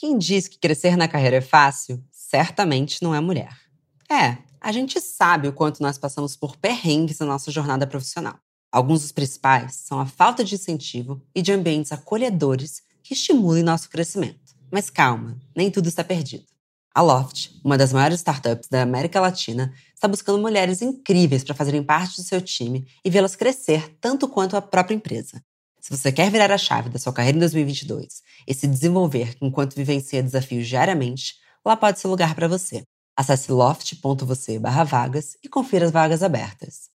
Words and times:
Quem 0.00 0.16
diz 0.16 0.48
que 0.48 0.58
crescer 0.58 0.96
na 0.96 1.06
carreira 1.06 1.36
é 1.36 1.40
fácil, 1.42 2.02
certamente 2.10 3.02
não 3.02 3.14
é 3.14 3.20
mulher. 3.20 3.54
É, 4.10 4.38
a 4.58 4.72
gente 4.72 4.98
sabe 4.98 5.46
o 5.46 5.52
quanto 5.52 5.82
nós 5.82 5.98
passamos 5.98 6.34
por 6.34 6.56
perrengues 6.56 7.18
na 7.18 7.26
nossa 7.26 7.50
jornada 7.50 7.86
profissional. 7.86 8.38
Alguns 8.72 9.02
dos 9.02 9.12
principais 9.12 9.74
são 9.74 10.00
a 10.00 10.06
falta 10.06 10.42
de 10.42 10.54
incentivo 10.54 11.20
e 11.34 11.42
de 11.42 11.52
ambientes 11.52 11.92
acolhedores 11.92 12.80
que 13.02 13.12
estimulem 13.12 13.62
nosso 13.62 13.90
crescimento. 13.90 14.56
Mas 14.72 14.88
calma, 14.88 15.38
nem 15.54 15.70
tudo 15.70 15.86
está 15.86 16.02
perdido. 16.02 16.46
A 16.94 17.02
Loft, 17.02 17.50
uma 17.62 17.76
das 17.76 17.92
maiores 17.92 18.20
startups 18.20 18.70
da 18.70 18.80
América 18.80 19.20
Latina, 19.20 19.70
está 19.94 20.08
buscando 20.08 20.40
mulheres 20.40 20.80
incríveis 20.80 21.44
para 21.44 21.54
fazerem 21.54 21.82
parte 21.82 22.16
do 22.16 22.22
seu 22.22 22.40
time 22.40 22.86
e 23.04 23.10
vê-las 23.10 23.36
crescer 23.36 23.98
tanto 24.00 24.26
quanto 24.26 24.56
a 24.56 24.62
própria 24.62 24.94
empresa. 24.94 25.44
Se 25.80 25.96
você 25.96 26.12
quer 26.12 26.30
virar 26.30 26.52
a 26.52 26.58
chave 26.58 26.90
da 26.90 26.98
sua 26.98 27.12
carreira 27.12 27.38
em 27.38 27.40
2022 27.40 28.22
e 28.46 28.52
se 28.52 28.66
desenvolver 28.66 29.34
enquanto 29.40 29.74
vivencia 29.74 30.22
desafios 30.22 30.68
diariamente, 30.68 31.36
lá 31.64 31.74
pode 31.74 31.98
ser 31.98 32.08
lugar 32.08 32.34
para 32.34 32.46
você. 32.46 32.82
Acesse 33.16 33.50
loft.você/vagas 33.50 35.36
e 35.42 35.48
confira 35.48 35.86
as 35.86 35.90
vagas 35.90 36.22
abertas. 36.22 36.90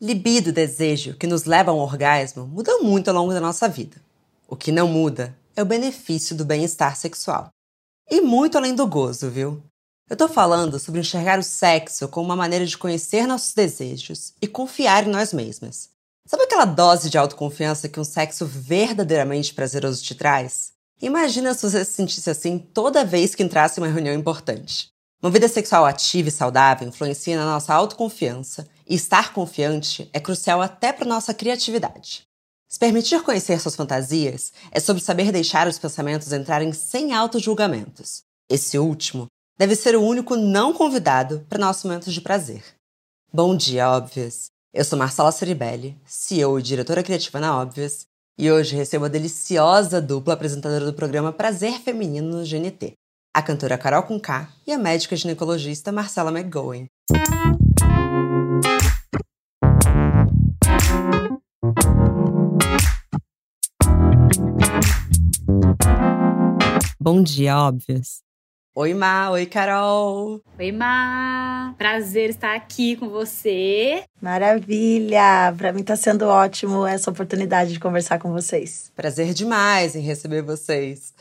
Libido, 0.00 0.52
desejo 0.52 1.14
que 1.18 1.26
nos 1.26 1.44
leva 1.44 1.72
a 1.72 1.74
um 1.74 1.78
orgasmo, 1.78 2.46
mudam 2.46 2.82
muito 2.82 3.08
ao 3.08 3.14
longo 3.14 3.32
da 3.32 3.40
nossa 3.40 3.68
vida. 3.68 4.00
O 4.48 4.56
que 4.56 4.72
não 4.72 4.88
muda 4.88 5.36
é 5.54 5.62
o 5.62 5.66
benefício 5.66 6.36
do 6.36 6.44
bem-estar 6.44 6.96
sexual. 6.96 7.50
E 8.08 8.20
muito 8.20 8.56
além 8.56 8.74
do 8.74 8.86
gozo, 8.86 9.28
viu? 9.28 9.62
Eu 10.08 10.16
tô 10.16 10.28
falando 10.28 10.78
sobre 10.78 11.00
enxergar 11.00 11.38
o 11.38 11.42
sexo 11.42 12.08
como 12.08 12.26
uma 12.26 12.36
maneira 12.36 12.64
de 12.64 12.78
conhecer 12.78 13.26
nossos 13.26 13.54
desejos 13.54 14.34
e 14.40 14.48
confiar 14.48 15.06
em 15.06 15.10
nós 15.10 15.32
mesmas. 15.32 15.90
Sabe 16.30 16.44
aquela 16.44 16.64
dose 16.64 17.10
de 17.10 17.18
autoconfiança 17.18 17.88
que 17.88 17.98
um 17.98 18.04
sexo 18.04 18.46
verdadeiramente 18.46 19.52
prazeroso 19.52 20.00
te 20.00 20.14
traz? 20.14 20.70
Imagina 21.02 21.52
se 21.52 21.68
você 21.68 21.84
se 21.84 21.90
sentisse 21.90 22.30
assim 22.30 22.56
toda 22.56 23.04
vez 23.04 23.34
que 23.34 23.42
entrasse 23.42 23.80
em 23.80 23.82
uma 23.82 23.90
reunião 23.90 24.14
importante. 24.14 24.90
Uma 25.20 25.32
vida 25.32 25.48
sexual 25.48 25.84
ativa 25.84 26.28
e 26.28 26.30
saudável 26.30 26.86
influencia 26.86 27.36
na 27.36 27.44
nossa 27.44 27.74
autoconfiança 27.74 28.68
e 28.88 28.94
estar 28.94 29.32
confiante 29.32 30.08
é 30.12 30.20
crucial 30.20 30.62
até 30.62 30.92
para 30.92 31.04
nossa 31.04 31.34
criatividade. 31.34 32.22
Se 32.68 32.78
permitir 32.78 33.24
conhecer 33.24 33.58
suas 33.58 33.74
fantasias 33.74 34.52
é 34.70 34.78
sobre 34.78 35.02
saber 35.02 35.32
deixar 35.32 35.66
os 35.66 35.80
pensamentos 35.80 36.32
entrarem 36.32 36.72
sem 36.72 37.12
auto-julgamentos. 37.12 38.22
Esse 38.48 38.78
último 38.78 39.26
deve 39.58 39.74
ser 39.74 39.96
o 39.96 40.02
único 40.04 40.36
não 40.36 40.72
convidado 40.72 41.44
para 41.48 41.58
nossos 41.58 41.82
momentos 41.82 42.14
de 42.14 42.20
prazer. 42.20 42.62
Bom 43.32 43.56
dia, 43.56 43.90
óbvias! 43.90 44.59
Eu 44.72 44.84
sou 44.84 44.96
Marcela 44.96 45.32
Ceribelli, 45.32 46.00
CEO 46.06 46.56
e 46.56 46.62
diretora 46.62 47.02
criativa 47.02 47.40
na 47.40 47.60
Óbvias, 47.60 48.06
e 48.38 48.48
hoje 48.52 48.76
recebo 48.76 49.06
a 49.06 49.08
deliciosa 49.08 50.00
dupla 50.00 50.34
apresentadora 50.34 50.84
do 50.84 50.94
programa 50.94 51.32
Prazer 51.32 51.80
Feminino 51.80 52.38
no 52.38 52.44
GNT, 52.44 52.92
a 53.34 53.42
cantora 53.42 53.76
Carol 53.76 54.04
Conká 54.04 54.48
e 54.64 54.72
a 54.72 54.78
médica 54.78 55.16
ginecologista 55.16 55.90
Marcela 55.90 56.30
McGowan. 56.30 56.86
Bom 67.00 67.24
dia, 67.24 67.58
óbvias. 67.58 68.29
Oi, 68.72 68.94
Ma. 68.94 69.30
Oi, 69.30 69.46
Carol. 69.46 70.40
Oi, 70.56 70.70
Ma. 70.70 71.74
Prazer 71.76 72.30
estar 72.30 72.54
aqui 72.54 72.94
com 72.94 73.08
você. 73.08 74.04
Maravilha. 74.22 75.52
Para 75.58 75.72
mim 75.72 75.80
está 75.80 75.96
sendo 75.96 76.26
ótimo 76.26 76.86
essa 76.86 77.10
oportunidade 77.10 77.72
de 77.72 77.80
conversar 77.80 78.20
com 78.20 78.30
vocês. 78.30 78.92
Prazer 78.94 79.34
demais 79.34 79.96
em 79.96 80.00
receber 80.00 80.42
vocês. 80.42 81.12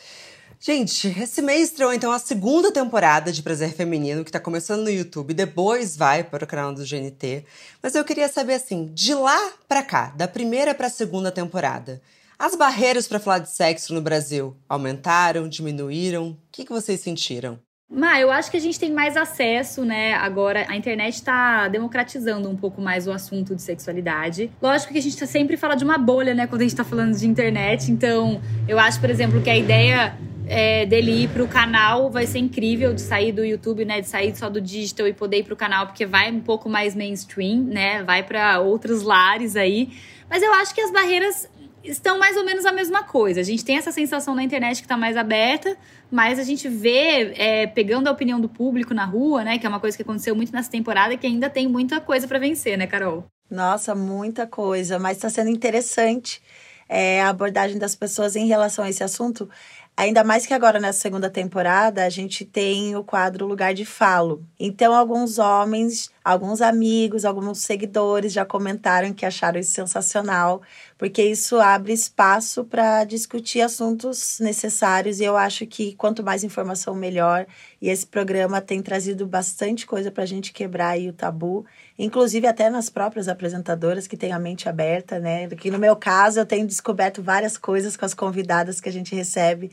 Gente, 0.60 1.08
esse 1.20 1.42
mês 1.42 1.70
estreou 1.70 1.92
então 1.92 2.12
a 2.12 2.20
segunda 2.20 2.72
temporada 2.72 3.32
de 3.32 3.42
Prazer 3.42 3.74
Feminino, 3.74 4.24
que 4.24 4.30
está 4.30 4.40
começando 4.40 4.84
no 4.84 4.90
YouTube, 4.92 5.34
depois 5.34 5.98
vai 5.98 6.24
para 6.24 6.44
o 6.44 6.48
canal 6.48 6.72
do 6.72 6.86
GNT. 6.86 7.46
Mas 7.82 7.96
eu 7.96 8.06
queria 8.06 8.28
saber 8.28 8.56
assim, 8.56 8.92
de 8.94 9.16
lá 9.16 9.54
para 9.68 9.82
cá, 9.82 10.14
da 10.16 10.28
primeira 10.28 10.76
para 10.76 10.86
a 10.86 10.92
segunda 10.92 11.32
temporada, 11.32 12.00
as 12.40 12.56
barreiras 12.56 13.06
para 13.06 13.20
falar 13.20 13.40
de 13.40 13.50
sexo 13.50 13.94
no 13.94 14.02
Brasil 14.02 14.56
aumentaram, 14.70 15.50
diminuíram? 15.50 16.30
O 16.30 16.38
que, 16.50 16.64
que 16.64 16.72
vocês 16.72 17.02
sentiram? 17.02 17.60
Ma, 17.92 18.20
eu 18.20 18.32
acho 18.32 18.50
que 18.50 18.56
a 18.56 18.60
gente 18.62 18.80
tem 18.80 18.94
mais 18.94 19.18
acesso, 19.18 19.84
né? 19.84 20.14
Agora 20.14 20.66
a 20.70 20.76
internet 20.78 21.16
está 21.16 21.68
democratizando 21.68 22.48
um 22.48 22.56
pouco 22.56 22.80
mais 22.80 23.08
o 23.08 23.12
assunto 23.12 23.56
de 23.56 23.62
sexualidade. 23.62 24.52
Lógico 24.62 24.94
que 24.94 25.00
a 25.00 25.02
gente 25.02 25.18
tá 25.18 25.26
sempre 25.26 25.58
fala 25.58 25.76
de 25.76 25.84
uma 25.84 25.98
bolha, 25.98 26.34
né? 26.34 26.48
Quando 26.48 26.62
a 26.62 26.64
gente 26.64 26.74
está 26.74 26.84
falando 26.84 27.18
de 27.18 27.28
internet. 27.28 27.92
Então, 27.92 28.40
eu 28.68 28.80
acho, 28.80 29.02
por 29.02 29.10
exemplo, 29.10 29.42
que 29.42 29.50
a 29.50 29.58
ideia 29.58 30.16
é, 30.48 30.86
dele 30.86 31.24
ir 31.24 31.30
pro 31.30 31.48
canal 31.48 32.12
vai 32.12 32.28
ser 32.28 32.38
incrível 32.38 32.94
de 32.94 33.02
sair 33.02 33.32
do 33.32 33.44
YouTube, 33.44 33.84
né? 33.84 34.02
De 34.02 34.08
sair 34.08 34.36
só 34.38 34.50
do 34.50 34.62
digital 34.62 35.08
e 35.08 35.14
poder 35.14 35.40
ir 35.40 35.44
pro 35.44 35.56
canal, 35.56 35.88
porque 35.88 36.06
vai 36.06 36.32
um 36.32 36.42
pouco 36.42 36.70
mais 36.70 36.96
mainstream, 36.96 37.64
né? 37.64 38.04
Vai 38.04 38.22
para 38.22 38.60
outros 38.60 39.02
lares 39.02 39.56
aí. 39.56 39.90
Mas 40.30 40.44
eu 40.44 40.54
acho 40.54 40.76
que 40.76 40.82
as 40.82 40.92
barreiras 40.92 41.50
estão 41.84 42.18
mais 42.20 42.36
ou 42.38 42.46
menos 42.46 42.66
a 42.66 42.72
mesma 42.72 43.04
coisa. 43.04 43.40
A 43.40 43.44
gente 43.44 43.64
tem 43.64 43.78
essa 43.78 43.92
sensação 43.92 44.36
na 44.36 44.44
internet 44.44 44.78
que 44.78 44.86
está 44.86 44.98
mais 44.98 45.16
aberta, 45.18 45.78
mas 46.12 46.40
a 46.40 46.44
gente 46.44 46.68
vê, 46.68 47.34
é, 47.36 47.68
pegando 47.68 48.08
a 48.08 48.12
opinião 48.12 48.40
do 48.40 48.50
público 48.50 48.94
na 48.94 49.06
rua, 49.06 49.44
né? 49.44 49.58
Que 49.58 49.66
é 49.66 49.70
uma 49.70 49.80
coisa 49.80 49.96
que 49.96 50.04
aconteceu 50.04 50.36
muito 50.36 50.52
nessa 50.52 50.70
temporada, 50.70 51.16
que 51.18 51.28
ainda 51.28 51.50
tem 51.50 51.68
muita 51.68 52.00
coisa 52.00 52.28
para 52.28 52.40
vencer, 52.40 52.78
né, 52.78 52.88
Carol? 52.88 53.26
Nossa, 53.50 53.96
muita 53.96 54.46
coisa, 54.46 55.00
mas 55.00 55.18
está 55.18 55.30
sendo 55.30 55.50
interessante 55.50 56.42
é, 56.88 57.22
a 57.22 57.30
abordagem 57.30 57.78
das 57.78 57.96
pessoas 57.96 58.36
em 58.36 58.48
relação 58.48 58.84
a 58.84 58.90
esse 58.90 59.04
assunto. 59.04 59.50
Ainda 59.96 60.24
mais 60.24 60.46
que 60.46 60.54
agora 60.54 60.80
nessa 60.80 61.00
segunda 61.00 61.30
temporada 61.30 62.06
a 62.06 62.10
gente 62.10 62.46
tem 62.46 62.96
o 62.96 63.04
quadro 63.04 63.46
Lugar 63.46 63.74
de 63.74 63.86
Falo. 63.86 64.44
Então, 64.60 64.94
alguns 64.94 65.38
homens, 65.38 66.10
alguns 66.32 66.62
amigos, 66.62 67.26
alguns 67.26 67.60
seguidores 67.60 68.32
já 68.32 68.46
comentaram 68.46 69.12
que 69.12 69.26
acharam 69.26 69.60
isso 69.60 69.72
sensacional, 69.72 70.62
porque 70.96 71.24
isso 71.24 71.60
abre 71.60 71.92
espaço 71.92 72.64
para 72.64 73.04
discutir 73.04 73.62
assuntos 73.62 74.38
necessários 74.40 75.20
e 75.20 75.24
eu 75.24 75.36
acho 75.36 75.66
que 75.66 75.96
quanto 75.96 76.24
mais 76.24 76.44
informação, 76.44 76.94
melhor. 76.94 77.48
E 77.82 77.90
esse 77.90 78.06
programa 78.06 78.62
tem 78.62 78.80
trazido 78.80 79.26
bastante 79.26 79.88
coisa 79.88 80.12
para 80.12 80.22
a 80.22 80.28
gente 80.28 80.54
quebrar 80.54 80.90
aí 80.90 81.10
o 81.10 81.14
tabu, 81.14 81.66
inclusive 81.98 82.46
até 82.46 82.70
nas 82.70 82.92
próprias 82.92 83.28
apresentadoras 83.28 84.06
que 84.06 84.16
têm 84.18 84.32
a 84.32 84.38
mente 84.38 84.70
aberta, 84.70 85.18
né? 85.18 85.48
Que 85.48 85.72
no 85.72 85.80
meu 85.80 85.96
caso 85.96 86.40
eu 86.40 86.46
tenho 86.46 86.68
descoberto 86.68 87.24
várias 87.24 87.58
coisas 87.58 87.98
com 87.98 88.06
as 88.06 88.14
convidadas 88.14 88.80
que 88.80 88.90
a 88.90 88.92
gente 88.92 89.16
recebe 89.16 89.72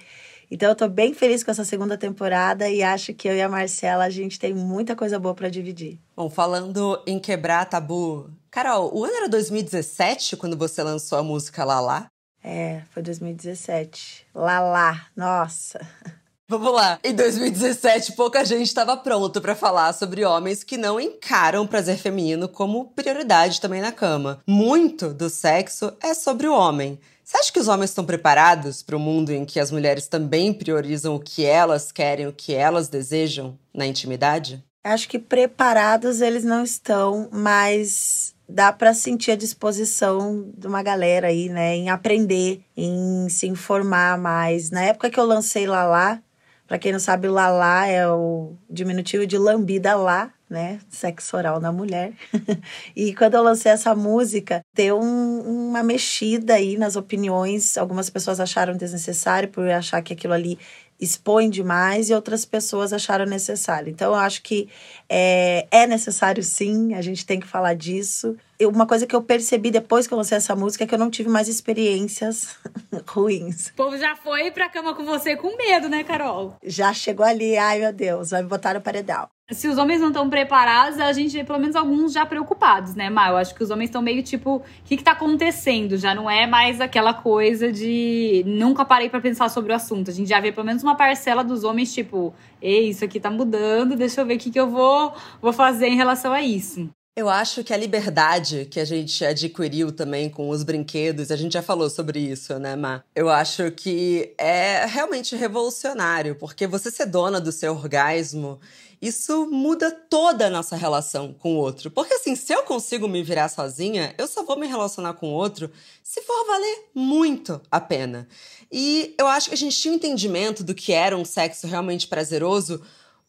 então 0.51 0.69
eu 0.69 0.75
tô 0.75 0.89
bem 0.89 1.13
feliz 1.15 1.43
com 1.43 1.51
essa 1.51 1.65
segunda 1.65 1.97
temporada 1.97 2.69
e 2.69 2.83
acho 2.83 3.13
que 3.15 3.29
eu 3.29 3.35
e 3.35 3.43
a 3.43 3.49
Marcela 3.49 4.05
a 4.05 4.11
gente 4.11 4.39
tem 4.39 4.55
muita 4.55 4.95
coisa 4.95 5.19
boa 5.19 5.35
para 5.35 5.49
dividir. 5.49 5.99
Bom, 6.17 6.31
falando 6.31 7.03
em 7.07 7.19
quebrar 7.19 7.65
tabu, 7.67 8.31
Carol, 8.51 8.91
o 8.97 9.05
ano 9.05 9.15
era 9.15 9.29
2017 9.29 10.37
quando 10.37 10.57
você 10.57 10.83
lançou 10.83 11.19
a 11.19 11.23
música 11.23 11.65
Lala? 11.65 12.07
É, 12.43 12.83
foi 12.91 13.03
2017. 13.03 14.27
Lala, 14.35 15.01
nossa. 15.17 15.81
Vamos 16.49 16.73
lá. 16.73 16.97
Em 17.03 17.13
2017, 17.13 18.13
pouca 18.13 18.45
gente 18.45 18.69
estava 18.69 18.97
pronto 18.97 19.41
para 19.41 19.57
falar 19.57 19.93
sobre 19.93 20.25
homens 20.25 20.63
que 20.63 20.77
não 20.77 21.01
encaram 21.01 21.65
o 21.65 21.69
prazer 21.69 21.97
feminino 21.97 22.49
como 22.49 22.93
prioridade 22.93 23.61
também 23.61 23.81
na 23.81 23.91
cama. 23.91 24.41
Muito 24.47 25.13
do 25.13 25.29
sexo 25.29 25.93
é 26.01 26.15
sobre 26.15 26.47
o 26.47 26.55
homem. 26.55 27.01
Você 27.27 27.39
acha 27.39 27.53
que 27.53 27.59
os 27.59 27.67
homens 27.67 27.91
estão 27.91 28.05
preparados 28.05 28.85
para 28.85 28.97
o 28.97 29.01
mundo 29.01 29.33
em 29.33 29.45
que 29.45 29.59
as 29.59 29.73
mulheres 29.73 30.07
também 30.07 30.53
priorizam 30.53 31.17
o 31.17 31.21
que 31.21 31.45
elas 31.45 31.91
querem, 31.91 32.29
o 32.29 32.33
que 32.33 32.55
elas 32.55 32.89
desejam 32.89 33.59
na 33.75 33.85
intimidade? 33.85 34.65
Acho 34.85 35.09
que 35.09 35.19
preparados 35.19 36.21
eles 36.21 36.45
não 36.45 36.63
estão, 36.63 37.29
mas 37.33 38.33
dá 38.49 38.73
para 38.73 38.95
sentir 38.95 39.33
a 39.33 39.37
disposição 39.37 40.53
de 40.57 40.69
uma 40.69 40.85
galera 40.85 41.27
aí, 41.27 41.49
né, 41.49 41.75
em 41.75 41.91
aprender, 41.91 42.63
em 42.77 43.29
se 43.29 43.49
informar 43.49 44.17
mais. 44.17 44.71
Na 44.71 44.83
época 44.83 45.11
que 45.11 45.19
eu 45.19 45.27
lancei 45.27 45.67
Lala, 45.67 46.23
para 46.69 46.79
quem 46.79 46.93
não 46.93 47.01
sabe, 47.01 47.27
Lala 47.27 47.89
é 47.89 48.09
o 48.09 48.55
diminutivo 48.71 49.27
de 49.27 49.37
lambida 49.37 49.97
lá, 49.97 50.33
né? 50.49 50.81
Sexo 50.89 51.37
oral 51.37 51.61
na 51.61 51.73
mulher. 51.73 52.13
e 52.95 53.15
quando 53.15 53.35
eu 53.35 53.43
lancei 53.43 53.73
essa 53.73 53.95
música, 53.95 54.61
deu 54.75 54.99
um, 55.01 55.69
uma 55.69 55.83
mexida 55.83 56.55
aí 56.55 56.77
nas 56.79 56.97
opiniões. 56.97 57.77
Algumas 57.77 58.09
pessoas 58.09 58.41
acharam 58.41 58.77
desnecessário 58.77 59.49
por 59.49 59.69
achar 59.69 60.03
que 60.03 60.13
aquilo 60.13 60.33
ali 60.35 60.59
expõe 61.01 61.51
demais 61.51 62.11
e 62.11 62.15
outras 62.15 62.45
pessoas 62.45 62.93
acharam 62.93 63.27
necessário. 63.27 63.91
Então, 63.91 64.13
eu 64.13 64.19
acho 64.19 64.43
que 64.43 64.69
é, 65.09 65.67
é 65.71 65.87
necessário 65.87 66.43
sim, 66.43 66.95
a 66.95 67.03
gente 67.03 67.25
tem 67.25 67.39
que 67.39 67.47
falar 67.47 67.75
disso. 67.75 68.37
eu, 68.59 68.71
uma 68.71 68.87
coisa 68.87 69.07
que 69.07 69.15
eu 69.15 69.23
percebi 69.23 69.71
depois 69.71 70.07
que 70.07 70.15
eu 70.15 70.19
lancei 70.19 70.39
essa 70.39 70.57
música 70.57 70.85
é 70.85 70.87
que 70.87 70.95
eu 70.95 70.99
não 70.99 71.11
tive 71.11 71.29
mais 71.29 71.49
experiências 71.49 72.57
ruins. 73.07 73.69
O 73.69 73.75
povo 73.75 73.97
já 73.99 74.17
foi 74.17 74.51
pra 74.51 74.69
cama 74.69 74.95
com 74.95 75.05
você 75.05 75.37
com 75.37 75.57
medo, 75.57 75.89
né, 75.89 76.03
Carol? 76.03 76.57
Já 76.65 76.93
chegou 76.93 77.25
ali, 77.25 77.57
ai 77.57 77.79
meu 77.81 77.93
Deus, 77.93 78.31
vai 78.31 78.43
me 78.43 78.49
botar 78.49 78.75
no 78.75 78.81
paredão. 78.81 79.29
Se 79.53 79.69
os 79.69 79.79
homens 79.79 80.01
não 80.01 80.09
estão 80.09 80.29
preparados, 80.29 80.99
a 80.99 81.13
gente 81.13 81.33
vê 81.33 81.45
pelo 81.45 81.61
menos 81.61 81.77
alguns 81.77 82.13
já 82.13 82.27
preocupados, 82.27 82.97
né, 82.97 83.09
Mar? 83.09 83.31
Eu 83.31 83.37
acho 83.37 83.55
que 83.55 83.63
os 83.63 83.71
homens 83.71 83.91
estão 83.91 84.03
meio 84.03 84.21
tipo, 84.21 84.57
o 84.57 84.63
que, 84.85 84.97
que 84.97 85.05
tá 85.05 85.13
acontecendo? 85.13 85.97
Já 85.97 86.13
não 86.17 86.29
é 86.29 86.49
mais 86.49 86.81
aquela 86.81 87.15
coisa 87.15 87.71
de 87.71 88.43
nunca 88.45 88.85
parei 88.85 89.09
para 89.09 89.21
pensar 89.21 89.49
sobre 89.49 89.73
o 89.73 89.77
assunto. 89.77 90.11
A 90.11 90.13
gente 90.13 90.29
já 90.29 90.41
vê 90.41 90.51
pelo 90.51 90.67
menos 90.67 90.83
uma 90.87 90.97
parcela 90.97 91.43
dos 91.43 91.65
homens, 91.65 91.93
tipo, 91.93 92.35
ei, 92.63 92.91
isso 92.91 93.05
aqui 93.05 93.19
tá 93.19 93.31
mudando, 93.31 93.97
deixa 93.97 94.21
eu 94.21 94.27
ver 94.27 94.37
o 94.37 94.39
que, 94.39 94.51
que 94.51 94.61
eu 94.61 94.71
vou, 94.71 95.13
vou 95.41 95.53
fazer 95.53 95.89
em 95.89 95.97
relação 95.97 96.33
a 96.33 96.41
isso. 96.41 96.89
Eu 97.19 97.31
acho 97.31 97.65
que 97.65 97.73
a 97.73 97.79
liberdade 97.79 98.67
que 98.71 98.79
a 98.79 98.85
gente 98.85 99.25
adquiriu 99.25 99.91
também 99.91 100.29
com 100.29 100.51
os 100.51 100.63
brinquedos, 100.63 101.31
a 101.31 101.37
gente 101.37 101.55
já 101.55 101.63
falou 101.63 101.89
sobre 101.89 102.19
isso, 102.19 102.59
né, 102.59 102.77
Má? 102.77 103.03
Eu 103.15 103.31
acho 103.31 103.71
que 103.71 104.35
é 104.37 104.85
realmente 104.85 105.35
revolucionário, 105.35 106.35
porque 106.35 106.67
você 106.67 106.91
ser 106.91 107.07
dona 107.07 107.41
do 107.41 107.51
seu 107.51 107.73
orgasmo, 107.73 108.61
isso 109.01 109.47
muda 109.51 109.91
toda 109.91 110.47
a 110.47 110.51
nossa 110.51 110.77
relação 110.77 111.33
com 111.33 111.55
o 111.55 111.59
outro. 111.59 111.91
Porque 111.91 112.15
assim, 112.15 112.35
se 112.35 112.53
eu 112.53 112.63
consigo 112.63 113.07
me 113.07 113.23
virar 113.23 113.49
sozinha, 113.49 114.15
eu 114.17 114.27
só 114.27 114.43
vou 114.43 114.59
me 114.59 114.67
relacionar 114.67 115.15
com 115.15 115.29
o 115.29 115.35
outro 115.35 115.71
se 116.03 116.23
for 116.23 116.47
valer 116.47 116.89
muito 116.95 117.61
a 117.71 117.81
pena. 117.81 118.27
E 118.71 119.15
eu 119.19 119.27
acho 119.27 119.49
que 119.49 119.55
a 119.55 119.59
gente 119.59 119.79
tinha 119.79 119.93
um 119.93 119.97
entendimento 119.97 120.65
do 120.65 120.75
que 120.75 120.93
era 120.93 121.17
um 121.17 121.25
sexo 121.25 121.67
realmente 121.67 122.07
prazeroso 122.07 122.83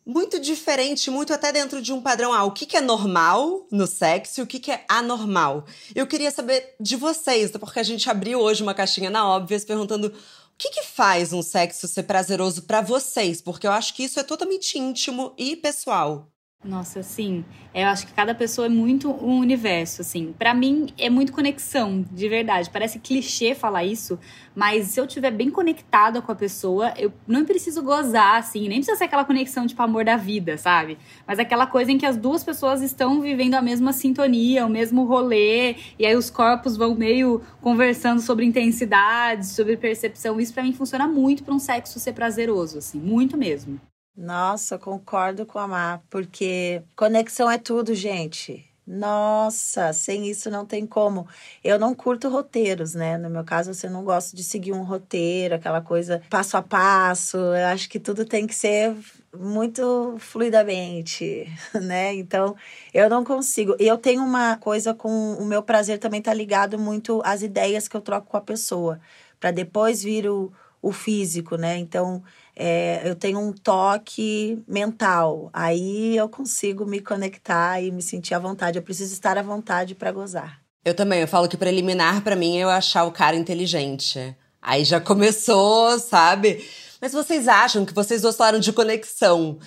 muito 0.08 0.40
diferente, 0.40 1.12
muito 1.12 1.34
até 1.34 1.52
dentro 1.52 1.81
de 1.81 1.92
um 1.92 2.02
padrão. 2.02 2.31
Ah, 2.31 2.46
o 2.46 2.52
que, 2.52 2.66
que 2.66 2.78
é 2.78 2.81
normal 2.81 3.68
no 3.70 3.86
sexo 3.86 4.40
e 4.40 4.44
o 4.44 4.48
que, 4.48 4.58
que 4.58 4.72
é 4.72 4.86
anormal? 4.88 5.66
Eu 5.94 6.08
queria 6.08 6.31
saber 6.31 6.75
de 6.80 6.96
vocês, 6.96 7.52
porque 7.52 7.78
a 7.78 7.84
gente 7.84 8.10
abriu 8.10 8.40
hoje 8.40 8.63
uma 8.63 8.74
caixinha 8.74 9.10
na 9.10 9.28
Óbvias 9.28 9.66
perguntando 9.66 10.13
o 10.57 10.59
que, 10.59 10.71
que 10.71 10.83
faz 10.83 11.33
um 11.33 11.44
sexo 11.44 11.88
ser 11.88 12.01
prazeroso 12.01 12.63
para 12.63 12.81
vocês? 12.81 13.39
Porque 13.39 13.68
eu 13.68 13.71
acho 13.71 13.94
que 13.94 14.04
isso 14.04 14.19
é 14.19 14.24
totalmente 14.24 14.75
íntimo 14.80 15.36
e 15.38 15.56
pessoal. 15.56 16.31
Nossa, 16.68 17.01
sim. 17.04 17.45
Eu 17.74 17.88
acho 17.88 18.06
que 18.07 18.13
cada 18.13 18.33
pessoa 18.36 18.65
é 18.65 18.69
muito 18.69 19.09
um 19.09 19.38
universo, 19.39 20.01
assim. 20.01 20.33
Para 20.38 20.54
mim 20.54 20.88
é 20.98 21.09
muito 21.09 21.31
conexão, 21.31 22.04
de 22.12 22.27
verdade. 22.27 22.69
Parece 22.69 23.00
clichê 23.00 23.56
falar 23.56 23.86
isso, 23.86 24.19
mas 24.56 24.88
se 24.88 25.00
eu 25.00 25.06
estiver 25.06 25.31
bem 25.31 25.50
conectada 25.51 26.21
com 26.21 26.31
a 26.31 26.36
pessoa, 26.36 26.94
eu 26.98 27.13
não 27.27 27.45
preciso 27.45 27.81
gozar, 27.83 28.38
assim, 28.38 28.68
nem 28.68 28.80
precisa 28.80 28.98
ser 28.98 29.06
aquela 29.06 29.24
conexão 29.24 29.65
tipo 29.68 29.81
amor 29.81 30.04
da 30.04 30.18
vida, 30.18 30.57
sabe? 30.57 30.98
Mas 31.25 31.39
aquela 31.39 31.68
coisa 31.68 31.92
em 31.92 31.98
que 31.98 32.06
as 32.06 32.18
duas 32.18 32.44
pessoas 32.44 32.81
estão 32.81 33.21
vivendo 33.21 33.53
a 33.53 33.62
mesma 33.62 33.94
sintonia, 33.94 34.65
o 34.65 34.69
mesmo 34.69 35.06
rolê, 35.06 35.75
e 35.98 36.06
aí 36.06 36.15
os 36.15 36.30
corpos 36.30 36.75
vão 36.75 36.95
meio 36.95 37.42
conversando 37.62 38.19
sobre 38.19 38.45
intensidade, 38.45 39.45
sobre 39.45 39.77
percepção. 39.77 40.39
Isso 40.39 40.53
para 40.53 40.63
mim 40.63 40.74
funciona 40.74 41.07
muito 41.07 41.44
para 41.44 41.53
um 41.53 41.60
sexo 41.60 42.00
ser 42.00 42.13
prazeroso, 42.13 42.80
assim, 42.80 43.00
muito 43.00 43.38
mesmo. 43.38 43.80
Nossa, 44.18 44.80
concordo 44.80 45.46
com 45.46 45.60
a 45.60 45.68
Má, 45.68 46.02
porque 46.10 46.81
conexão 46.96 47.52
é 47.52 47.60
tudo, 47.60 47.94
gente. 47.94 48.66
Nossa, 48.88 49.94
sem 49.94 50.28
isso 50.28 50.50
não 50.50 50.66
tem 50.66 50.88
como. 50.88 51.28
Eu 51.64 51.78
não 51.78 51.94
curto 51.94 52.30
roteiros, 52.30 52.96
né? 52.96 53.18
No 53.18 53.30
meu 53.30 53.44
caso, 53.44 53.74
você 53.74 53.88
não 53.88 54.04
gosta 54.04 54.36
de 54.36 54.44
seguir 54.44 54.72
um 54.72 54.81
roteiro, 54.84 55.56
aquela 55.56 55.81
coisa 55.81 56.22
passo 56.31 56.58
a 56.58 56.64
passo. 56.64 57.38
Eu 57.38 57.68
acho 57.68 57.90
que 57.90 58.00
tudo 58.00 58.25
tem 58.25 58.48
que 58.48 58.56
ser 58.56 58.96
muito 59.38 60.16
fluidamente, 60.20 61.46
né? 61.80 62.16
Então, 62.16 62.56
eu 62.94 63.10
não 63.10 63.24
consigo. 63.24 63.75
E 63.80 63.86
eu 63.86 63.98
tenho 63.98 64.24
uma 64.24 64.58
coisa 64.58 64.94
com 64.96 65.34
o 65.34 65.46
meu 65.46 65.62
prazer 65.62 66.00
também 66.00 66.22
tá 66.22 66.34
ligado 66.34 66.80
muito 66.80 67.22
às 67.24 67.44
ideias 67.44 67.88
que 67.88 67.96
eu 67.96 68.02
troco 68.02 68.28
com 68.28 68.38
a 68.38 68.42
pessoa, 68.42 69.00
para 69.40 69.52
depois 69.52 70.02
vir 70.02 70.28
o, 70.30 70.52
o 70.81 70.92
físico, 70.92 71.56
né? 71.58 71.78
Então, 71.78 72.24
é, 72.59 73.07
eu 73.07 73.15
tenho 73.15 73.39
um 73.39 73.54
toque 73.54 74.63
mental. 74.68 75.51
Aí 75.54 76.18
eu 76.18 76.27
consigo 76.27 76.88
me 76.88 77.00
conectar 77.00 77.80
e 77.80 77.92
me 77.92 78.01
sentir 78.01 78.33
à 78.33 78.39
vontade. 78.39 78.80
Eu 78.80 78.83
preciso 78.83 79.13
estar 79.13 79.38
à 79.38 79.44
vontade 79.44 79.94
para 79.94 80.12
gozar. 80.12 80.59
Eu 80.83 80.95
também, 80.95 81.21
eu 81.21 81.27
falo 81.27 81.48
que 81.48 81.56
preliminar 81.56 82.24
para 82.24 82.36
mim 82.36 82.57
é 82.57 82.63
eu 82.63 82.69
achar 82.69 83.04
o 83.04 83.12
cara 83.12 83.36
inteligente. 83.36 84.36
Aí 84.59 84.83
já 84.83 85.00
começou, 85.00 86.00
sabe? 86.00 86.68
Mas 87.00 87.13
vocês 87.13 87.48
acham 87.48 87.86
que 87.86 87.94
vocês 87.94 88.24
gostaram 88.24 88.60
de 88.60 88.74
conexão? 88.74 89.60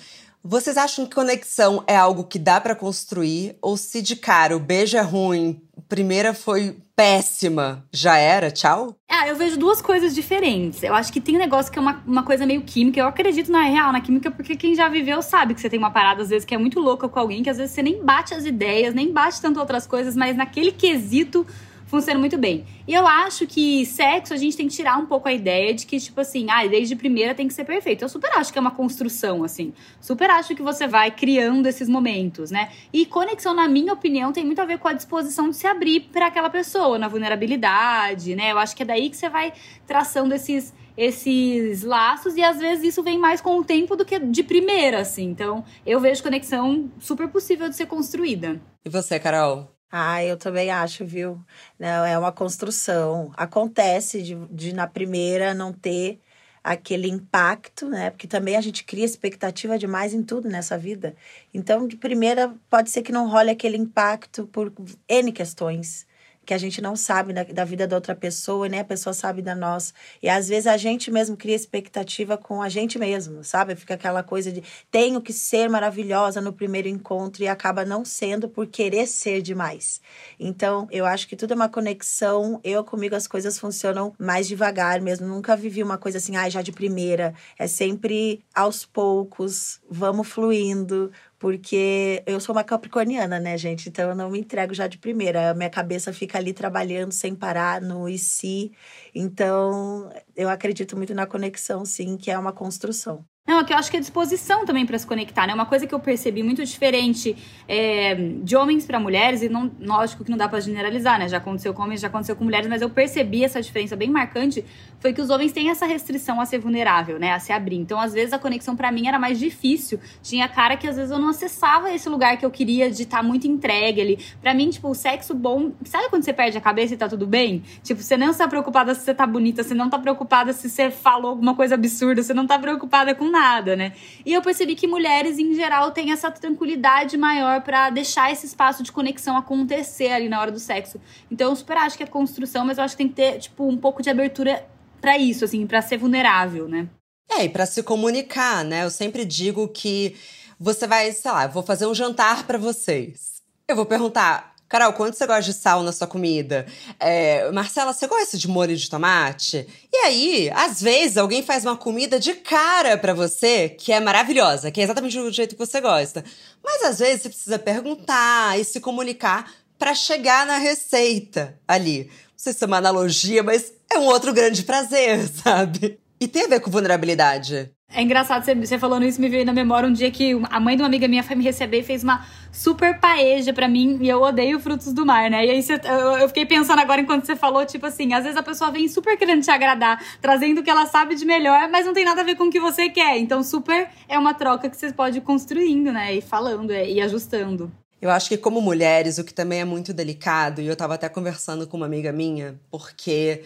Vocês 0.43 0.75
acham 0.75 1.05
que 1.05 1.15
conexão 1.15 1.83
é 1.87 1.95
algo 1.95 2.25
que 2.25 2.37
dá 2.37 2.59
para 2.59 2.75
construir? 2.75 3.55
Ou 3.61 3.77
se 3.77 4.01
de 4.01 4.17
cara 4.17 4.57
o 4.57 4.59
beijo 4.59 4.97
é 4.97 5.01
ruim, 5.01 5.61
primeira 5.87 6.33
foi 6.33 6.77
péssima, 6.95 7.83
já 7.91 8.17
era? 8.17 8.51
Tchau? 8.51 8.95
Ah, 9.09 9.27
eu 9.27 9.35
vejo 9.35 9.57
duas 9.57 9.81
coisas 9.81 10.13
diferentes. 10.13 10.83
Eu 10.83 10.93
acho 10.93 11.11
que 11.11 11.19
tem 11.19 11.35
um 11.35 11.39
negócio 11.39 11.71
que 11.71 11.79
é 11.79 11.81
uma, 11.81 12.03
uma 12.05 12.23
coisa 12.23 12.45
meio 12.45 12.61
química. 12.61 12.99
Eu 12.99 13.07
acredito 13.07 13.51
na 13.51 13.63
real, 13.63 13.91
na 13.91 14.01
química, 14.01 14.29
porque 14.29 14.55
quem 14.55 14.75
já 14.75 14.87
viveu 14.87 15.21
sabe 15.21 15.53
que 15.53 15.61
você 15.61 15.69
tem 15.69 15.79
uma 15.79 15.91
parada, 15.91 16.21
às 16.21 16.29
vezes, 16.29 16.45
que 16.45 16.53
é 16.53 16.57
muito 16.57 16.79
louca 16.79 17.09
com 17.09 17.19
alguém, 17.19 17.43
que 17.43 17.49
às 17.49 17.57
vezes 17.57 17.73
você 17.73 17.81
nem 17.81 18.03
bate 18.03 18.33
as 18.33 18.45
ideias, 18.45 18.93
nem 18.93 19.11
bate 19.11 19.41
tanto 19.41 19.59
outras 19.59 19.87
coisas, 19.87 20.15
mas 20.15 20.35
naquele 20.35 20.71
quesito 20.71 21.45
funciona 21.91 22.17
muito 22.17 22.37
bem. 22.37 22.63
E 22.87 22.93
eu 22.93 23.05
acho 23.05 23.45
que 23.45 23.85
sexo 23.85 24.33
a 24.33 24.37
gente 24.37 24.55
tem 24.55 24.69
que 24.69 24.73
tirar 24.73 24.97
um 24.97 25.05
pouco 25.05 25.27
a 25.27 25.33
ideia 25.33 25.73
de 25.73 25.85
que, 25.85 25.99
tipo 25.99 26.21
assim, 26.21 26.47
ah, 26.49 26.65
desde 26.65 26.95
primeira 26.95 27.35
tem 27.35 27.49
que 27.49 27.53
ser 27.53 27.65
perfeito. 27.65 28.01
Eu 28.01 28.07
super 28.07 28.31
acho 28.37 28.51
que 28.51 28.57
é 28.57 28.61
uma 28.61 28.71
construção, 28.71 29.43
assim. 29.43 29.73
Super 29.99 30.29
acho 30.29 30.55
que 30.55 30.61
você 30.61 30.87
vai 30.87 31.11
criando 31.11 31.67
esses 31.67 31.89
momentos, 31.89 32.49
né? 32.49 32.71
E 32.93 33.05
conexão, 33.05 33.53
na 33.53 33.67
minha 33.67 33.91
opinião, 33.91 34.31
tem 34.31 34.45
muito 34.45 34.61
a 34.61 34.65
ver 34.65 34.79
com 34.79 34.87
a 34.87 34.93
disposição 34.93 35.49
de 35.49 35.57
se 35.57 35.67
abrir 35.67 36.09
para 36.13 36.27
aquela 36.27 36.49
pessoa, 36.49 36.97
na 36.97 37.09
vulnerabilidade, 37.09 38.37
né? 38.37 38.53
Eu 38.53 38.57
acho 38.57 38.73
que 38.73 38.83
é 38.83 38.85
daí 38.85 39.09
que 39.09 39.17
você 39.17 39.27
vai 39.27 39.51
traçando 39.85 40.33
esses 40.33 40.73
esses 40.97 41.83
laços 41.83 42.35
e 42.35 42.43
às 42.43 42.59
vezes 42.59 42.83
isso 42.83 43.01
vem 43.01 43.17
mais 43.17 43.39
com 43.39 43.57
o 43.57 43.63
tempo 43.63 43.95
do 43.95 44.05
que 44.05 44.19
de 44.19 44.43
primeira, 44.43 44.99
assim. 44.99 45.23
Então, 45.23 45.63
eu 45.85 45.99
vejo 45.99 46.21
conexão 46.21 46.91
super 46.99 47.29
possível 47.29 47.69
de 47.69 47.75
ser 47.75 47.85
construída. 47.85 48.61
E 48.85 48.89
você, 48.89 49.17
Carol? 49.17 49.80
Ah, 49.91 50.23
eu 50.23 50.37
também 50.37 50.71
acho, 50.71 51.05
viu? 51.05 51.43
Não, 51.77 52.05
é 52.05 52.17
uma 52.17 52.31
construção. 52.31 53.31
Acontece 53.35 54.21
de, 54.23 54.35
de 54.47 54.73
na 54.73 54.87
primeira 54.87 55.53
não 55.53 55.73
ter 55.73 56.19
aquele 56.63 57.09
impacto, 57.09 57.89
né? 57.89 58.09
Porque 58.11 58.27
também 58.27 58.55
a 58.55 58.61
gente 58.61 58.83
cria 58.85 59.03
expectativa 59.05 59.77
demais 59.77 60.13
em 60.13 60.23
tudo 60.23 60.47
nessa 60.47 60.77
vida. 60.77 61.15
Então, 61.53 61.87
de 61.87 61.97
primeira, 61.97 62.55
pode 62.69 62.89
ser 62.89 63.01
que 63.01 63.11
não 63.11 63.29
role 63.29 63.49
aquele 63.49 63.77
impacto 63.77 64.47
por 64.47 64.71
N 65.09 65.31
questões 65.31 66.07
que 66.45 66.53
a 66.53 66.57
gente 66.57 66.81
não 66.81 66.95
sabe 66.95 67.33
da, 67.33 67.43
da 67.43 67.63
vida 67.63 67.87
da 67.87 67.95
outra 67.95 68.15
pessoa, 68.15 68.67
nem 68.67 68.79
a 68.79 68.83
pessoa 68.83 69.13
sabe 69.13 69.41
da 69.41 69.53
nossa. 69.53 69.93
E 70.21 70.27
às 70.27 70.47
vezes 70.47 70.67
a 70.67 70.75
gente 70.77 71.11
mesmo 71.11 71.37
cria 71.37 71.55
expectativa 71.55 72.37
com 72.37 72.61
a 72.61 72.69
gente 72.69 72.97
mesmo, 72.97 73.43
sabe? 73.43 73.75
Fica 73.75 73.93
aquela 73.93 74.23
coisa 74.23 74.51
de 74.51 74.63
tenho 74.89 75.21
que 75.21 75.31
ser 75.31 75.69
maravilhosa 75.69 76.41
no 76.41 76.51
primeiro 76.51 76.87
encontro 76.87 77.43
e 77.43 77.47
acaba 77.47 77.85
não 77.85 78.03
sendo 78.03 78.49
por 78.49 78.67
querer 78.67 79.07
ser 79.07 79.41
demais. 79.41 80.01
Então, 80.39 80.87
eu 80.91 81.05
acho 81.05 81.27
que 81.27 81.35
tudo 81.35 81.53
é 81.53 81.55
uma 81.55 81.69
conexão. 81.69 82.59
Eu 82.63 82.83
comigo 82.83 83.15
as 83.15 83.27
coisas 83.27 83.59
funcionam 83.59 84.13
mais 84.17 84.47
devagar 84.47 84.99
mesmo. 84.99 85.27
Nunca 85.27 85.55
vivi 85.55 85.83
uma 85.83 85.97
coisa 85.97 86.17
assim, 86.17 86.35
ah, 86.35 86.49
já 86.49 86.61
de 86.61 86.71
primeira. 86.71 87.33
É 87.57 87.67
sempre 87.67 88.43
aos 88.53 88.85
poucos, 88.85 89.79
vamos 89.89 90.27
fluindo 90.27 91.11
porque 91.41 92.23
eu 92.27 92.39
sou 92.39 92.53
uma 92.55 92.63
capricorniana, 92.63 93.39
né, 93.39 93.57
gente? 93.57 93.89
Então 93.89 94.09
eu 94.11 94.15
não 94.15 94.29
me 94.29 94.39
entrego 94.39 94.73
já 94.75 94.85
de 94.87 94.99
primeira. 94.99 95.53
Minha 95.55 95.71
cabeça 95.71 96.13
fica 96.13 96.37
ali 96.37 96.53
trabalhando 96.53 97.11
sem 97.11 97.35
parar 97.35 97.81
no 97.81 98.07
e 98.07 98.17
se. 98.19 98.71
Então 99.15 100.11
eu 100.35 100.49
acredito 100.49 100.95
muito 100.95 101.15
na 101.15 101.25
conexão, 101.25 101.83
sim, 101.85 102.15
que 102.17 102.29
é 102.31 102.37
uma 102.37 102.53
construção. 102.53 103.25
Não, 103.47 103.59
é 103.59 103.63
que 103.63 103.73
eu 103.73 103.77
acho 103.77 103.89
que 103.89 103.97
é 103.97 103.99
disposição 103.99 104.65
também 104.65 104.85
para 104.85 104.97
se 104.99 105.05
conectar, 105.05 105.47
né? 105.47 105.53
Uma 105.55 105.65
coisa 105.65 105.87
que 105.87 105.95
eu 105.95 105.99
percebi 105.99 106.43
muito 106.43 106.63
diferente 106.63 107.35
é, 107.67 108.13
de 108.13 108.55
homens 108.55 108.85
para 108.85 108.99
mulheres, 108.99 109.41
e 109.41 109.49
não, 109.49 109.69
lógico 109.79 110.23
que 110.23 110.29
não 110.29 110.37
dá 110.37 110.47
para 110.47 110.59
generalizar, 110.59 111.17
né? 111.17 111.27
Já 111.27 111.37
aconteceu 111.37 111.73
com 111.73 111.81
homens, 111.81 112.01
já 112.01 112.07
aconteceu 112.07 112.35
com 112.35 112.43
mulheres, 112.43 112.67
mas 112.67 112.83
eu 112.83 112.89
percebi 112.89 113.43
essa 113.43 113.59
diferença 113.59 113.95
bem 113.95 114.11
marcante, 114.11 114.63
foi 114.99 115.11
que 115.11 115.19
os 115.19 115.31
homens 115.31 115.51
têm 115.51 115.71
essa 115.71 115.87
restrição 115.87 116.39
a 116.39 116.45
ser 116.45 116.59
vulnerável, 116.59 117.17
né? 117.17 117.33
A 117.33 117.39
se 117.39 117.51
abrir. 117.51 117.77
Então, 117.77 117.99
às 117.99 118.13
vezes, 118.13 118.31
a 118.31 118.37
conexão 118.37 118.75
para 118.75 118.91
mim 118.91 119.07
era 119.07 119.17
mais 119.17 119.39
difícil. 119.39 119.99
Tinha 120.21 120.47
cara 120.47 120.77
que 120.77 120.87
às 120.87 120.95
vezes 120.95 121.09
eu 121.09 121.17
não 121.17 121.29
acessava 121.29 121.91
esse 121.91 122.07
lugar 122.07 122.37
que 122.37 122.45
eu 122.45 122.51
queria 122.51 122.91
de 122.91 123.03
estar 123.03 123.17
tá 123.17 123.23
muito 123.23 123.47
entregue 123.47 124.01
ali. 124.01 124.19
Pra 124.39 124.53
mim, 124.53 124.69
tipo, 124.69 124.87
o 124.87 124.93
sexo 124.93 125.33
bom. 125.33 125.71
Sabe 125.83 126.09
quando 126.09 126.23
você 126.23 126.31
perde 126.31 126.59
a 126.59 126.61
cabeça 126.61 126.93
e 126.93 126.97
tá 126.97 127.09
tudo 127.09 127.25
bem? 127.25 127.63
Tipo, 127.81 128.03
você 128.03 128.15
não 128.15 128.29
está 128.29 128.47
preocupada 128.47 128.93
se 128.93 129.01
você 129.01 129.15
tá 129.15 129.25
bonita, 129.25 129.63
você 129.63 129.73
não 129.73 129.89
tá 129.89 129.97
preocupada 129.97 130.53
se 130.53 130.69
você 130.69 130.91
falou 130.91 131.31
alguma 131.31 131.55
coisa 131.55 131.73
absurda, 131.73 132.21
você 132.21 132.35
não 132.35 132.45
tá 132.45 132.59
preocupada 132.59 133.15
com 133.15 133.30
nada, 133.31 133.75
né? 133.75 133.93
E 134.25 134.33
eu 134.33 134.41
percebi 134.41 134.75
que 134.75 134.85
mulheres, 134.85 135.39
em 135.39 135.55
geral, 135.55 135.91
têm 135.91 136.11
essa 136.11 136.29
tranquilidade 136.29 137.17
maior 137.17 137.61
para 137.61 137.89
deixar 137.89 138.31
esse 138.31 138.45
espaço 138.45 138.83
de 138.83 138.91
conexão 138.91 139.37
acontecer 139.37 140.09
ali 140.09 140.29
na 140.29 140.39
hora 140.39 140.51
do 140.51 140.59
sexo. 140.59 140.99
Então, 141.31 141.49
eu 141.49 141.55
super 141.55 141.77
acho 141.77 141.97
que 141.97 142.03
é 142.03 142.07
construção, 142.07 142.65
mas 142.65 142.77
eu 142.77 142.83
acho 142.83 142.95
que 142.95 143.03
tem 143.03 143.09
que 143.09 143.15
ter, 143.15 143.39
tipo, 143.39 143.67
um 143.67 143.77
pouco 143.77 144.03
de 144.03 144.09
abertura 144.09 144.67
para 144.99 145.17
isso, 145.17 145.43
assim, 145.45 145.65
para 145.65 145.81
ser 145.81 145.97
vulnerável, 145.97 146.67
né? 146.67 146.87
É, 147.29 147.45
e 147.45 147.49
para 147.49 147.65
se 147.65 147.81
comunicar, 147.81 148.63
né? 148.63 148.83
Eu 148.83 148.91
sempre 148.91 149.25
digo 149.25 149.67
que 149.69 150.15
você 150.59 150.85
vai, 150.85 151.11
sei 151.11 151.31
lá, 151.31 151.47
vou 151.47 151.63
fazer 151.63 151.87
um 151.87 151.95
jantar 151.95 152.45
para 152.45 152.57
vocês. 152.57 153.41
Eu 153.67 153.75
vou 153.75 153.85
perguntar: 153.85 154.50
Carol, 154.71 154.93
quanto 154.93 155.17
você 155.17 155.27
gosta 155.27 155.41
de 155.41 155.53
sal 155.53 155.83
na 155.83 155.91
sua 155.91 156.07
comida? 156.07 156.65
É, 156.97 157.51
Marcela, 157.51 157.91
você 157.91 158.07
gosta 158.07 158.37
de 158.37 158.47
molho 158.47 158.73
de 158.73 158.89
tomate? 158.89 159.67
E 159.91 159.97
aí, 159.97 160.49
às 160.55 160.81
vezes, 160.81 161.17
alguém 161.17 161.43
faz 161.43 161.65
uma 161.65 161.75
comida 161.75 162.17
de 162.17 162.35
cara 162.35 162.97
para 162.97 163.13
você 163.13 163.67
que 163.67 163.91
é 163.91 163.99
maravilhosa, 163.99 164.71
que 164.71 164.79
é 164.79 164.85
exatamente 164.85 165.17
do 165.17 165.29
jeito 165.29 165.57
que 165.57 165.59
você 165.59 165.81
gosta. 165.81 166.23
Mas 166.63 166.83
às 166.83 166.99
vezes 166.99 167.23
você 167.23 167.27
precisa 167.27 167.59
perguntar 167.59 168.57
e 168.57 168.63
se 168.63 168.79
comunicar 168.79 169.51
para 169.77 169.93
chegar 169.93 170.45
na 170.45 170.57
receita 170.57 171.59
ali. 171.67 172.05
Não 172.05 172.37
sei 172.37 172.53
se 172.53 172.63
é 172.63 172.67
uma 172.67 172.77
analogia, 172.77 173.43
mas 173.43 173.73
é 173.91 173.99
um 173.99 174.05
outro 174.05 174.31
grande 174.31 174.63
prazer, 174.63 175.27
sabe? 175.43 175.99
E 176.21 176.27
tem 176.27 176.45
a 176.45 176.47
ver 176.47 176.59
com 176.59 176.69
vulnerabilidade. 176.69 177.71
É 177.91 177.99
engraçado 177.99 178.45
você, 178.45 178.77
falando 178.77 179.03
isso, 179.03 179.19
me 179.19 179.27
veio 179.27 179.43
na 179.43 179.51
memória 179.51 179.89
um 179.89 179.91
dia 179.91 180.11
que 180.11 180.39
a 180.51 180.59
mãe 180.59 180.75
de 180.75 180.83
uma 180.83 180.87
amiga 180.87 181.07
minha 181.07 181.23
foi 181.23 181.35
me 181.35 181.43
receber 181.43 181.79
e 181.79 181.83
fez 181.83 182.03
uma 182.03 182.23
super 182.51 182.99
paeja 182.99 183.51
para 183.51 183.67
mim 183.67 183.97
e 183.99 184.07
eu 184.07 184.21
odeio 184.21 184.59
frutos 184.59 184.93
do 184.93 185.03
mar, 185.03 185.31
né? 185.31 185.43
E 185.47 185.49
aí 185.49 185.63
você, 185.63 185.81
eu, 185.83 186.17
eu, 186.17 186.27
fiquei 186.27 186.45
pensando 186.45 186.79
agora 186.79 187.01
enquanto 187.01 187.25
você 187.25 187.35
falou, 187.35 187.65
tipo 187.65 187.87
assim, 187.87 188.13
às 188.13 188.23
vezes 188.23 188.37
a 188.37 188.43
pessoa 188.43 188.69
vem 188.69 188.87
super 188.87 189.17
querendo 189.17 189.41
te 189.41 189.49
agradar, 189.49 189.99
trazendo 190.21 190.61
o 190.61 190.63
que 190.63 190.69
ela 190.69 190.85
sabe 190.85 191.15
de 191.15 191.25
melhor, 191.25 191.67
mas 191.71 191.87
não 191.87 191.93
tem 191.93 192.05
nada 192.05 192.21
a 192.21 192.23
ver 192.23 192.35
com 192.35 192.43
o 192.43 192.51
que 192.51 192.59
você 192.59 192.87
quer. 192.87 193.17
Então, 193.17 193.41
super 193.41 193.89
é 194.07 194.19
uma 194.19 194.35
troca 194.35 194.69
que 194.69 194.77
você 194.77 194.93
pode 194.93 195.17
ir 195.17 195.21
construindo, 195.21 195.91
né? 195.91 196.13
E 196.13 196.21
falando 196.21 196.71
é, 196.71 196.87
e 196.87 197.01
ajustando. 197.01 197.71
Eu 197.99 198.11
acho 198.11 198.29
que 198.29 198.37
como 198.37 198.61
mulheres, 198.61 199.17
o 199.17 199.23
que 199.23 199.33
também 199.33 199.61
é 199.61 199.65
muito 199.65 199.91
delicado, 199.91 200.61
e 200.61 200.67
eu 200.67 200.75
tava 200.75 200.93
até 200.93 201.09
conversando 201.09 201.65
com 201.65 201.77
uma 201.77 201.87
amiga 201.87 202.11
minha, 202.11 202.59
porque 202.69 203.43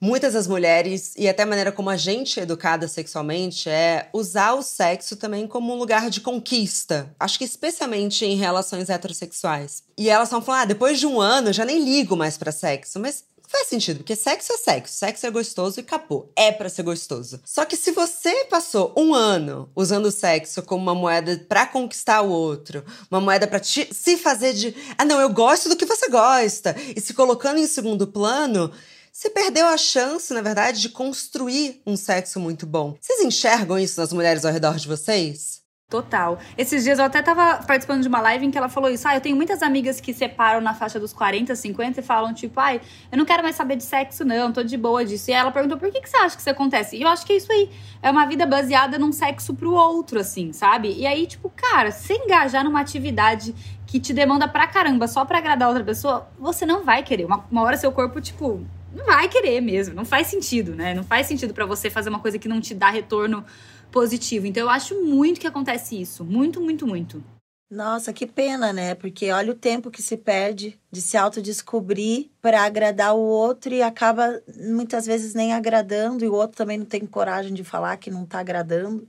muitas 0.00 0.34
das 0.34 0.46
mulheres, 0.46 1.14
e 1.16 1.28
até 1.28 1.42
a 1.42 1.46
maneira 1.46 1.72
como 1.72 1.90
a 1.90 1.96
gente 1.96 2.38
é 2.38 2.42
educada 2.42 2.86
sexualmente, 2.88 3.68
é 3.68 4.08
usar 4.12 4.54
o 4.54 4.62
sexo 4.62 5.16
também 5.16 5.46
como 5.46 5.72
um 5.72 5.78
lugar 5.78 6.10
de 6.10 6.20
conquista. 6.20 7.14
Acho 7.18 7.38
que 7.38 7.44
especialmente 7.44 8.24
em 8.24 8.36
relações 8.36 8.88
heterossexuais. 8.88 9.82
E 9.96 10.08
elas 10.08 10.28
estão 10.28 10.42
falando, 10.42 10.62
ah, 10.62 10.66
depois 10.66 10.98
de 10.98 11.06
um 11.06 11.20
ano 11.20 11.48
eu 11.48 11.52
já 11.52 11.64
nem 11.64 11.82
ligo 11.84 12.16
mais 12.16 12.36
para 12.36 12.52
sexo. 12.52 13.00
Mas 13.00 13.24
faz 13.48 13.66
sentido, 13.66 13.98
porque 13.98 14.14
sexo 14.14 14.52
é 14.52 14.56
sexo, 14.58 14.94
sexo 14.94 15.26
é 15.26 15.30
gostoso 15.30 15.80
e 15.80 15.82
acabou. 15.82 16.30
É 16.36 16.52
para 16.52 16.68
ser 16.68 16.82
gostoso. 16.82 17.40
Só 17.44 17.64
que 17.64 17.76
se 17.76 17.92
você 17.92 18.44
passou 18.44 18.92
um 18.96 19.14
ano 19.14 19.70
usando 19.74 20.06
o 20.06 20.12
sexo 20.12 20.62
como 20.62 20.82
uma 20.82 20.94
moeda 20.94 21.44
para 21.48 21.66
conquistar 21.66 22.20
o 22.20 22.30
outro, 22.30 22.84
uma 23.10 23.20
moeda 23.20 23.46
para 23.46 23.62
se 23.62 24.16
fazer 24.18 24.52
de, 24.52 24.74
ah 24.98 25.04
não, 25.04 25.18
eu 25.18 25.30
gosto 25.30 25.68
do 25.68 25.76
que 25.76 25.86
você 25.86 26.08
gosta, 26.08 26.76
e 26.94 27.00
se 27.00 27.14
colocando 27.14 27.58
em 27.58 27.66
segundo 27.66 28.06
plano, 28.06 28.70
você 29.18 29.28
perdeu 29.30 29.66
a 29.66 29.76
chance, 29.76 30.32
na 30.32 30.40
verdade, 30.40 30.80
de 30.80 30.90
construir 30.90 31.82
um 31.84 31.96
sexo 31.96 32.38
muito 32.38 32.64
bom. 32.64 32.96
Vocês 33.00 33.20
enxergam 33.20 33.76
isso 33.76 34.00
nas 34.00 34.12
mulheres 34.12 34.44
ao 34.44 34.52
redor 34.52 34.76
de 34.76 34.86
vocês? 34.86 35.60
Total. 35.90 36.38
Esses 36.56 36.84
dias 36.84 37.00
eu 37.00 37.04
até 37.04 37.20
tava 37.20 37.64
participando 37.66 38.02
de 38.02 38.06
uma 38.06 38.20
live 38.20 38.46
em 38.46 38.50
que 38.52 38.56
ela 38.56 38.68
falou 38.68 38.88
isso. 38.88 39.08
Ah, 39.08 39.16
eu 39.16 39.20
tenho 39.20 39.34
muitas 39.34 39.60
amigas 39.60 40.00
que 40.00 40.14
separam 40.14 40.60
na 40.60 40.72
faixa 40.72 41.00
dos 41.00 41.12
40, 41.12 41.52
50 41.56 41.98
e 41.98 42.02
falam, 42.02 42.32
tipo, 42.32 42.60
ai, 42.60 42.80
eu 43.10 43.18
não 43.18 43.24
quero 43.24 43.42
mais 43.42 43.56
saber 43.56 43.74
de 43.74 43.82
sexo, 43.82 44.24
não, 44.24 44.52
tô 44.52 44.62
de 44.62 44.76
boa 44.76 45.04
disso. 45.04 45.32
E 45.32 45.34
ela 45.34 45.50
perguntou, 45.50 45.78
por 45.78 45.90
que, 45.90 46.00
que 46.00 46.08
você 46.08 46.16
acha 46.18 46.36
que 46.36 46.40
isso 46.42 46.50
acontece? 46.50 46.96
E 46.96 47.02
eu 47.02 47.08
acho 47.08 47.26
que 47.26 47.32
é 47.32 47.36
isso 47.38 47.50
aí. 47.50 47.72
É 48.00 48.12
uma 48.12 48.24
vida 48.24 48.46
baseada 48.46 49.00
num 49.00 49.10
sexo 49.10 49.52
pro 49.52 49.72
outro, 49.72 50.20
assim, 50.20 50.52
sabe? 50.52 50.94
E 50.96 51.04
aí, 51.04 51.26
tipo, 51.26 51.50
cara, 51.50 51.90
se 51.90 52.14
engajar 52.14 52.62
numa 52.62 52.80
atividade 52.80 53.52
que 53.84 53.98
te 53.98 54.12
demanda 54.12 54.46
pra 54.46 54.68
caramba 54.68 55.08
só 55.08 55.24
pra 55.24 55.38
agradar 55.38 55.66
outra 55.66 55.82
pessoa, 55.82 56.28
você 56.38 56.64
não 56.64 56.84
vai 56.84 57.02
querer. 57.02 57.24
Uma, 57.24 57.44
uma 57.50 57.62
hora 57.62 57.76
seu 57.76 57.90
corpo, 57.90 58.20
tipo, 58.20 58.64
não 58.94 59.04
vai 59.04 59.28
querer 59.28 59.60
mesmo. 59.60 59.94
Não 59.94 60.04
faz 60.04 60.26
sentido, 60.26 60.74
né? 60.74 60.94
Não 60.94 61.04
faz 61.04 61.26
sentido 61.26 61.54
para 61.54 61.66
você 61.66 61.90
fazer 61.90 62.08
uma 62.08 62.20
coisa 62.20 62.38
que 62.38 62.48
não 62.48 62.60
te 62.60 62.74
dá 62.74 62.90
retorno 62.90 63.44
positivo. 63.90 64.46
Então 64.46 64.62
eu 64.62 64.70
acho 64.70 64.94
muito 65.04 65.40
que 65.40 65.46
acontece 65.46 66.00
isso. 66.00 66.24
Muito, 66.24 66.60
muito, 66.60 66.86
muito. 66.86 67.22
Nossa, 67.70 68.14
que 68.14 68.26
pena, 68.26 68.72
né? 68.72 68.94
Porque 68.94 69.30
olha 69.30 69.52
o 69.52 69.56
tempo 69.56 69.90
que 69.90 70.02
se 70.02 70.16
perde 70.16 70.78
de 70.90 71.02
se 71.02 71.18
autodescobrir 71.18 72.30
para 72.40 72.62
agradar 72.62 73.14
o 73.14 73.20
outro 73.20 73.74
e 73.74 73.82
acaba 73.82 74.42
muitas 74.56 75.04
vezes 75.04 75.34
nem 75.34 75.52
agradando 75.52 76.24
e 76.24 76.28
o 76.28 76.34
outro 76.34 76.56
também 76.56 76.78
não 76.78 76.86
tem 76.86 77.04
coragem 77.04 77.52
de 77.52 77.62
falar 77.62 77.98
que 77.98 78.10
não 78.10 78.24
tá 78.24 78.38
agradando. 78.38 79.06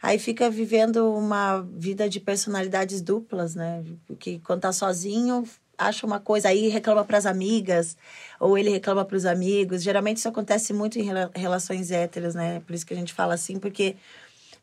Aí 0.00 0.18
fica 0.18 0.48
vivendo 0.48 1.12
uma 1.12 1.60
vida 1.60 2.08
de 2.08 2.18
personalidades 2.18 3.02
duplas, 3.02 3.54
né? 3.54 3.84
Porque 4.06 4.40
quando 4.42 4.62
tá 4.62 4.72
sozinho, 4.72 5.44
acha 5.78 6.06
uma 6.06 6.20
coisa, 6.20 6.48
aí 6.48 6.68
reclama 6.68 7.04
para 7.04 7.16
as 7.18 7.26
amigas, 7.26 7.96
ou 8.40 8.58
ele 8.58 8.70
reclama 8.70 9.04
para 9.04 9.16
os 9.16 9.24
amigos. 9.24 9.82
Geralmente 9.82 10.18
isso 10.18 10.28
acontece 10.28 10.72
muito 10.72 10.98
em 10.98 11.08
relações 11.34 11.90
héteras, 11.90 12.34
né? 12.34 12.60
Por 12.66 12.74
isso 12.74 12.84
que 12.84 12.92
a 12.92 12.96
gente 12.96 13.12
fala 13.14 13.34
assim, 13.34 13.58
porque 13.58 13.96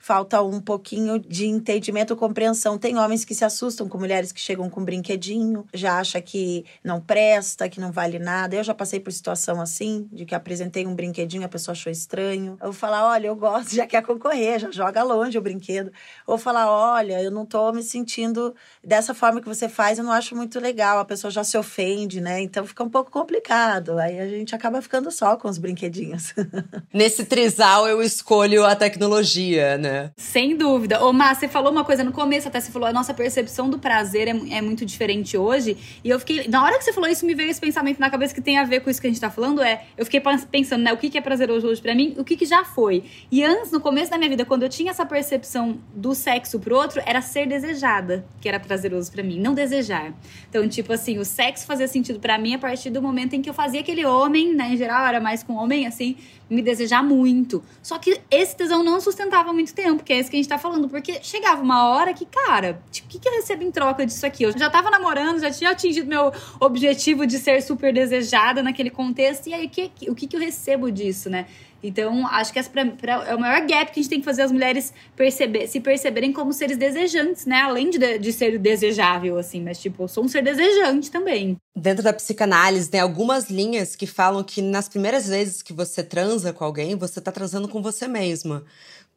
falta 0.05 0.39
um 0.43 0.61
pouquinho 0.61 1.17
de 1.17 1.47
entendimento 1.47 2.15
compreensão. 2.15 2.77
Tem 2.77 2.95
homens 2.95 3.25
que 3.25 3.33
se 3.33 3.43
assustam 3.43 3.89
com 3.89 3.97
mulheres 3.97 4.31
que 4.31 4.39
chegam 4.39 4.69
com 4.69 4.85
brinquedinho, 4.85 5.65
já 5.73 5.97
acha 5.97 6.21
que 6.21 6.63
não 6.83 7.01
presta, 7.01 7.67
que 7.67 7.79
não 7.79 7.91
vale 7.91 8.19
nada. 8.19 8.55
Eu 8.55 8.63
já 8.63 8.75
passei 8.75 8.99
por 8.99 9.11
situação 9.11 9.59
assim, 9.59 10.07
de 10.13 10.23
que 10.23 10.35
apresentei 10.35 10.85
um 10.85 10.93
brinquedinho, 10.93 11.43
a 11.43 11.49
pessoa 11.49 11.73
achou 11.73 11.91
estranho. 11.91 12.55
Eu 12.61 12.71
falar, 12.71 13.07
olha, 13.07 13.25
eu 13.25 13.35
gosto, 13.35 13.73
já 13.73 13.87
quer 13.87 14.03
concorrer, 14.03 14.59
já 14.59 14.69
joga 14.69 15.01
longe 15.01 15.39
o 15.39 15.41
brinquedo. 15.41 15.91
Ou 16.27 16.37
falar, 16.37 16.69
olha, 16.69 17.19
eu 17.19 17.31
não 17.31 17.43
tô 17.43 17.73
me 17.73 17.81
sentindo 17.81 18.53
dessa 18.83 19.15
forma 19.15 19.41
que 19.41 19.47
você 19.47 19.67
faz, 19.67 19.97
eu 19.97 20.03
não 20.03 20.11
acho 20.11 20.35
muito 20.35 20.59
legal. 20.59 20.99
A 20.99 21.05
pessoa 21.05 21.31
já 21.31 21.43
se 21.43 21.57
ofende, 21.57 22.21
né? 22.21 22.39
Então 22.41 22.63
fica 22.63 22.83
um 22.83 22.89
pouco 22.91 23.09
complicado. 23.09 23.97
Aí 23.97 24.19
a 24.19 24.27
gente 24.27 24.53
acaba 24.53 24.83
ficando 24.83 25.09
só 25.09 25.35
com 25.35 25.49
os 25.49 25.57
brinquedinhos. 25.57 26.31
Nesse 26.93 27.25
trisal 27.25 27.87
eu 27.87 28.03
escolho 28.03 28.63
a 28.63 28.75
tecnologia, 28.75 29.79
né? 29.79 29.94
Sem 30.17 30.55
dúvida. 30.55 31.03
Ô, 31.03 31.13
Má, 31.13 31.33
você 31.33 31.47
falou 31.47 31.71
uma 31.71 31.83
coisa 31.83 32.03
no 32.03 32.11
começo, 32.11 32.47
até 32.47 32.59
você 32.59 32.71
falou, 32.71 32.87
a 32.87 32.93
nossa 32.93 33.13
percepção 33.13 33.69
do 33.69 33.79
prazer 33.79 34.27
é, 34.27 34.57
é, 34.57 34.61
muito 34.61 34.85
diferente 34.85 35.37
hoje. 35.37 35.77
E 36.03 36.09
eu 36.09 36.19
fiquei. 36.19 36.47
Na 36.47 36.63
hora 36.63 36.77
que 36.77 36.83
você 36.83 36.93
falou 36.93 37.09
isso, 37.09 37.25
me 37.25 37.33
veio 37.33 37.49
esse 37.49 37.59
pensamento 37.59 37.99
na 37.99 38.09
cabeça 38.09 38.33
que 38.33 38.41
tem 38.41 38.57
a 38.57 38.63
ver 38.63 38.81
com 38.81 38.89
isso 38.89 39.01
que 39.01 39.07
a 39.07 39.09
gente 39.09 39.21
tá 39.21 39.29
falando. 39.29 39.61
É, 39.61 39.83
eu 39.97 40.05
fiquei 40.05 40.21
pensando, 40.51 40.83
né, 40.83 40.93
o 40.93 40.97
que, 40.97 41.09
que 41.09 41.17
é 41.17 41.21
prazeroso 41.21 41.67
hoje 41.67 41.81
para 41.81 41.93
mim, 41.95 42.15
o 42.17 42.23
que, 42.23 42.35
que 42.35 42.45
já 42.45 42.63
foi. 42.63 43.03
E 43.31 43.43
antes, 43.43 43.71
no 43.71 43.79
começo 43.79 44.11
da 44.11 44.17
minha 44.17 44.29
vida, 44.29 44.45
quando 44.45 44.63
eu 44.63 44.69
tinha 44.69 44.91
essa 44.91 45.05
percepção 45.05 45.79
do 45.93 46.13
sexo 46.13 46.59
pro 46.59 46.75
outro, 46.75 47.01
era 47.05 47.21
ser 47.21 47.47
desejada, 47.47 48.25
que 48.41 48.47
era 48.47 48.59
prazeroso 48.59 49.11
para 49.11 49.23
mim, 49.23 49.39
não 49.39 49.53
desejar. 49.53 50.13
Então, 50.49 50.67
tipo 50.67 50.93
assim, 50.93 51.17
o 51.17 51.25
sexo 51.25 51.65
fazia 51.65 51.87
sentido 51.87 52.19
para 52.19 52.37
mim 52.37 52.53
a 52.53 52.59
partir 52.59 52.89
do 52.89 53.01
momento 53.01 53.33
em 53.33 53.41
que 53.41 53.49
eu 53.49 53.53
fazia 53.53 53.79
aquele 53.79 54.05
homem, 54.05 54.53
né, 54.53 54.73
em 54.73 54.77
geral, 54.77 55.05
era 55.05 55.19
mais 55.19 55.43
com 55.43 55.53
homem, 55.53 55.87
assim, 55.87 56.17
me 56.49 56.61
desejar 56.61 57.03
muito. 57.03 57.63
Só 57.81 57.97
que 57.97 58.21
esse 58.29 58.55
tesão 58.55 58.83
não 58.83 58.99
sustentava 59.01 59.51
muito 59.51 59.73
tempo, 59.73 60.03
que 60.03 60.13
é 60.13 60.19
isso 60.19 60.29
que 60.29 60.35
a 60.35 60.39
gente 60.39 60.49
tá 60.49 60.57
falando. 60.57 60.87
Porque 60.87 61.19
chegava 61.21 61.61
uma 61.61 61.89
hora 61.89 62.13
que, 62.13 62.25
cara, 62.25 62.81
tipo, 62.91 63.07
o 63.07 63.11
que, 63.11 63.19
que 63.19 63.27
eu 63.27 63.33
recebo 63.33 63.63
em 63.63 63.71
troca 63.71 64.05
disso 64.05 64.25
aqui? 64.25 64.43
Eu 64.43 64.57
já 64.57 64.69
tava 64.69 64.89
namorando, 64.89 65.39
já 65.39 65.51
tinha 65.51 65.71
atingido 65.71 66.07
meu 66.07 66.31
objetivo 66.59 67.25
de 67.25 67.39
ser 67.39 67.61
super 67.61 67.93
desejada 67.93 68.61
naquele 68.61 68.89
contexto. 68.89 69.47
E 69.47 69.53
aí, 69.53 69.65
o 69.65 69.69
que, 69.69 69.91
o 70.09 70.15
que, 70.15 70.27
que 70.27 70.35
eu 70.35 70.39
recebo 70.39 70.91
disso, 70.91 71.29
né? 71.29 71.47
Então, 71.87 72.25
acho 72.27 72.51
que 72.51 72.63
pra, 72.63 72.85
pra, 72.85 73.13
é 73.27 73.35
o 73.35 73.39
maior 73.39 73.65
gap 73.67 73.91
que 73.91 73.99
a 73.99 74.03
gente 74.03 74.09
tem 74.09 74.19
que 74.19 74.25
fazer 74.25 74.41
as 74.41 74.51
mulheres 74.51 74.93
perceber, 75.15 75.67
se 75.67 75.79
perceberem 75.79 76.33
como 76.33 76.51
seres 76.51 76.77
desejantes, 76.77 77.45
né? 77.45 77.61
Além 77.61 77.89
de, 77.89 78.17
de 78.17 78.33
ser 78.33 78.57
desejável, 78.57 79.37
assim, 79.37 79.61
mas 79.61 79.79
tipo, 79.79 80.03
eu 80.03 80.07
sou 80.07 80.23
um 80.23 80.27
ser 80.27 80.41
desejante 80.41 81.11
também. 81.11 81.57
Dentro 81.75 82.03
da 82.03 82.13
psicanálise, 82.13 82.89
tem 82.89 82.99
algumas 82.99 83.49
linhas 83.49 83.95
que 83.95 84.07
falam 84.07 84.43
que 84.43 84.61
nas 84.61 84.89
primeiras 84.89 85.27
vezes 85.27 85.61
que 85.61 85.73
você 85.73 86.01
transa 86.03 86.51
com 86.51 86.63
alguém, 86.63 86.95
você 86.95 87.21
tá 87.21 87.31
transando 87.31 87.67
com 87.67 87.81
você 87.81 88.07
mesma. 88.07 88.63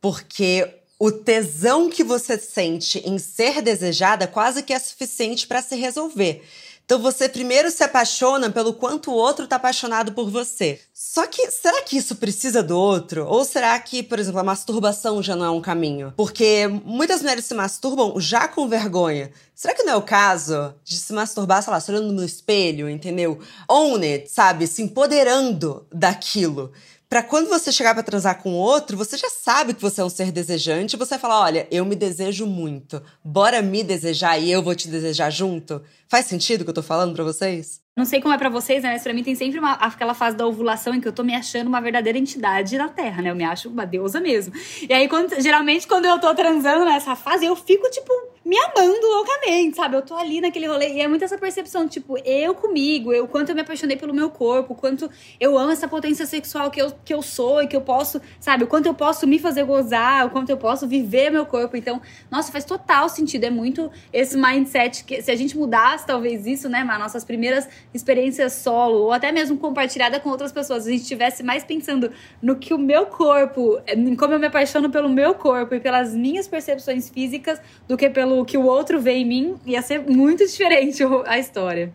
Porque 0.00 0.68
o 0.98 1.12
tesão 1.12 1.88
que 1.88 2.02
você 2.02 2.36
sente 2.36 2.98
em 3.08 3.18
ser 3.18 3.62
desejada 3.62 4.26
quase 4.26 4.62
que 4.62 4.72
é 4.72 4.78
suficiente 4.78 5.46
para 5.46 5.62
se 5.62 5.76
resolver. 5.76 6.42
Então 6.88 6.98
você 6.98 7.28
primeiro 7.28 7.70
se 7.70 7.84
apaixona 7.84 8.48
pelo 8.48 8.72
quanto 8.72 9.10
o 9.10 9.14
outro 9.14 9.44
está 9.44 9.56
apaixonado 9.56 10.12
por 10.12 10.30
você. 10.30 10.80
Só 10.94 11.26
que 11.26 11.50
será 11.50 11.82
que 11.82 11.98
isso 11.98 12.16
precisa 12.16 12.62
do 12.62 12.78
outro? 12.78 13.26
Ou 13.26 13.44
será 13.44 13.78
que, 13.78 14.02
por 14.02 14.18
exemplo, 14.18 14.40
a 14.40 14.42
masturbação 14.42 15.22
já 15.22 15.36
não 15.36 15.44
é 15.44 15.50
um 15.50 15.60
caminho? 15.60 16.14
Porque 16.16 16.66
muitas 16.66 17.20
mulheres 17.20 17.44
se 17.44 17.52
masturbam 17.52 18.18
já 18.18 18.48
com 18.48 18.66
vergonha. 18.66 19.30
Será 19.54 19.74
que 19.74 19.82
não 19.82 19.92
é 19.92 19.96
o 19.96 20.02
caso 20.02 20.74
de 20.82 20.96
se 20.96 21.12
masturbar, 21.12 21.62
sei 21.62 21.74
lá, 21.74 21.82
olhando 21.90 22.10
no 22.10 22.24
espelho, 22.24 22.88
entendeu? 22.88 23.38
Own 23.68 23.96
it, 23.96 24.30
sabe? 24.30 24.66
Se 24.66 24.80
empoderando 24.80 25.86
daquilo 25.92 26.72
para 27.08 27.22
quando 27.22 27.48
você 27.48 27.72
chegar 27.72 27.94
para 27.94 28.02
transar 28.02 28.42
com 28.42 28.52
outro, 28.52 28.96
você 28.96 29.16
já 29.16 29.30
sabe 29.30 29.72
que 29.72 29.80
você 29.80 30.00
é 30.00 30.04
um 30.04 30.10
ser 30.10 30.30
desejante 30.30 30.96
você 30.96 31.18
fala: 31.18 31.40
olha, 31.40 31.66
eu 31.70 31.84
me 31.84 31.96
desejo 31.96 32.46
muito. 32.46 33.02
Bora 33.24 33.62
me 33.62 33.82
desejar 33.82 34.38
e 34.38 34.50
eu 34.50 34.62
vou 34.62 34.74
te 34.74 34.88
desejar 34.88 35.30
junto? 35.30 35.82
Faz 36.06 36.26
sentido 36.26 36.60
o 36.60 36.64
que 36.64 36.70
eu 36.70 36.74
tô 36.74 36.82
falando 36.82 37.14
para 37.14 37.24
vocês? 37.24 37.80
Não 37.98 38.04
sei 38.04 38.20
como 38.20 38.32
é 38.32 38.38
para 38.38 38.48
vocês, 38.48 38.84
né? 38.84 38.92
Mas 38.92 39.02
pra 39.02 39.12
mim 39.12 39.24
tem 39.24 39.34
sempre 39.34 39.58
uma, 39.58 39.72
aquela 39.72 40.14
fase 40.14 40.36
da 40.36 40.46
ovulação 40.46 40.94
em 40.94 41.00
que 41.00 41.08
eu 41.08 41.12
tô 41.12 41.24
me 41.24 41.34
achando 41.34 41.66
uma 41.66 41.80
verdadeira 41.80 42.16
entidade 42.16 42.78
na 42.78 42.88
Terra, 42.88 43.20
né? 43.20 43.30
Eu 43.30 43.34
me 43.34 43.42
acho 43.42 43.68
uma 43.68 43.84
deusa 43.84 44.20
mesmo. 44.20 44.54
E 44.88 44.92
aí, 44.92 45.08
quando, 45.08 45.34
geralmente, 45.42 45.84
quando 45.88 46.04
eu 46.04 46.16
tô 46.20 46.32
transando 46.32 46.84
nessa 46.84 47.16
fase, 47.16 47.44
eu 47.44 47.56
fico, 47.56 47.90
tipo, 47.90 48.12
me 48.48 48.56
amando 48.56 49.06
loucamente, 49.06 49.76
sabe? 49.76 49.96
Eu 49.96 50.00
tô 50.00 50.14
ali 50.14 50.40
naquele 50.40 50.66
rolê. 50.66 50.94
E 50.94 51.00
é 51.00 51.06
muito 51.06 51.22
essa 51.22 51.36
percepção, 51.36 51.86
tipo, 51.86 52.16
eu 52.24 52.54
comigo, 52.54 53.12
eu 53.12 53.28
quanto 53.28 53.50
eu 53.50 53.54
me 53.54 53.60
apaixonei 53.60 53.94
pelo 53.94 54.14
meu 54.14 54.30
corpo, 54.30 54.74
quanto 54.74 55.10
eu 55.38 55.58
amo 55.58 55.70
essa 55.70 55.86
potência 55.86 56.24
sexual 56.24 56.70
que 56.70 56.80
eu, 56.80 56.90
que 57.04 57.12
eu 57.12 57.20
sou 57.20 57.62
e 57.62 57.66
que 57.66 57.76
eu 57.76 57.82
posso, 57.82 58.22
sabe? 58.40 58.64
O 58.64 58.66
quanto 58.66 58.86
eu 58.86 58.94
posso 58.94 59.26
me 59.26 59.38
fazer 59.38 59.64
gozar, 59.64 60.26
o 60.26 60.30
quanto 60.30 60.48
eu 60.48 60.56
posso 60.56 60.88
viver 60.88 61.30
meu 61.30 61.44
corpo. 61.44 61.76
Então, 61.76 62.00
nossa, 62.30 62.50
faz 62.50 62.64
total 62.64 63.08
sentido. 63.10 63.44
É 63.44 63.50
muito 63.50 63.90
esse 64.12 64.34
mindset 64.34 65.04
que, 65.04 65.20
se 65.20 65.30
a 65.30 65.36
gente 65.36 65.54
mudasse, 65.54 66.06
talvez 66.06 66.46
isso, 66.46 66.70
né, 66.70 66.82
mas 66.82 66.98
nossas 66.98 67.24
primeiras 67.24 67.68
experiências 67.92 68.52
solo, 68.54 68.98
ou 68.98 69.12
até 69.12 69.32
mesmo 69.32 69.58
compartilhada 69.58 70.20
com 70.20 70.28
outras 70.28 70.52
pessoas, 70.52 70.86
a 70.86 70.90
gente 70.90 71.02
estivesse 71.02 71.42
mais 71.42 71.64
pensando 71.64 72.10
no 72.42 72.56
que 72.56 72.74
o 72.74 72.78
meu 72.78 73.06
corpo, 73.06 73.80
em 73.86 74.14
como 74.14 74.34
eu 74.34 74.38
me 74.38 74.46
apaixono 74.46 74.90
pelo 74.90 75.08
meu 75.08 75.34
corpo 75.34 75.74
e 75.74 75.80
pelas 75.80 76.14
minhas 76.14 76.46
percepções 76.46 77.08
físicas, 77.08 77.60
do 77.86 77.96
que 77.96 78.08
pelo 78.10 78.44
que 78.44 78.58
o 78.58 78.64
outro 78.64 79.00
vê 79.00 79.12
em 79.12 79.24
mim, 79.24 79.56
ia 79.66 79.82
ser 79.82 80.00
muito 80.00 80.46
diferente 80.46 81.02
a 81.26 81.38
história. 81.38 81.92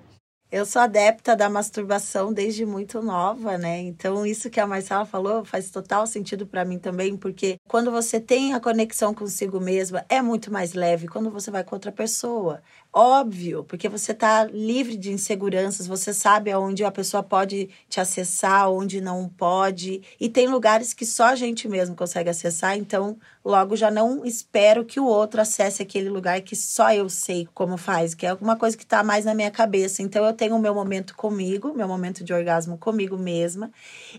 Eu 0.56 0.68
sou 0.68 0.84
adepta 0.84 1.36
da 1.36 1.50
masturbação 1.50 2.32
desde 2.32 2.64
muito 2.64 3.02
nova, 3.02 3.58
né? 3.58 3.80
Então, 3.80 4.24
isso 4.24 4.52
que 4.52 4.60
a 4.60 4.68
Marcela 4.68 5.04
falou 5.04 5.44
faz 5.44 5.72
total 5.72 6.06
sentido 6.06 6.46
para 6.46 6.64
mim 6.64 6.78
também, 6.78 7.18
porque 7.18 7.58
quando 7.68 7.90
você 7.90 8.20
tem 8.20 8.54
a 8.54 8.60
conexão 8.60 9.16
consigo 9.16 9.60
mesma, 9.60 10.06
é 10.08 10.22
muito 10.22 10.54
mais 10.54 10.76
leve 10.76 11.08
quando 11.08 11.32
você 11.32 11.50
vai 11.50 11.64
com 11.64 11.76
outra 11.76 11.92
pessoa. 11.92 12.62
Óbvio, 12.96 13.64
porque 13.64 13.90
você 13.90 14.12
está 14.12 14.44
livre 14.44 14.96
de 14.96 15.12
inseguranças, 15.12 15.88
você 15.88 16.14
sabe 16.14 16.52
aonde 16.52 16.84
a 16.84 16.92
pessoa 16.92 17.24
pode 17.24 17.68
te 17.90 18.00
acessar, 18.00 18.70
onde 18.70 19.02
não 19.02 19.28
pode. 19.28 20.04
E 20.20 20.30
tem 20.30 20.48
lugares 20.48 20.94
que 20.94 21.04
só 21.04 21.26
a 21.26 21.36
gente 21.36 21.68
mesmo 21.68 21.96
consegue 21.96 22.30
acessar, 22.30 22.78
então 22.78 23.18
logo 23.44 23.76
já 23.76 23.90
não 23.90 24.24
espero 24.24 24.86
que 24.86 25.00
o 25.00 25.08
outro 25.08 25.42
acesse 25.42 25.82
aquele 25.82 26.08
lugar 26.08 26.40
que 26.42 26.56
só 26.56 26.94
eu 26.94 27.10
sei 27.10 27.48
como 27.56 27.78
faz, 27.78 28.14
que 28.14 28.28
é 28.28 28.30
alguma 28.30 28.56
coisa 28.56 28.78
que 28.78 28.84
está 28.84 29.04
mais 29.04 29.26
na 29.26 29.34
minha 29.34 29.50
cabeça. 29.50 30.04
Então 30.04 30.24
eu 30.24 30.34
tenho 30.34 30.56
o 30.56 30.60
meu 30.60 30.76
momento 30.76 31.16
comigo, 31.16 31.74
meu 31.74 31.88
momento 31.88 32.24
de 32.24 32.32
orgasmo 32.32 32.78
comigo 32.78 33.18
mesma 33.18 33.72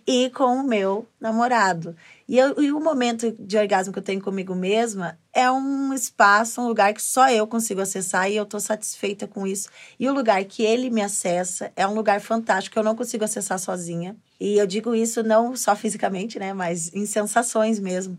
e 0.04 0.30
com 0.30 0.56
o 0.56 0.64
meu 0.64 1.06
namorado. 1.20 1.94
E, 2.26 2.38
eu, 2.38 2.60
e 2.62 2.72
o 2.72 2.80
momento 2.80 3.30
de 3.38 3.56
orgasmo 3.58 3.92
que 3.92 3.98
eu 3.98 4.02
tenho 4.02 4.20
comigo 4.22 4.54
mesma 4.54 5.18
é 5.32 5.50
um 5.50 5.92
espaço, 5.92 6.60
um 6.60 6.66
lugar 6.66 6.94
que 6.94 7.02
só 7.02 7.28
eu 7.30 7.46
consigo 7.46 7.80
acessar 7.82 8.30
e 8.30 8.36
eu 8.36 8.46
tô 8.46 8.58
satisfeita 8.58 9.26
com 9.26 9.46
isso. 9.46 9.68
E 10.00 10.08
o 10.08 10.14
lugar 10.14 10.42
que 10.44 10.62
ele 10.62 10.88
me 10.88 11.02
acessa 11.02 11.70
é 11.76 11.86
um 11.86 11.94
lugar 11.94 12.20
fantástico 12.20 12.72
que 12.74 12.78
eu 12.78 12.84
não 12.84 12.96
consigo 12.96 13.24
acessar 13.24 13.58
sozinha. 13.58 14.16
E 14.40 14.56
eu 14.58 14.66
digo 14.66 14.94
isso 14.94 15.22
não 15.22 15.54
só 15.54 15.76
fisicamente, 15.76 16.38
né, 16.38 16.52
mas 16.54 16.92
em 16.94 17.04
sensações 17.04 17.78
mesmo. 17.78 18.18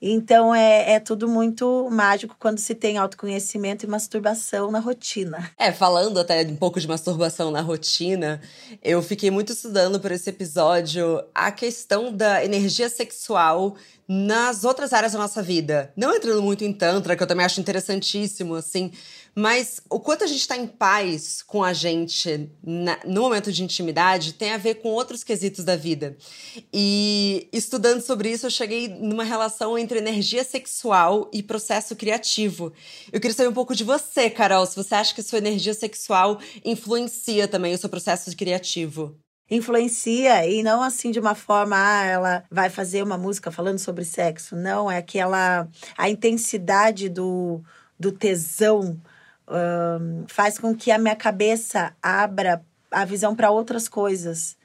Então 0.00 0.54
é, 0.54 0.94
é 0.94 1.00
tudo 1.00 1.28
muito 1.28 1.88
mágico 1.90 2.36
quando 2.38 2.58
se 2.58 2.74
tem 2.74 2.98
autoconhecimento 2.98 3.84
e 3.84 3.88
masturbação 3.88 4.70
na 4.70 4.78
rotina. 4.78 5.50
É, 5.58 5.72
falando 5.72 6.18
até 6.18 6.42
um 6.42 6.56
pouco 6.56 6.80
de 6.80 6.86
masturbação 6.86 7.50
na 7.50 7.60
rotina, 7.60 8.40
eu 8.82 9.02
fiquei 9.02 9.30
muito 9.30 9.52
estudando 9.52 10.00
por 10.00 10.10
esse 10.10 10.30
episódio 10.30 11.22
a 11.34 11.50
questão 11.50 12.12
da 12.12 12.44
energia 12.44 12.88
sexual 12.88 13.76
nas 14.06 14.64
outras 14.64 14.92
áreas 14.92 15.12
da 15.12 15.18
nossa 15.18 15.42
vida. 15.42 15.92
Não 15.96 16.14
entrando 16.14 16.42
muito 16.42 16.64
em 16.64 16.72
Tantra, 16.72 17.16
que 17.16 17.22
eu 17.22 17.26
também 17.26 17.46
acho 17.46 17.60
interessantíssimo, 17.60 18.54
assim, 18.54 18.92
mas 19.34 19.80
o 19.90 19.98
quanto 19.98 20.22
a 20.22 20.26
gente 20.26 20.40
está 20.40 20.56
em 20.56 20.66
paz 20.66 21.42
com 21.42 21.64
a 21.64 21.72
gente 21.72 22.50
na, 22.62 22.98
no 23.04 23.22
momento 23.22 23.50
de 23.50 23.64
intimidade 23.64 24.34
tem 24.34 24.52
a 24.52 24.56
ver 24.56 24.76
com 24.76 24.90
outros 24.90 25.24
quesitos 25.24 25.64
da 25.64 25.74
vida. 25.74 26.16
E 26.72 27.48
estudando 27.52 28.00
sobre 28.00 28.30
isso, 28.30 28.46
eu 28.46 28.50
cheguei 28.50 28.88
numa 28.88 29.24
relação 29.24 29.76
entre 29.76 29.98
energia 29.98 30.44
sexual 30.44 31.28
e 31.32 31.42
processo 31.42 31.96
criativo. 31.96 32.72
Eu 33.12 33.20
queria 33.20 33.34
saber 33.34 33.48
um 33.48 33.54
pouco 33.54 33.74
de 33.74 33.82
você, 33.82 34.30
Carol, 34.30 34.66
se 34.66 34.76
você 34.76 34.94
acha 34.94 35.14
que 35.14 35.20
a 35.20 35.24
sua 35.24 35.38
energia 35.38 35.74
sexual 35.74 36.38
influencia 36.64 37.48
também 37.48 37.74
o 37.74 37.78
seu 37.78 37.88
processo 37.88 38.34
criativo 38.36 39.16
influencia 39.50 40.46
e 40.46 40.62
não 40.62 40.82
assim 40.82 41.10
de 41.10 41.20
uma 41.20 41.34
forma 41.34 41.76
ah, 41.76 42.04
ela 42.04 42.44
vai 42.50 42.70
fazer 42.70 43.02
uma 43.02 43.18
música 43.18 43.50
falando 43.50 43.78
sobre 43.78 44.02
sexo 44.02 44.56
não 44.56 44.90
é 44.90 44.96
aquela 44.96 45.68
a 45.98 46.08
intensidade 46.08 47.10
do, 47.10 47.62
do 48.00 48.10
tesão 48.10 48.98
um, 49.48 50.24
faz 50.28 50.58
com 50.58 50.74
que 50.74 50.90
a 50.90 50.98
minha 50.98 51.16
cabeça 51.16 51.94
abra 52.02 52.62
a 52.90 53.04
visão 53.04 53.34
para 53.34 53.50
outras 53.50 53.88
coisas. 53.88 54.56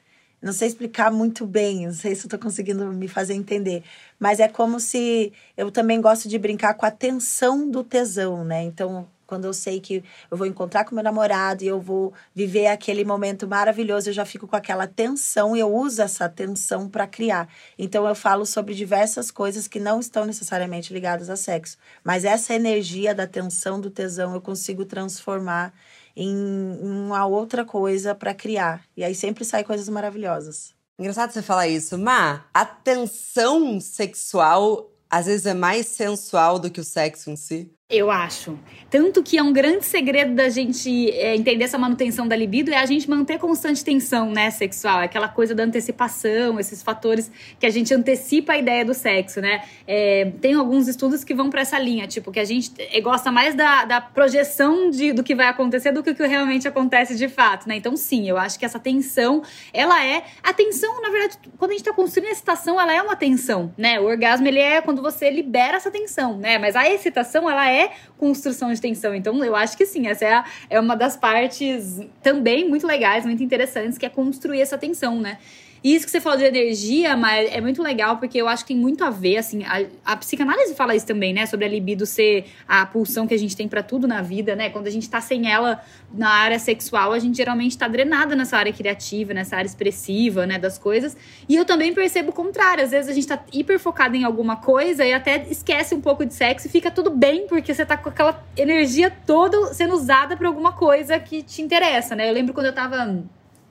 Não 0.42 0.52
sei 0.54 0.68
explicar 0.68 1.12
muito 1.12 1.46
bem, 1.46 1.86
não 1.86 1.92
sei 1.92 2.14
se 2.14 2.26
estou 2.26 2.38
conseguindo 2.38 2.86
me 2.86 3.06
fazer 3.06 3.34
entender, 3.34 3.84
mas 4.18 4.40
é 4.40 4.48
como 4.48 4.80
se 4.80 5.32
eu 5.54 5.70
também 5.70 6.00
gosto 6.00 6.28
de 6.28 6.38
brincar 6.38 6.74
com 6.74 6.86
a 6.86 6.90
tensão 6.90 7.70
do 7.70 7.84
tesão, 7.84 8.42
né? 8.42 8.62
Então, 8.62 9.06
quando 9.30 9.44
eu 9.44 9.54
sei 9.54 9.80
que 9.80 10.02
eu 10.28 10.36
vou 10.36 10.44
encontrar 10.44 10.84
com 10.84 10.92
meu 10.92 11.04
namorado 11.04 11.62
e 11.62 11.68
eu 11.68 11.80
vou 11.80 12.12
viver 12.34 12.66
aquele 12.66 13.04
momento 13.04 13.46
maravilhoso, 13.46 14.10
eu 14.10 14.12
já 14.12 14.24
fico 14.24 14.48
com 14.48 14.56
aquela 14.56 14.88
tensão 14.88 15.56
e 15.56 15.60
eu 15.60 15.72
uso 15.72 16.02
essa 16.02 16.28
tensão 16.28 16.88
para 16.88 17.06
criar. 17.06 17.48
Então 17.78 18.08
eu 18.08 18.14
falo 18.16 18.44
sobre 18.44 18.74
diversas 18.74 19.30
coisas 19.30 19.68
que 19.68 19.78
não 19.78 20.00
estão 20.00 20.24
necessariamente 20.24 20.92
ligadas 20.92 21.30
a 21.30 21.36
sexo, 21.36 21.78
mas 22.02 22.24
essa 22.24 22.52
energia 22.52 23.14
da 23.14 23.26
tensão 23.26 23.80
do 23.80 23.88
tesão 23.88 24.34
eu 24.34 24.40
consigo 24.40 24.84
transformar 24.84 25.72
em 26.16 26.36
uma 26.82 27.24
outra 27.24 27.64
coisa 27.64 28.16
para 28.16 28.34
criar. 28.34 28.82
E 28.96 29.04
aí 29.04 29.14
sempre 29.14 29.44
sai 29.44 29.62
coisas 29.62 29.88
maravilhosas. 29.88 30.74
Engraçado 30.98 31.30
você 31.32 31.40
falar 31.40 31.68
isso, 31.68 31.96
Ma. 31.96 32.44
A 32.52 32.66
tensão 32.66 33.80
sexual 33.80 34.90
às 35.08 35.26
vezes 35.26 35.46
é 35.46 35.54
mais 35.54 35.86
sensual 35.86 36.58
do 36.58 36.70
que 36.70 36.80
o 36.80 36.84
sexo 36.84 37.30
em 37.30 37.36
si. 37.36 37.72
Eu 37.90 38.08
acho. 38.08 38.56
Tanto 38.88 39.22
que 39.22 39.36
é 39.36 39.42
um 39.42 39.52
grande 39.52 39.84
segredo 39.84 40.34
da 40.34 40.48
gente 40.48 41.10
é, 41.10 41.34
entender 41.34 41.64
essa 41.64 41.78
manutenção 41.78 42.26
da 42.26 42.36
libido 42.36 42.72
é 42.72 42.76
a 42.76 42.86
gente 42.86 43.08
manter 43.10 43.38
constante 43.38 43.84
tensão, 43.84 44.30
né, 44.30 44.50
sexual. 44.50 44.98
Aquela 44.98 45.28
coisa 45.28 45.54
da 45.54 45.64
antecipação, 45.64 46.58
esses 46.58 46.82
fatores 46.82 47.30
que 47.58 47.66
a 47.66 47.70
gente 47.70 47.92
antecipa 47.92 48.52
a 48.52 48.58
ideia 48.58 48.84
do 48.84 48.94
sexo, 48.94 49.40
né? 49.40 49.62
É, 49.86 50.32
tem 50.40 50.54
alguns 50.54 50.86
estudos 50.86 51.24
que 51.24 51.34
vão 51.34 51.50
para 51.50 51.62
essa 51.62 51.78
linha, 51.78 52.06
tipo, 52.06 52.30
que 52.30 52.38
a 52.38 52.44
gente 52.44 52.72
é, 52.78 53.00
gosta 53.00 53.30
mais 53.32 53.54
da, 53.56 53.84
da 53.84 54.00
projeção 54.00 54.90
de, 54.90 55.12
do 55.12 55.22
que 55.22 55.34
vai 55.34 55.46
acontecer 55.46 55.92
do 55.92 56.02
que 56.02 56.10
o 56.10 56.14
que 56.14 56.26
realmente 56.26 56.66
acontece 56.66 57.16
de 57.16 57.28
fato, 57.28 57.68
né? 57.68 57.76
Então, 57.76 57.96
sim, 57.96 58.28
eu 58.28 58.36
acho 58.36 58.58
que 58.58 58.64
essa 58.64 58.78
tensão, 58.78 59.42
ela 59.72 60.04
é. 60.04 60.24
A 60.42 60.52
tensão, 60.52 61.00
na 61.00 61.10
verdade, 61.10 61.38
quando 61.58 61.72
a 61.72 61.74
gente 61.74 61.84
tá 61.84 61.92
construindo 61.92 62.28
a 62.28 62.32
excitação, 62.32 62.80
ela 62.80 62.92
é 62.92 63.02
uma 63.02 63.16
tensão, 63.16 63.72
né? 63.76 64.00
O 64.00 64.04
orgasmo, 64.04 64.46
ele 64.46 64.60
é 64.60 64.80
quando 64.80 65.02
você 65.02 65.30
libera 65.30 65.76
essa 65.76 65.90
tensão, 65.90 66.36
né? 66.36 66.58
Mas 66.58 66.74
a 66.74 66.88
excitação, 66.88 67.48
ela 67.48 67.70
é 67.70 67.79
construção 68.18 68.72
de 68.72 68.80
tensão. 68.80 69.14
Então, 69.14 69.42
eu 69.44 69.54
acho 69.54 69.76
que 69.76 69.86
sim, 69.86 70.06
essa 70.06 70.24
é, 70.24 70.32
a, 70.32 70.44
é 70.68 70.80
uma 70.80 70.96
das 70.96 71.16
partes 71.16 72.00
também 72.22 72.68
muito 72.68 72.86
legais, 72.86 73.24
muito 73.24 73.42
interessantes, 73.42 73.96
que 73.96 74.06
é 74.06 74.08
construir 74.08 74.60
essa 74.60 74.76
tensão, 74.76 75.20
né? 75.20 75.38
E 75.82 75.94
isso 75.94 76.04
que 76.04 76.10
você 76.10 76.20
falou 76.20 76.38
de 76.38 76.44
energia, 76.44 77.16
mas 77.16 77.50
é 77.50 77.60
muito 77.60 77.82
legal, 77.82 78.18
porque 78.18 78.38
eu 78.38 78.46
acho 78.46 78.64
que 78.64 78.74
tem 78.74 78.76
muito 78.76 79.02
a 79.02 79.08
ver, 79.08 79.38
assim, 79.38 79.64
a, 79.64 79.86
a 80.04 80.16
psicanálise 80.16 80.74
fala 80.74 80.94
isso 80.94 81.06
também, 81.06 81.32
né? 81.32 81.46
Sobre 81.46 81.64
a 81.64 81.68
libido 81.68 82.04
ser 82.04 82.44
a 82.68 82.84
pulsão 82.84 83.26
que 83.26 83.32
a 83.32 83.38
gente 83.38 83.56
tem 83.56 83.66
para 83.66 83.82
tudo 83.82 84.06
na 84.06 84.20
vida, 84.20 84.54
né? 84.54 84.68
Quando 84.68 84.88
a 84.88 84.90
gente 84.90 85.08
tá 85.08 85.20
sem 85.20 85.50
ela 85.50 85.82
na 86.12 86.28
área 86.28 86.58
sexual, 86.58 87.12
a 87.12 87.18
gente 87.18 87.36
geralmente 87.36 87.78
tá 87.78 87.88
drenada 87.88 88.36
nessa 88.36 88.58
área 88.58 88.72
criativa, 88.72 89.32
nessa 89.32 89.56
área 89.56 89.66
expressiva, 89.66 90.46
né? 90.46 90.58
Das 90.58 90.76
coisas. 90.76 91.16
E 91.48 91.56
eu 91.56 91.64
também 91.64 91.94
percebo 91.94 92.28
o 92.28 92.32
contrário. 92.32 92.84
Às 92.84 92.90
vezes 92.90 93.10
a 93.10 93.14
gente 93.14 93.26
tá 93.26 93.42
hiper 93.50 93.78
focado 93.78 94.14
em 94.14 94.24
alguma 94.24 94.56
coisa 94.56 95.04
e 95.06 95.14
até 95.14 95.46
esquece 95.48 95.94
um 95.94 96.00
pouco 96.00 96.26
de 96.26 96.34
sexo 96.34 96.66
e 96.66 96.70
fica 96.70 96.90
tudo 96.90 97.10
bem, 97.10 97.46
porque 97.46 97.72
você 97.74 97.86
tá 97.86 97.96
com 97.96 98.10
aquela 98.10 98.44
energia 98.54 99.10
toda 99.26 99.72
sendo 99.72 99.94
usada 99.94 100.36
pra 100.36 100.46
alguma 100.46 100.72
coisa 100.72 101.18
que 101.18 101.42
te 101.42 101.62
interessa, 101.62 102.14
né? 102.14 102.28
Eu 102.28 102.34
lembro 102.34 102.52
quando 102.52 102.66
eu 102.66 102.74
tava 102.74 103.24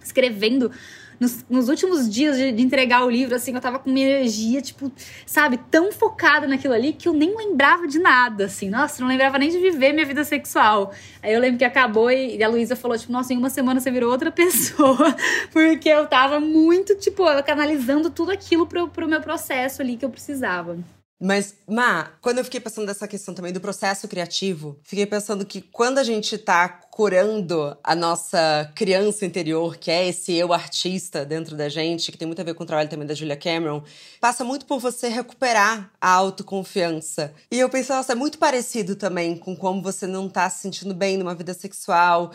escrevendo 0.04 0.72
nos, 1.20 1.46
nos 1.50 1.70
últimos 1.70 2.10
dias 2.10 2.38
de, 2.38 2.52
de, 2.52 2.62
entregar 2.64 3.06
o 3.06 3.10
livro, 3.10 3.36
assim, 3.36 3.54
eu 3.54 3.62
tava 3.62 3.80
com 3.80 3.90
uma 3.90 4.00
energia, 4.00 4.62
tipo, 4.62 4.92
sabe, 5.26 5.60
tão 5.70 5.92
focada 5.92 6.48
naquilo 6.48 6.74
ali 6.74 6.94
que 6.94 7.08
eu 7.08 7.14
nem 7.14 7.36
lembrava 7.36 7.88
de 7.88 8.00
nada, 8.00 8.46
assim. 8.46 8.70
Nossa, 8.70 9.02
não 9.02 9.08
lembrava 9.08 9.38
nem 9.38 9.50
de 9.50 9.58
viver 9.58 9.94
minha 9.94 10.06
vida 10.06 10.24
sexual. 10.24 10.94
Aí 11.22 11.34
eu 11.34 11.40
lembro 11.40 11.58
que 11.58 11.66
acabou 11.66 12.10
e, 12.10 12.38
e 12.38 12.44
a 12.44 12.48
Luísa 12.48 12.76
falou, 12.76 12.98
tipo, 12.98 13.12
nossa, 13.12 13.34
em 13.34 13.38
uma 13.38 13.50
semana 13.50 13.80
você 13.80 13.92
virou 13.92 14.12
outra 14.12 14.32
pessoa. 14.32 15.16
Porque 15.52 15.90
eu 15.90 16.08
tava 16.08 16.40
muito, 16.40 16.96
tipo, 16.96 17.24
canalizando 17.44 18.10
tudo 18.10 18.32
aquilo 18.32 18.66
pro, 18.66 18.88
pro 18.88 19.08
meu 19.08 19.22
processo 19.22 19.82
ali 19.82 19.98
que 19.98 20.06
eu 20.06 20.10
precisava. 20.10 20.78
Mas, 21.22 21.56
Ma, 21.68 22.14
quando 22.22 22.38
eu 22.38 22.46
fiquei 22.46 22.62
pensando 22.62 22.88
nessa 22.88 23.06
questão 23.06 23.34
também 23.34 23.52
do 23.52 23.60
processo 23.60 24.08
criativo, 24.08 24.80
fiquei 24.84 25.06
pensando 25.06 25.46
que 25.46 25.62
quando 25.62 25.98
a 25.98 26.04
gente 26.04 26.38
tá 26.38 26.70
curando 26.70 27.78
a 27.84 27.94
nossa 27.94 28.72
criança 28.74 29.26
interior, 29.26 29.76
que 29.76 29.92
é 29.92 30.08
esse 30.08 30.34
eu 30.34 30.54
artista 30.54 31.26
dentro 31.26 31.58
da 31.58 31.68
gente, 31.68 32.10
que 32.10 32.18
tem 32.18 32.26
muito 32.26 32.40
a 32.40 32.46
ver 32.46 32.54
com 32.54 32.64
o 32.64 32.66
trabalho 32.66 32.90
também 32.90 33.06
da 33.06 33.14
Julia 33.14 33.36
Cameron, 33.36 33.84
passa 34.22 34.46
muito 34.46 34.66
por 34.66 34.80
você 34.80 35.10
recuperar 35.10 35.92
a 36.00 36.10
autoconfiança. 36.10 37.34
E 37.52 37.60
eu 37.60 37.70
pensei, 37.70 37.94
nossa, 37.94 38.14
é 38.14 38.16
muito 38.16 38.38
parecido 38.38 38.96
também 38.96 39.36
com 39.36 39.56
como 39.58 39.82
você 39.82 40.08
não 40.08 40.30
tá 40.30 40.50
se 40.50 40.62
sentindo 40.62 40.94
bem 40.94 41.18
numa 41.18 41.36
vida 41.36 41.54
sexual 41.54 42.32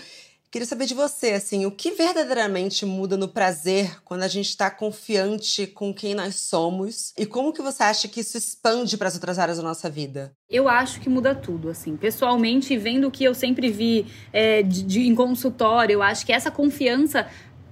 Queria 0.55 0.69
saber 0.69 0.87
de 0.87 0.95
você, 0.95 1.31
assim, 1.31 1.67
o 1.67 1.71
que 1.73 1.91
verdadeiramente 1.91 2.87
muda 2.87 3.17
no 3.17 3.27
prazer 3.27 4.01
quando 4.05 4.23
a 4.23 4.29
gente 4.29 4.51
está 4.51 4.71
confiante 4.71 5.67
com 5.67 5.93
quem 5.93 6.15
nós 6.15 6.37
somos 6.37 7.13
e 7.19 7.27
como 7.27 7.53
que 7.53 7.61
você 7.61 7.83
acha 7.83 8.07
que 8.07 8.21
isso 8.21 8.39
expande 8.39 8.97
para 8.97 9.09
as 9.09 9.15
outras 9.15 9.37
áreas 9.37 9.57
da 9.57 9.65
nossa 9.65 9.91
vida? 9.91 10.33
Eu 10.49 10.69
acho 10.69 11.01
que 11.01 11.09
muda 11.09 11.35
tudo, 11.35 11.71
assim. 11.71 11.97
Pessoalmente, 11.97 12.77
vendo 12.77 13.09
o 13.09 13.11
que 13.11 13.25
eu 13.25 13.35
sempre 13.35 13.69
vi 13.69 14.07
é, 14.33 14.63
de, 14.63 14.85
de, 14.85 15.01
em 15.01 15.13
consultório, 15.17 15.95
eu 15.95 16.03
acho 16.05 16.25
que 16.25 16.33
essa 16.33 16.53
confiança 16.53 17.27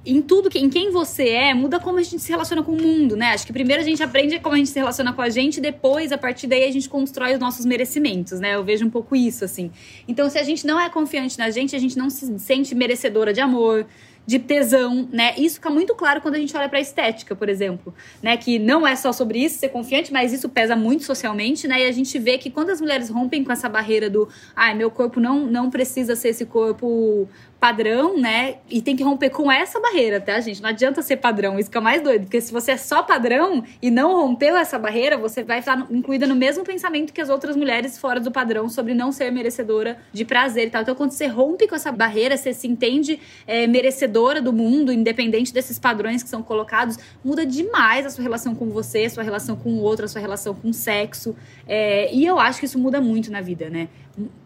em 0.05 0.21
tudo, 0.21 0.51
que, 0.51 0.59
em 0.59 0.69
quem 0.69 0.91
você 0.91 1.29
é, 1.29 1.55
muda 1.55 1.79
como 1.79 1.99
a 1.99 2.03
gente 2.03 2.19
se 2.21 2.31
relaciona 2.31 2.63
com 2.63 2.73
o 2.73 2.81
mundo, 2.81 3.17
né? 3.17 3.29
Acho 3.29 3.47
que 3.47 3.53
primeiro 3.53 3.83
a 3.83 3.85
gente 3.85 4.03
aprende 4.03 4.39
como 4.41 4.55
a 4.55 4.59
gente 4.59 4.71
se 4.71 4.79
relaciona 4.79 5.13
com 5.13 5.23
a 5.23 5.29
gente, 5.29 5.61
depois, 5.61 6.11
a 6.11 6.19
partir 6.19 6.47
daí, 6.49 6.65
a 6.65 6.73
gente 6.73 6.89
constrói 6.89 7.35
os 7.35 7.41
nossos 7.41 7.65
merecimentos, 7.65 8.41
né? 8.41 8.57
Eu 8.57 8.65
vejo 8.65 8.85
um 8.85 8.91
pouco 8.91 9.15
isso, 9.15 9.45
assim. 9.45 9.71
Então, 10.09 10.29
se 10.29 10.39
a 10.39 10.43
gente 10.43 10.67
não 10.67 10.81
é 10.81 10.91
confiante 10.91 11.39
na 11.39 11.51
gente, 11.51 11.77
a 11.77 11.79
gente 11.79 11.97
não 11.97 12.11
se 12.11 12.39
sente 12.41 12.75
merecedora 12.75 13.33
de 13.33 13.41
amor, 13.41 13.87
de 14.27 14.39
tesão, 14.39 15.09
né? 15.13 15.35
Isso 15.37 15.57
fica 15.57 15.71
muito 15.71 15.95
claro 15.95 16.21
quando 16.21 16.37
a 16.37 16.39
gente 16.39 16.57
olha 16.57 16.69
para 16.69 16.81
estética, 16.81 17.35
por 17.35 17.49
exemplo, 17.49 17.93
né? 18.23 18.37
Que 18.37 18.59
não 18.59 18.87
é 18.87 18.95
só 18.95 19.13
sobre 19.13 19.43
isso 19.43 19.59
ser 19.59 19.71
confiante, 19.71 20.13
mas 20.13 20.33
isso 20.33 20.49
pesa 20.49 20.77
muito 20.77 21.05
socialmente, 21.05 21.67
né? 21.67 21.83
E 21.83 21.87
a 21.87 21.93
gente 21.93 22.19
vê 22.19 22.39
que 22.39 22.51
quando 22.51 22.71
as 22.71 22.81
mulheres 22.81 23.09
rompem 23.09 23.43
com 23.43 23.53
essa 23.53 23.69
barreira 23.69 24.09
do, 24.09 24.29
ai, 24.55 24.75
meu 24.75 24.91
corpo 24.91 25.19
não 25.19 25.47
não 25.47 25.71
precisa 25.71 26.15
ser 26.15 26.29
esse 26.29 26.47
corpo 26.47 27.29
padrão, 27.63 28.19
né? 28.19 28.57
E 28.69 28.83
tem 28.83 28.97
que 28.97 29.05
romper 29.05 29.31
com 29.31 29.51
essa 29.51 29.79
barreira, 29.79 30.21
tá, 30.21 30.41
gente? 30.41 30.61
Não 30.61 30.71
adianta 30.71 31.01
ser 31.01 31.19
padrão, 31.19 31.61
isso 31.61 31.71
que 31.71 31.79
é 31.79 31.81
mais 31.81 32.03
doido. 32.03 32.23
Porque 32.23 32.41
se 32.41 32.53
você 32.53 32.73
é 32.73 32.77
só 32.77 33.05
padrão 33.05 33.63
e 33.81 33.89
não 33.89 34.17
rompeu 34.17 34.57
essa 34.57 34.77
barreira, 34.81 35.17
você 35.17 35.45
vai 35.45 35.61
estar 35.61 35.87
incluída 35.89 36.27
no 36.27 36.35
mesmo 36.35 36.65
pensamento 36.65 37.13
que 37.13 37.21
as 37.21 37.29
outras 37.29 37.55
mulheres 37.55 37.97
fora 37.97 38.19
do 38.19 38.33
padrão 38.33 38.69
sobre 38.69 38.95
não 38.95 39.13
ser 39.13 39.31
merecedora 39.31 39.97
de 40.13 40.25
prazer 40.25 40.67
e 40.67 40.71
tal. 40.71 40.83
Então, 40.83 40.97
quando 40.97 41.13
você 41.13 41.29
rompe 41.29 41.69
com 41.69 41.77
essa 41.77 41.93
barreira, 41.93 42.37
você 42.37 42.53
se 42.53 42.67
entende 42.67 43.21
é, 43.47 43.65
merecedora 43.69 44.43
do 44.43 44.53
mundo, 44.53 44.93
independente 44.93 45.55
desses 45.55 45.79
padrões 45.79 46.21
que 46.21 46.29
são 46.29 46.43
colocados, 46.43 46.99
muda 47.25 47.47
demais 47.47 48.05
a 48.05 48.11
sua 48.11 48.25
relação 48.25 48.57
com 48.57 48.71
você, 48.71 49.05
a 49.05 49.11
sua 49.11 49.23
relação 49.23 49.55
com 49.55 49.71
o 49.75 49.83
outro, 49.83 50.05
a 50.05 50.09
sua 50.09 50.21
relação 50.21 50.53
com 50.53 50.71
o 50.71 50.75
sexo. 50.75 51.37
É, 51.65 52.13
e 52.13 52.27
eu 52.27 52.41
acho 52.41 52.59
que 52.59 52.67
isso 52.67 52.77
muda 52.77 53.01
muito 53.01 53.31
na 53.31 53.41
vida, 53.41 53.71
né? 53.71 53.87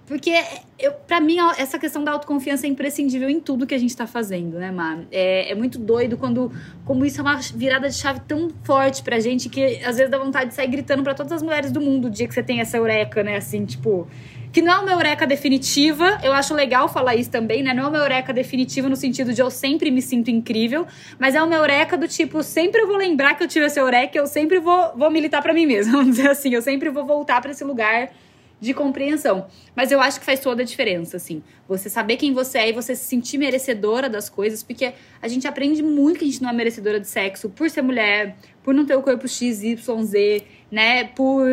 Porque, 0.06 0.32
eu, 0.78 0.92
pra 0.92 1.20
mim, 1.20 1.38
essa 1.58 1.80
questão 1.80 2.04
da 2.04 2.12
autoconfiança 2.12 2.64
é 2.64 2.70
imprescindível 2.70 3.28
em 3.28 3.40
tudo 3.40 3.66
que 3.66 3.74
a 3.74 3.78
gente 3.78 3.94
tá 3.96 4.06
fazendo, 4.06 4.56
né, 4.56 4.70
Mar? 4.70 5.00
É, 5.10 5.50
é 5.50 5.54
muito 5.54 5.80
doido 5.80 6.16
quando, 6.16 6.52
como 6.84 7.04
isso 7.04 7.20
é 7.20 7.22
uma 7.22 7.36
virada 7.36 7.88
de 7.88 7.96
chave 7.96 8.20
tão 8.20 8.48
forte 8.62 9.02
pra 9.02 9.18
gente 9.18 9.48
que 9.48 9.82
às 9.84 9.96
vezes 9.96 10.08
dá 10.08 10.16
vontade 10.16 10.50
de 10.50 10.54
sair 10.54 10.68
gritando 10.68 11.02
para 11.02 11.12
todas 11.12 11.32
as 11.32 11.42
mulheres 11.42 11.72
do 11.72 11.80
mundo 11.80 12.06
o 12.06 12.10
dia 12.10 12.28
que 12.28 12.34
você 12.34 12.42
tem 12.42 12.60
essa 12.60 12.76
eureka, 12.76 13.22
né? 13.24 13.36
Assim, 13.36 13.64
tipo. 13.64 14.06
Que 14.52 14.62
não 14.62 14.72
é 14.72 14.78
uma 14.78 14.92
eureka 14.92 15.26
definitiva, 15.26 16.18
eu 16.22 16.32
acho 16.32 16.54
legal 16.54 16.88
falar 16.88 17.14
isso 17.14 17.30
também, 17.30 17.62
né? 17.62 17.74
Não 17.74 17.84
é 17.84 17.88
uma 17.88 17.98
eureka 17.98 18.32
definitiva 18.32 18.88
no 18.88 18.96
sentido 18.96 19.34
de 19.34 19.42
eu 19.42 19.50
sempre 19.50 19.90
me 19.90 20.00
sinto 20.00 20.30
incrível, 20.30 20.86
mas 21.18 21.34
é 21.34 21.42
uma 21.42 21.56
eureka 21.56 21.98
do 21.98 22.08
tipo, 22.08 22.42
sempre 22.42 22.80
eu 22.80 22.86
vou 22.86 22.96
lembrar 22.96 23.34
que 23.34 23.42
eu 23.42 23.48
tive 23.48 23.66
essa 23.66 23.80
eureka, 23.80 24.16
eu 24.16 24.26
sempre 24.26 24.58
vou, 24.58 24.96
vou 24.96 25.10
militar 25.10 25.42
para 25.42 25.52
mim 25.52 25.66
mesma, 25.66 25.92
vamos 25.98 26.16
dizer 26.16 26.30
assim, 26.30 26.54
eu 26.54 26.62
sempre 26.62 26.88
vou 26.88 27.04
voltar 27.04 27.42
para 27.42 27.50
esse 27.50 27.64
lugar 27.64 28.08
de 28.60 28.72
compreensão. 28.72 29.46
Mas 29.74 29.92
eu 29.92 30.00
acho 30.00 30.18
que 30.18 30.26
faz 30.26 30.40
toda 30.40 30.62
a 30.62 30.64
diferença, 30.64 31.16
assim. 31.16 31.42
Você 31.68 31.90
saber 31.90 32.16
quem 32.16 32.32
você 32.32 32.58
é 32.58 32.68
e 32.70 32.72
você 32.72 32.94
se 32.94 33.04
sentir 33.04 33.38
merecedora 33.38 34.08
das 34.08 34.28
coisas, 34.28 34.62
porque 34.62 34.92
a 35.20 35.28
gente 35.28 35.46
aprende 35.46 35.82
muito 35.82 36.18
que 36.18 36.24
a 36.24 36.28
gente 36.28 36.42
não 36.42 36.50
é 36.50 36.52
merecedora 36.52 36.98
de 36.98 37.06
sexo 37.06 37.50
por 37.50 37.68
ser 37.68 37.82
mulher, 37.82 38.36
por 38.62 38.74
não 38.74 38.86
ter 38.86 38.96
o 38.96 39.02
corpo 39.02 39.28
X, 39.28 39.62
Y, 39.62 40.04
Z, 40.04 40.42
né? 40.70 41.04
Por, 41.04 41.46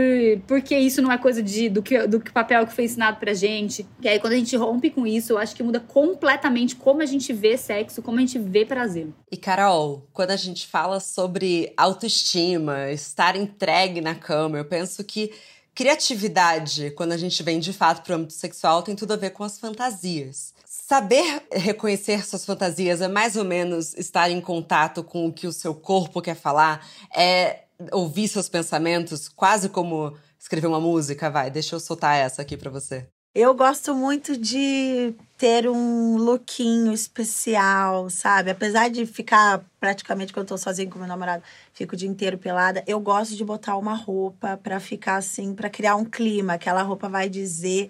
porque 0.47 0.77
isso 0.77 1.01
não 1.01 1.11
é 1.11 1.17
coisa 1.17 1.43
de, 1.43 1.69
do, 1.69 1.83
que, 1.83 2.07
do 2.07 2.19
que 2.19 2.31
papel 2.31 2.65
que 2.65 2.73
foi 2.73 2.85
ensinado 2.85 3.19
pra 3.19 3.33
gente. 3.33 3.85
E 4.01 4.07
aí, 4.07 4.19
quando 4.19 4.33
a 4.33 4.37
gente 4.37 4.55
rompe 4.55 4.89
com 4.89 5.05
isso, 5.05 5.33
eu 5.33 5.37
acho 5.37 5.55
que 5.55 5.61
muda 5.61 5.79
completamente 5.79 6.75
como 6.75 7.01
a 7.01 7.05
gente 7.05 7.33
vê 7.33 7.57
sexo, 7.57 8.01
como 8.01 8.17
a 8.17 8.21
gente 8.21 8.39
vê 8.39 8.65
prazer. 8.65 9.07
E, 9.31 9.37
Carol, 9.37 10.07
quando 10.13 10.31
a 10.31 10.35
gente 10.37 10.65
fala 10.67 10.99
sobre 10.99 11.73
autoestima, 11.75 12.91
estar 12.91 13.35
entregue 13.35 14.01
na 14.01 14.15
cama, 14.15 14.57
eu 14.57 14.65
penso 14.65 15.03
que 15.03 15.31
Criatividade, 15.75 16.91
quando 16.91 17.13
a 17.13 17.17
gente 17.17 17.41
vem 17.41 17.59
de 17.59 17.73
fato 17.73 18.03
para 18.03 18.13
o 18.13 18.15
âmbito 18.15 18.33
sexual, 18.33 18.83
tem 18.83 18.95
tudo 18.95 19.13
a 19.13 19.17
ver 19.17 19.31
com 19.31 19.43
as 19.43 19.59
fantasias. 19.59 20.53
Saber 20.65 21.47
reconhecer 21.51 22.23
suas 22.23 22.45
fantasias 22.45 23.01
é 23.01 23.07
mais 23.07 23.35
ou 23.35 23.43
menos 23.43 23.93
estar 23.95 24.29
em 24.29 24.39
contato 24.39 25.03
com 25.03 25.25
o 25.25 25.33
que 25.33 25.47
o 25.47 25.53
seu 25.53 25.73
corpo 25.73 26.21
quer 26.21 26.35
falar, 26.35 26.87
é 27.15 27.63
ouvir 27.91 28.27
seus 28.27 28.47
pensamentos, 28.47 29.27
quase 29.27 29.67
como 29.67 30.15
escrever 30.39 30.67
uma 30.67 30.79
música. 30.79 31.31
Vai, 31.31 31.49
deixa 31.49 31.75
eu 31.75 31.79
soltar 31.79 32.17
essa 32.17 32.43
aqui 32.43 32.55
para 32.55 32.69
você. 32.69 33.07
Eu 33.35 33.55
gosto 33.55 33.95
muito 33.95 34.37
de 34.37 35.15
ter 35.39 35.67
um 35.67 36.17
lookinho 36.17 36.93
especial, 36.93 38.07
sabe? 38.07 38.51
Apesar 38.51 38.89
de 38.91 39.07
ficar 39.07 39.63
praticamente 39.79 40.31
quando 40.31 40.43
eu 40.45 40.49
tô 40.49 40.57
sozinha 40.57 40.87
com 40.87 40.99
meu 40.99 41.07
namorado, 41.07 41.41
fico 41.73 41.95
o 41.95 41.97
dia 41.97 42.07
inteiro 42.07 42.37
pelada, 42.37 42.83
eu 42.85 42.99
gosto 42.99 43.35
de 43.35 43.43
botar 43.43 43.75
uma 43.75 43.95
roupa 43.95 44.55
para 44.57 44.79
ficar 44.79 45.15
assim, 45.15 45.55
para 45.55 45.67
criar 45.67 45.95
um 45.95 46.05
clima. 46.05 46.53
Aquela 46.53 46.83
roupa 46.83 47.09
vai 47.09 47.27
dizer 47.27 47.89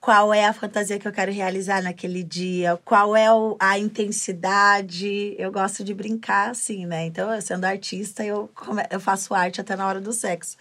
qual 0.00 0.32
é 0.32 0.46
a 0.46 0.54
fantasia 0.54 0.98
que 0.98 1.06
eu 1.06 1.12
quero 1.12 1.32
realizar 1.32 1.82
naquele 1.82 2.22
dia, 2.22 2.78
qual 2.82 3.14
é 3.14 3.26
a 3.58 3.78
intensidade. 3.78 5.34
Eu 5.38 5.52
gosto 5.52 5.84
de 5.84 5.92
brincar 5.92 6.50
assim, 6.50 6.86
né? 6.86 7.04
Então, 7.04 7.38
sendo 7.42 7.66
artista, 7.66 8.24
eu 8.24 8.50
faço 9.00 9.34
arte 9.34 9.60
até 9.60 9.76
na 9.76 9.86
hora 9.86 10.00
do 10.00 10.14
sexo. 10.14 10.56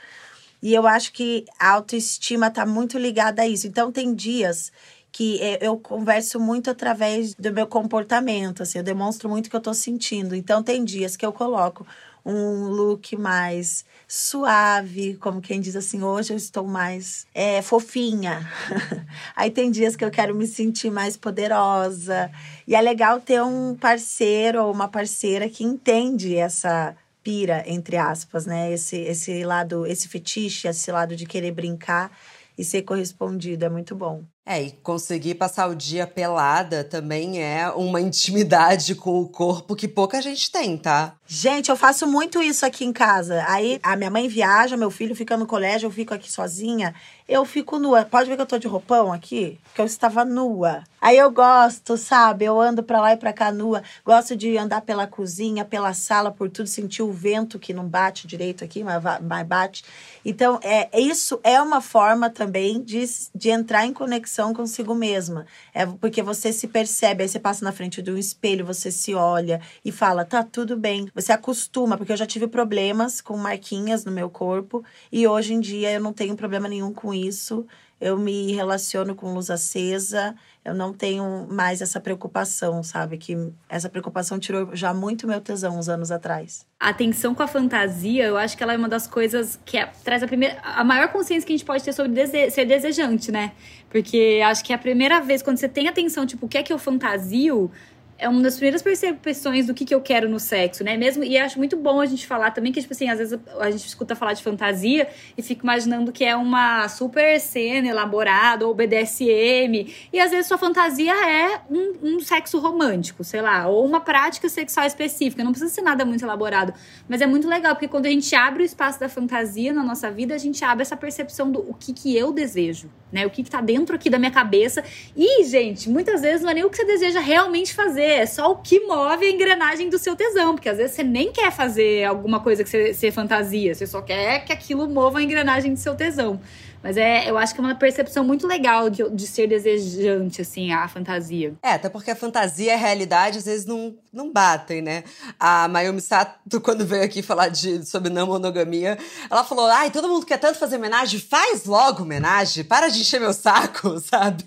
E 0.61 0.73
eu 0.73 0.87
acho 0.87 1.13
que 1.13 1.45
a 1.59 1.71
autoestima 1.71 2.47
está 2.47 2.65
muito 2.65 2.97
ligada 2.97 3.41
a 3.41 3.47
isso. 3.47 3.67
Então, 3.67 3.91
tem 3.91 4.13
dias 4.13 4.71
que 5.11 5.41
é, 5.41 5.65
eu 5.65 5.77
converso 5.77 6.39
muito 6.39 6.69
através 6.69 7.33
do 7.33 7.51
meu 7.51 7.65
comportamento, 7.65 8.61
assim, 8.61 8.77
eu 8.77 8.83
demonstro 8.83 9.27
muito 9.27 9.47
o 9.47 9.49
que 9.49 9.55
eu 9.55 9.59
estou 9.59 9.73
sentindo. 9.73 10.35
Então, 10.35 10.61
tem 10.61 10.83
dias 10.83 11.15
que 11.15 11.25
eu 11.25 11.33
coloco 11.33 11.85
um 12.27 12.67
look 12.67 13.15
mais 13.15 13.85
suave, 14.05 15.15
como 15.15 15.41
quem 15.41 15.61
diz 15.61 15.77
assim, 15.77 16.03
hoje 16.03 16.33
eu 16.33 16.37
estou 16.37 16.67
mais 16.67 17.25
é, 17.33 17.61
fofinha. 17.61 18.45
Aí 19.33 19.49
tem 19.49 19.71
dias 19.71 19.95
que 19.95 20.03
eu 20.03 20.11
quero 20.11 20.35
me 20.35 20.45
sentir 20.45 20.91
mais 20.91 21.15
poderosa. 21.15 22.29
E 22.67 22.75
é 22.75 22.81
legal 22.81 23.21
ter 23.21 23.41
um 23.41 23.75
parceiro 23.75 24.61
ou 24.63 24.73
uma 24.73 24.89
parceira 24.89 25.47
que 25.49 25.63
entende 25.63 26.35
essa 26.35 26.95
pira, 27.27 27.61
entre 27.67 27.97
aspas, 27.97 28.45
né? 28.45 28.71
Esse, 28.71 28.95
esse 28.95 29.43
lado, 29.43 29.85
esse 29.85 30.07
fetiche, 30.07 30.65
esse 30.65 30.89
lado 30.89 31.13
de 31.13 31.25
querer 31.25 31.51
brincar 31.51 32.09
e 32.57 32.63
ser 32.63 32.83
correspondido. 32.83 33.65
É 33.65 33.69
muito 33.69 33.93
bom. 33.93 34.23
É, 34.45 34.63
e 34.63 34.71
conseguir 34.71 35.35
passar 35.35 35.67
o 35.67 35.75
dia 35.75 36.07
pelada 36.07 36.85
também 36.85 37.43
é 37.43 37.69
uma 37.69 37.99
intimidade 38.01 38.95
com 38.95 39.19
o 39.19 39.27
corpo 39.27 39.75
que 39.75 39.89
pouca 39.89 40.21
gente 40.21 40.49
tem, 40.49 40.77
tá? 40.77 41.17
Gente, 41.27 41.69
eu 41.69 41.75
faço 41.75 42.07
muito 42.07 42.41
isso 42.41 42.65
aqui 42.65 42.85
em 42.85 42.93
casa. 42.93 43.43
Aí 43.45 43.77
a 43.83 43.97
minha 43.97 44.09
mãe 44.09 44.29
viaja, 44.29 44.77
meu 44.77 44.89
filho 44.89 45.13
fica 45.13 45.35
no 45.35 45.45
colégio, 45.45 45.87
eu 45.87 45.91
fico 45.91 46.13
aqui 46.13 46.31
sozinha. 46.31 46.95
Eu 47.27 47.43
fico 47.43 47.77
nua. 47.77 48.05
Pode 48.05 48.29
ver 48.29 48.37
que 48.37 48.41
eu 48.41 48.45
tô 48.45 48.57
de 48.57 48.67
roupão 48.67 49.11
aqui? 49.11 49.59
Que 49.75 49.81
eu 49.81 49.85
estava 49.85 50.23
nua. 50.23 50.83
Aí 50.99 51.17
eu 51.17 51.29
gosto, 51.29 51.97
sabe? 51.97 52.45
Eu 52.45 52.59
ando 52.59 52.81
pra 52.81 53.01
lá 53.01 53.13
e 53.13 53.17
pra 53.17 53.33
cá 53.33 53.51
nua. 53.51 53.83
Gosto 54.05 54.35
de 54.35 54.57
andar 54.57 54.81
pela 54.81 55.05
cozinha, 55.05 55.65
pela 55.65 55.93
sala, 55.93 56.31
por 56.31 56.49
tudo, 56.49 56.67
sentir 56.67 57.03
o 57.03 57.11
vento 57.11 57.59
que 57.59 57.73
não 57.73 57.85
bate 57.85 58.25
direito 58.25 58.63
aqui, 58.63 58.83
mas, 58.83 59.03
bate. 59.45 59.83
Então, 60.25 60.59
é, 60.63 60.89
isso 60.99 61.39
é 61.43 61.61
uma 61.61 61.81
forma 61.81 62.29
também 62.29 62.81
de, 62.81 63.03
de 63.35 63.49
entrar 63.49 63.85
em 63.85 63.93
conexão 63.93 64.53
consigo 64.53 64.95
mesma. 64.95 65.45
É 65.73 65.85
porque 65.85 66.23
você 66.23 66.51
se 66.51 66.67
percebe, 66.67 67.23
aí 67.23 67.29
você 67.29 67.39
passa 67.39 67.63
na 67.63 67.71
frente 67.71 68.01
de 68.01 68.11
um 68.11 68.17
espelho, 68.17 68.65
você 68.65 68.89
se 68.89 69.13
olha 69.13 69.61
e 69.85 69.91
fala, 69.91 70.25
tá 70.25 70.43
tudo 70.43 70.75
bem 70.75 71.09
você 71.13 71.31
acostuma, 71.31 71.97
porque 71.97 72.11
eu 72.11 72.17
já 72.17 72.25
tive 72.25 72.47
problemas 72.47 73.21
com 73.21 73.37
marquinhas 73.37 74.03
no 74.03 74.11
meu 74.11 74.29
corpo 74.29 74.83
e 75.11 75.27
hoje 75.27 75.53
em 75.53 75.59
dia 75.59 75.91
eu 75.91 76.01
não 76.01 76.13
tenho 76.13 76.35
problema 76.35 76.67
nenhum 76.67 76.93
com 76.93 77.13
isso. 77.25 77.65
Eu 77.99 78.17
me 78.17 78.51
relaciono 78.51 79.15
com 79.15 79.33
luz 79.33 79.49
acesa, 79.49 80.35
eu 80.63 80.73
não 80.73 80.93
tenho 80.93 81.47
mais 81.49 81.81
essa 81.81 81.99
preocupação, 81.99 82.83
sabe? 82.83 83.17
Que 83.17 83.35
essa 83.67 83.89
preocupação 83.89 84.37
tirou 84.37 84.75
já 84.75 84.93
muito 84.93 85.25
meu 85.25 85.41
tesão 85.41 85.79
uns 85.79 85.89
anos 85.89 86.11
atrás. 86.11 86.65
A 86.79 86.89
atenção 86.89 87.33
com 87.33 87.41
a 87.41 87.47
fantasia, 87.47 88.25
eu 88.25 88.37
acho 88.37 88.55
que 88.55 88.61
ela 88.61 88.73
é 88.73 88.77
uma 88.77 88.89
das 88.89 89.07
coisas 89.07 89.57
que 89.65 89.77
é, 89.77 89.89
traz 90.03 90.21
a 90.21 90.27
primeira, 90.27 90.59
a 90.61 90.83
maior 90.83 91.07
consciência 91.07 91.47
que 91.47 91.53
a 91.53 91.57
gente 91.57 91.65
pode 91.65 91.83
ter 91.83 91.93
sobre 91.93 92.11
dese 92.11 92.51
ser 92.51 92.65
desejante, 92.65 93.31
né? 93.31 93.53
Porque 93.89 94.41
acho 94.45 94.63
que 94.63 94.71
é 94.71 94.75
a 94.75 94.79
primeira 94.79 95.19
vez 95.21 95.41
quando 95.41 95.57
você 95.57 95.67
tem 95.67 95.87
atenção, 95.87 96.25
tipo, 96.25 96.45
o 96.45 96.49
que 96.49 96.57
é 96.57 96.63
que 96.63 96.71
eu 96.71 96.77
fantasio? 96.77 97.71
É 98.19 98.27
uma 98.27 98.41
das 98.41 98.55
primeiras 98.55 98.81
percepções 98.81 99.67
do 99.67 99.73
que, 99.73 99.85
que 99.85 99.93
eu 99.93 100.01
quero 100.01 100.27
no 100.27 100.39
sexo, 100.39 100.83
né? 100.83 100.97
Mesmo, 100.97 101.23
e 101.23 101.37
acho 101.37 101.57
muito 101.59 101.77
bom 101.77 102.01
a 102.01 102.05
gente 102.05 102.25
falar 102.25 102.51
também 102.51 102.71
que, 102.71 102.81
tipo 102.81 102.93
assim, 102.93 103.07
às 103.09 103.19
vezes 103.19 103.39
a 103.59 103.69
gente 103.69 103.85
escuta 103.85 104.15
falar 104.15 104.33
de 104.33 104.41
fantasia 104.41 105.07
e 105.37 105.41
fica 105.43 105.61
imaginando 105.63 106.11
que 106.11 106.23
é 106.23 106.35
uma 106.35 106.87
super 106.89 107.39
cena 107.39 107.87
elaborada 107.87 108.65
ou 108.65 108.73
BDSM. 108.73 109.93
E 110.11 110.19
às 110.19 110.31
vezes 110.31 110.47
sua 110.47 110.57
fantasia 110.57 111.13
é 111.13 111.61
um, 111.69 112.15
um 112.15 112.19
sexo 112.19 112.57
romântico, 112.57 113.23
sei 113.23 113.41
lá, 113.41 113.67
ou 113.67 113.85
uma 113.85 114.01
prática 114.01 114.49
sexual 114.49 114.87
específica. 114.87 115.43
Não 115.43 115.51
precisa 115.51 115.71
ser 115.71 115.81
nada 115.81 116.03
muito 116.03 116.25
elaborado. 116.25 116.73
Mas 117.07 117.21
é 117.21 117.27
muito 117.27 117.47
legal, 117.47 117.75
porque 117.75 117.87
quando 117.87 118.07
a 118.07 118.09
gente 118.09 118.33
abre 118.35 118.63
o 118.63 118.65
espaço 118.65 118.99
da 118.99 119.07
fantasia 119.07 119.71
na 119.71 119.83
nossa 119.83 120.09
vida, 120.09 120.33
a 120.33 120.39
gente 120.39 120.63
abre 120.65 120.81
essa 120.81 120.97
percepção 120.97 121.51
do 121.51 121.59
o 121.59 121.73
que, 121.73 121.93
que 121.93 122.17
eu 122.17 122.31
desejo, 122.31 122.89
né? 123.11 123.27
O 123.27 123.29
que, 123.29 123.43
que 123.43 123.49
tá 123.49 123.61
dentro 123.61 123.95
aqui 123.95 124.09
da 124.09 124.17
minha 124.17 124.31
cabeça. 124.31 124.83
E, 125.15 125.43
gente, 125.43 125.87
muitas 125.87 126.21
vezes 126.21 126.41
não 126.41 126.49
é 126.49 126.55
nem 126.55 126.65
o 126.65 126.69
que 126.69 126.77
você 126.77 126.85
deseja 126.85 127.19
realmente 127.19 127.73
fazer 127.75 128.06
é 128.07 128.25
só 128.25 128.51
o 128.51 128.57
que 128.57 128.79
move 128.81 129.25
a 129.25 129.29
engrenagem 129.29 129.89
do 129.89 129.97
seu 129.97 130.15
tesão, 130.15 130.55
porque 130.55 130.69
às 130.69 130.77
vezes 130.77 130.95
você 130.95 131.03
nem 131.03 131.31
quer 131.31 131.51
fazer 131.51 132.03
alguma 132.05 132.39
coisa 132.39 132.63
que 132.63 132.69
você, 132.69 132.93
você 132.93 133.11
fantasia, 133.11 133.73
você 133.73 133.85
só 133.85 134.01
quer 134.01 134.45
que 134.45 134.53
aquilo 134.53 134.87
mova 134.89 135.19
a 135.19 135.23
engrenagem 135.23 135.73
do 135.73 135.79
seu 135.79 135.95
tesão. 135.95 136.39
Mas 136.83 136.97
é, 136.97 137.29
eu 137.29 137.37
acho 137.37 137.53
que 137.53 137.59
é 137.59 137.63
uma 137.63 137.75
percepção 137.75 138.23
muito 138.23 138.47
legal 138.47 138.89
de, 138.89 139.09
de 139.09 139.27
ser 139.27 139.47
desejante, 139.47 140.41
assim, 140.41 140.71
a 140.71 140.87
fantasia. 140.87 141.53
É, 141.61 141.73
até 141.73 141.89
porque 141.89 142.11
a 142.11 142.15
fantasia 142.15 142.67
e 142.67 142.69
a 142.71 142.77
realidade 142.77 143.39
às 143.39 143.45
vezes 143.45 143.65
não, 143.65 143.95
não 144.11 144.31
batem, 144.31 144.81
né? 144.81 145.03
A 145.39 145.67
Mayumi 145.67 146.01
Sato, 146.01 146.59
quando 146.61 146.85
veio 146.85 147.03
aqui 147.03 147.21
falar 147.21 147.49
de, 147.49 147.85
sobre 147.85 148.09
não 148.09 148.27
monogamia, 148.27 148.97
ela 149.29 149.43
falou: 149.43 149.65
ai, 149.65 149.91
todo 149.91 150.07
mundo 150.07 150.25
quer 150.25 150.37
tanto 150.37 150.59
fazer 150.59 150.77
homenagem, 150.77 151.19
faz 151.19 151.65
logo 151.65 152.03
homenagem, 152.03 152.63
para 152.63 152.89
de 152.89 153.01
encher 153.01 153.19
meu 153.19 153.33
saco, 153.33 153.99
sabe? 154.01 154.43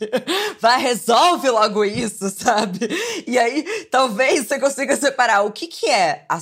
Vai, 0.60 0.80
resolve 0.80 1.50
logo 1.50 1.84
isso, 1.84 2.30
sabe? 2.30 2.88
E 3.26 3.38
aí, 3.38 3.86
talvez 3.90 4.46
você 4.46 4.58
consiga 4.58 4.96
separar 4.96 5.42
o 5.42 5.52
que, 5.52 5.66
que 5.66 5.86
é 5.88 6.24
a 6.28 6.40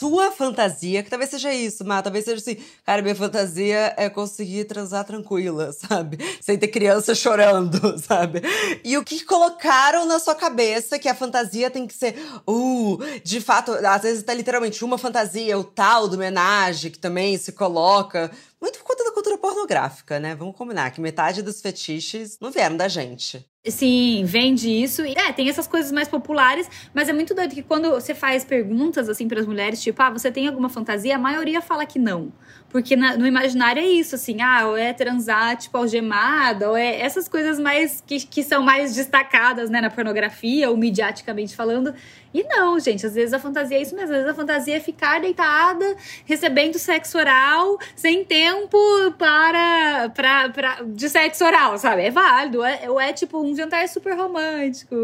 sua 0.00 0.32
fantasia, 0.32 1.02
que 1.02 1.10
talvez 1.10 1.30
seja 1.30 1.52
isso, 1.52 1.84
mas 1.84 2.02
talvez 2.02 2.24
seja 2.24 2.38
assim, 2.38 2.56
cara, 2.86 3.02
minha 3.02 3.14
fantasia 3.14 3.92
é 3.98 4.08
conseguir 4.08 4.64
transar 4.64 5.04
tranquila, 5.04 5.72
sabe? 5.76 6.16
Sem 6.40 6.58
ter 6.58 6.68
criança 6.68 7.14
chorando, 7.14 7.78
sabe? 8.00 8.40
E 8.82 8.96
o 8.96 9.04
que 9.04 9.22
colocaram 9.22 10.06
na 10.06 10.18
sua 10.18 10.34
cabeça 10.34 10.98
que 10.98 11.06
a 11.06 11.14
fantasia 11.14 11.70
tem 11.70 11.86
que 11.86 11.92
ser, 11.92 12.16
uh, 12.48 12.98
de 13.22 13.42
fato, 13.42 13.72
às 13.72 14.02
vezes 14.02 14.22
tá 14.22 14.32
literalmente 14.32 14.82
uma 14.82 14.96
fantasia, 14.96 15.58
o 15.58 15.64
tal 15.64 16.08
do 16.08 16.14
homenagem, 16.14 16.90
que 16.90 16.98
também 16.98 17.36
se 17.36 17.52
coloca 17.52 18.30
muito 18.58 18.78
por 18.78 18.84
conta 18.86 19.04
da 19.04 19.12
cultura 19.12 19.36
pornográfica, 19.36 20.18
né? 20.18 20.34
Vamos 20.34 20.56
combinar 20.56 20.90
que 20.92 21.00
metade 21.00 21.42
dos 21.42 21.60
fetiches 21.60 22.38
não 22.40 22.50
vieram 22.50 22.76
da 22.76 22.88
gente. 22.88 23.46
Sim, 23.68 24.24
vende 24.24 24.70
isso. 24.70 25.04
E 25.04 25.12
é, 25.12 25.32
tem 25.34 25.50
essas 25.50 25.66
coisas 25.66 25.92
mais 25.92 26.08
populares, 26.08 26.66
mas 26.94 27.10
é 27.10 27.12
muito 27.12 27.34
doido 27.34 27.54
que 27.54 27.62
quando 27.62 27.90
você 27.90 28.14
faz 28.14 28.42
perguntas 28.42 29.06
assim 29.06 29.28
para 29.28 29.38
as 29.38 29.46
mulheres, 29.46 29.82
tipo, 29.82 30.00
ah, 30.02 30.08
você 30.08 30.32
tem 30.32 30.48
alguma 30.48 30.70
fantasia? 30.70 31.14
A 31.14 31.18
maioria 31.18 31.60
fala 31.60 31.84
que 31.84 31.98
não. 31.98 32.32
Porque 32.70 32.96
na, 32.96 33.18
no 33.18 33.26
imaginário 33.26 33.82
é 33.82 33.86
isso, 33.86 34.14
assim, 34.14 34.40
ah, 34.40 34.66
ou 34.68 34.76
é 34.76 34.92
transar, 34.94 35.56
tipo, 35.58 35.76
algemada, 35.76 36.70
ou 36.70 36.76
é 36.76 37.00
essas 37.00 37.28
coisas 37.28 37.58
mais 37.58 38.00
que, 38.06 38.20
que 38.26 38.42
são 38.42 38.62
mais 38.62 38.94
destacadas, 38.94 39.68
né, 39.68 39.80
na 39.80 39.90
pornografia, 39.90 40.70
ou 40.70 40.76
mediaticamente 40.76 41.54
falando. 41.54 41.92
E 42.32 42.44
não, 42.44 42.78
gente, 42.78 43.04
às 43.04 43.14
vezes 43.14 43.34
a 43.34 43.40
fantasia 43.40 43.76
é 43.76 43.82
isso 43.82 43.94
mesmo. 43.94 44.10
Às 44.10 44.18
vezes 44.18 44.30
a 44.30 44.34
fantasia 44.34 44.76
é 44.76 44.80
ficar 44.80 45.20
deitada, 45.20 45.96
recebendo 46.24 46.78
sexo 46.78 47.18
oral, 47.18 47.76
sem 47.96 48.24
tempo 48.24 48.78
para, 49.18 50.10
para, 50.14 50.48
para 50.50 50.82
de 50.84 51.08
sexo 51.10 51.44
oral, 51.44 51.76
sabe? 51.76 52.02
É 52.02 52.10
válido. 52.10 52.62
É, 52.64 52.88
ou 52.88 53.00
é 53.00 53.12
tipo 53.12 53.42
um 53.50 53.56
jantar 53.56 53.88
super 53.88 54.16
romântico. 54.16 54.94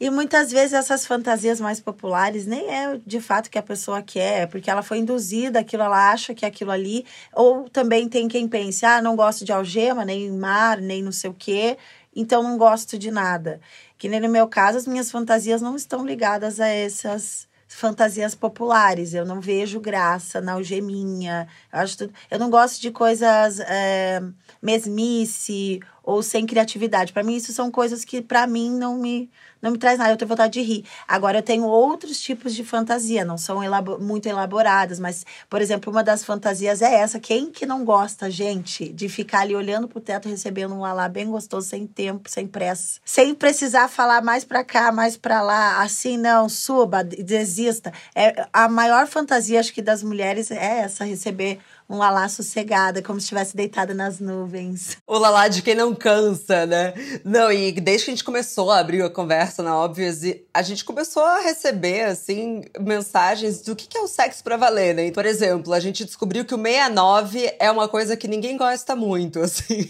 E 0.00 0.10
muitas 0.10 0.50
vezes 0.50 0.72
essas 0.72 1.06
fantasias 1.06 1.60
mais 1.60 1.80
populares 1.80 2.46
nem 2.46 2.68
é 2.68 3.00
de 3.06 3.20
fato 3.20 3.50
que 3.50 3.58
a 3.58 3.62
pessoa 3.62 4.02
quer, 4.02 4.42
é 4.42 4.46
porque 4.46 4.70
ela 4.70 4.82
foi 4.82 4.98
induzida, 4.98 5.60
aquilo 5.60 5.82
ela 5.82 6.10
acha 6.10 6.34
que 6.34 6.44
é 6.44 6.48
aquilo 6.48 6.70
ali. 6.70 7.06
Ou 7.32 7.68
também 7.68 8.08
tem 8.08 8.28
quem 8.28 8.48
pense, 8.48 8.84
ah, 8.84 9.00
não 9.00 9.16
gosto 9.16 9.44
de 9.44 9.52
algema, 9.52 10.04
nem 10.04 10.30
mar, 10.32 10.80
nem 10.80 11.02
não 11.02 11.12
sei 11.12 11.30
o 11.30 11.34
quê, 11.34 11.78
então 12.14 12.42
não 12.42 12.58
gosto 12.58 12.98
de 12.98 13.10
nada. 13.10 13.60
Que 13.96 14.08
nem 14.08 14.20
no 14.20 14.28
meu 14.28 14.48
caso, 14.48 14.78
as 14.78 14.86
minhas 14.86 15.10
fantasias 15.10 15.62
não 15.62 15.76
estão 15.76 16.04
ligadas 16.04 16.60
a 16.60 16.68
essas 16.68 17.48
fantasias 17.74 18.34
populares. 18.34 19.14
Eu 19.14 19.24
não 19.24 19.40
vejo 19.40 19.80
graça 19.80 20.40
na 20.40 20.52
algeminha. 20.52 21.48
Eu, 21.72 21.80
acho 21.80 21.98
tudo... 21.98 22.14
eu 22.30 22.38
não 22.38 22.50
gosto 22.50 22.80
de 22.80 22.90
coisas 22.90 23.60
é, 23.60 24.22
mesmice 24.62 25.80
ou 26.04 26.22
sem 26.22 26.44
criatividade. 26.44 27.12
Para 27.12 27.22
mim, 27.22 27.34
isso 27.34 27.52
são 27.52 27.70
coisas 27.70 28.04
que, 28.04 28.20
para 28.20 28.46
mim, 28.46 28.70
não 28.70 28.96
me, 28.98 29.30
não 29.60 29.70
me 29.72 29.78
traz 29.78 29.98
nada. 29.98 30.12
Eu 30.12 30.16
tenho 30.16 30.28
vontade 30.28 30.52
de 30.52 30.60
rir. 30.60 30.84
Agora, 31.08 31.38
eu 31.38 31.42
tenho 31.42 31.64
outros 31.64 32.20
tipos 32.20 32.54
de 32.54 32.62
fantasia, 32.62 33.24
não 33.24 33.38
são 33.38 33.64
elabo 33.64 33.98
muito 33.98 34.26
elaboradas, 34.26 35.00
mas, 35.00 35.24
por 35.48 35.62
exemplo, 35.62 35.90
uma 35.90 36.04
das 36.04 36.22
fantasias 36.22 36.82
é 36.82 36.94
essa. 36.94 37.18
Quem 37.18 37.50
que 37.50 37.64
não 37.64 37.84
gosta, 37.84 38.30
gente, 38.30 38.88
de 38.90 39.08
ficar 39.08 39.40
ali 39.40 39.56
olhando 39.56 39.88
pro 39.88 40.00
teto, 40.00 40.28
recebendo 40.28 40.74
um 40.74 40.84
alá 40.84 41.08
bem 41.08 41.26
gostoso, 41.30 41.68
sem 41.68 41.86
tempo, 41.86 42.28
sem 42.28 42.46
pressa, 42.46 43.00
sem 43.04 43.34
precisar 43.34 43.88
falar 43.88 44.22
mais 44.22 44.44
para 44.44 44.62
cá, 44.62 44.92
mais 44.92 45.16
para 45.16 45.40
lá, 45.40 45.82
assim, 45.82 46.18
não, 46.18 46.48
suba, 46.48 47.02
desista. 47.02 47.92
É, 48.14 48.46
a 48.52 48.68
maior 48.68 49.06
fantasia, 49.06 49.58
acho 49.58 49.72
que, 49.72 49.80
das 49.80 50.02
mulheres 50.02 50.50
é 50.50 50.80
essa, 50.80 51.04
receber 51.04 51.58
um 51.88 51.98
lalá 51.98 52.28
sossegada, 52.28 53.02
como 53.02 53.20
se 53.20 53.24
estivesse 53.24 53.56
deitada 53.56 53.94
nas 53.94 54.18
nuvens. 54.18 54.96
O 55.06 55.18
lalá 55.18 55.48
de 55.48 55.62
quem 55.62 55.74
não 55.74 55.93
cansa, 55.94 56.66
né? 56.66 56.94
Não, 57.24 57.50
e 57.52 57.72
desde 57.72 58.04
que 58.04 58.10
a 58.10 58.14
gente 58.14 58.24
começou 58.24 58.70
a 58.70 58.78
abrir 58.78 59.02
a 59.02 59.10
conversa 59.10 59.62
na 59.62 59.76
Óbvias, 59.76 60.22
a 60.52 60.62
gente 60.62 60.84
começou 60.84 61.22
a 61.22 61.40
receber, 61.40 62.02
assim, 62.02 62.62
mensagens 62.80 63.62
do 63.62 63.74
que 63.74 63.96
é 63.96 64.00
o 64.00 64.06
sexo 64.06 64.42
pra 64.42 64.56
valer, 64.56 64.94
né? 64.94 65.10
Por 65.10 65.26
exemplo, 65.26 65.72
a 65.72 65.80
gente 65.80 66.04
descobriu 66.04 66.44
que 66.44 66.54
o 66.54 66.62
69 66.62 67.54
é 67.58 67.70
uma 67.70 67.88
coisa 67.88 68.16
que 68.16 68.28
ninguém 68.28 68.56
gosta 68.56 68.96
muito, 68.96 69.40
assim, 69.42 69.88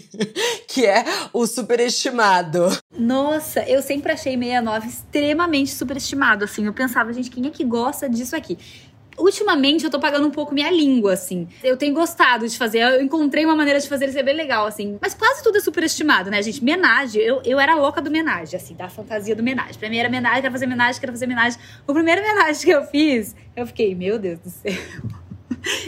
que 0.67 0.85
é 0.85 1.03
o 1.33 1.45
superestimado. 1.47 2.77
Nossa, 2.97 3.61
eu 3.63 3.81
sempre 3.81 4.11
achei 4.11 4.37
69 4.37 4.87
extremamente 4.87 5.71
superestimado, 5.71 6.45
assim. 6.45 6.65
Eu 6.65 6.73
pensava, 6.73 7.11
gente, 7.13 7.29
quem 7.29 7.47
é 7.47 7.49
que 7.49 7.63
gosta 7.63 8.09
disso 8.09 8.35
aqui? 8.35 8.57
Ultimamente 9.17 9.83
eu 9.83 9.89
tô 9.89 9.99
pagando 9.99 10.27
um 10.27 10.31
pouco 10.31 10.53
minha 10.53 10.69
língua, 10.69 11.13
assim. 11.13 11.47
Eu 11.63 11.77
tenho 11.77 11.93
gostado 11.93 12.47
de 12.47 12.57
fazer, 12.57 12.79
eu 12.79 13.01
encontrei 13.01 13.45
uma 13.45 13.55
maneira 13.55 13.79
de 13.79 13.87
fazer 13.87 14.11
ser 14.11 14.23
bem 14.23 14.35
legal, 14.35 14.65
assim. 14.65 14.97
Mas 15.01 15.13
quase 15.13 15.43
tudo 15.43 15.57
é 15.57 15.61
superestimado, 15.61 16.29
né, 16.29 16.41
gente? 16.41 16.63
Menagem, 16.63 17.21
eu, 17.21 17.41
eu 17.43 17.59
era 17.59 17.75
louca 17.75 18.01
do 18.01 18.11
menagem, 18.11 18.57
assim, 18.57 18.75
da 18.75 18.89
fantasia 18.89 19.35
do 19.35 19.43
menagem. 19.43 19.75
Primeira 19.75 20.09
menagem, 20.09 20.41
quero 20.41 20.51
fazer 20.51 20.67
menagem, 20.67 20.99
quero 20.99 21.11
fazer 21.13 21.27
menagem. 21.27 21.59
O 21.87 21.93
primeiro 21.93 22.21
menagem 22.21 22.63
que 22.63 22.71
eu 22.71 22.83
fiz, 22.83 23.35
eu 23.55 23.65
fiquei, 23.65 23.95
meu 23.95 24.19
Deus 24.19 24.39
do 24.39 24.49
céu. 24.49 24.73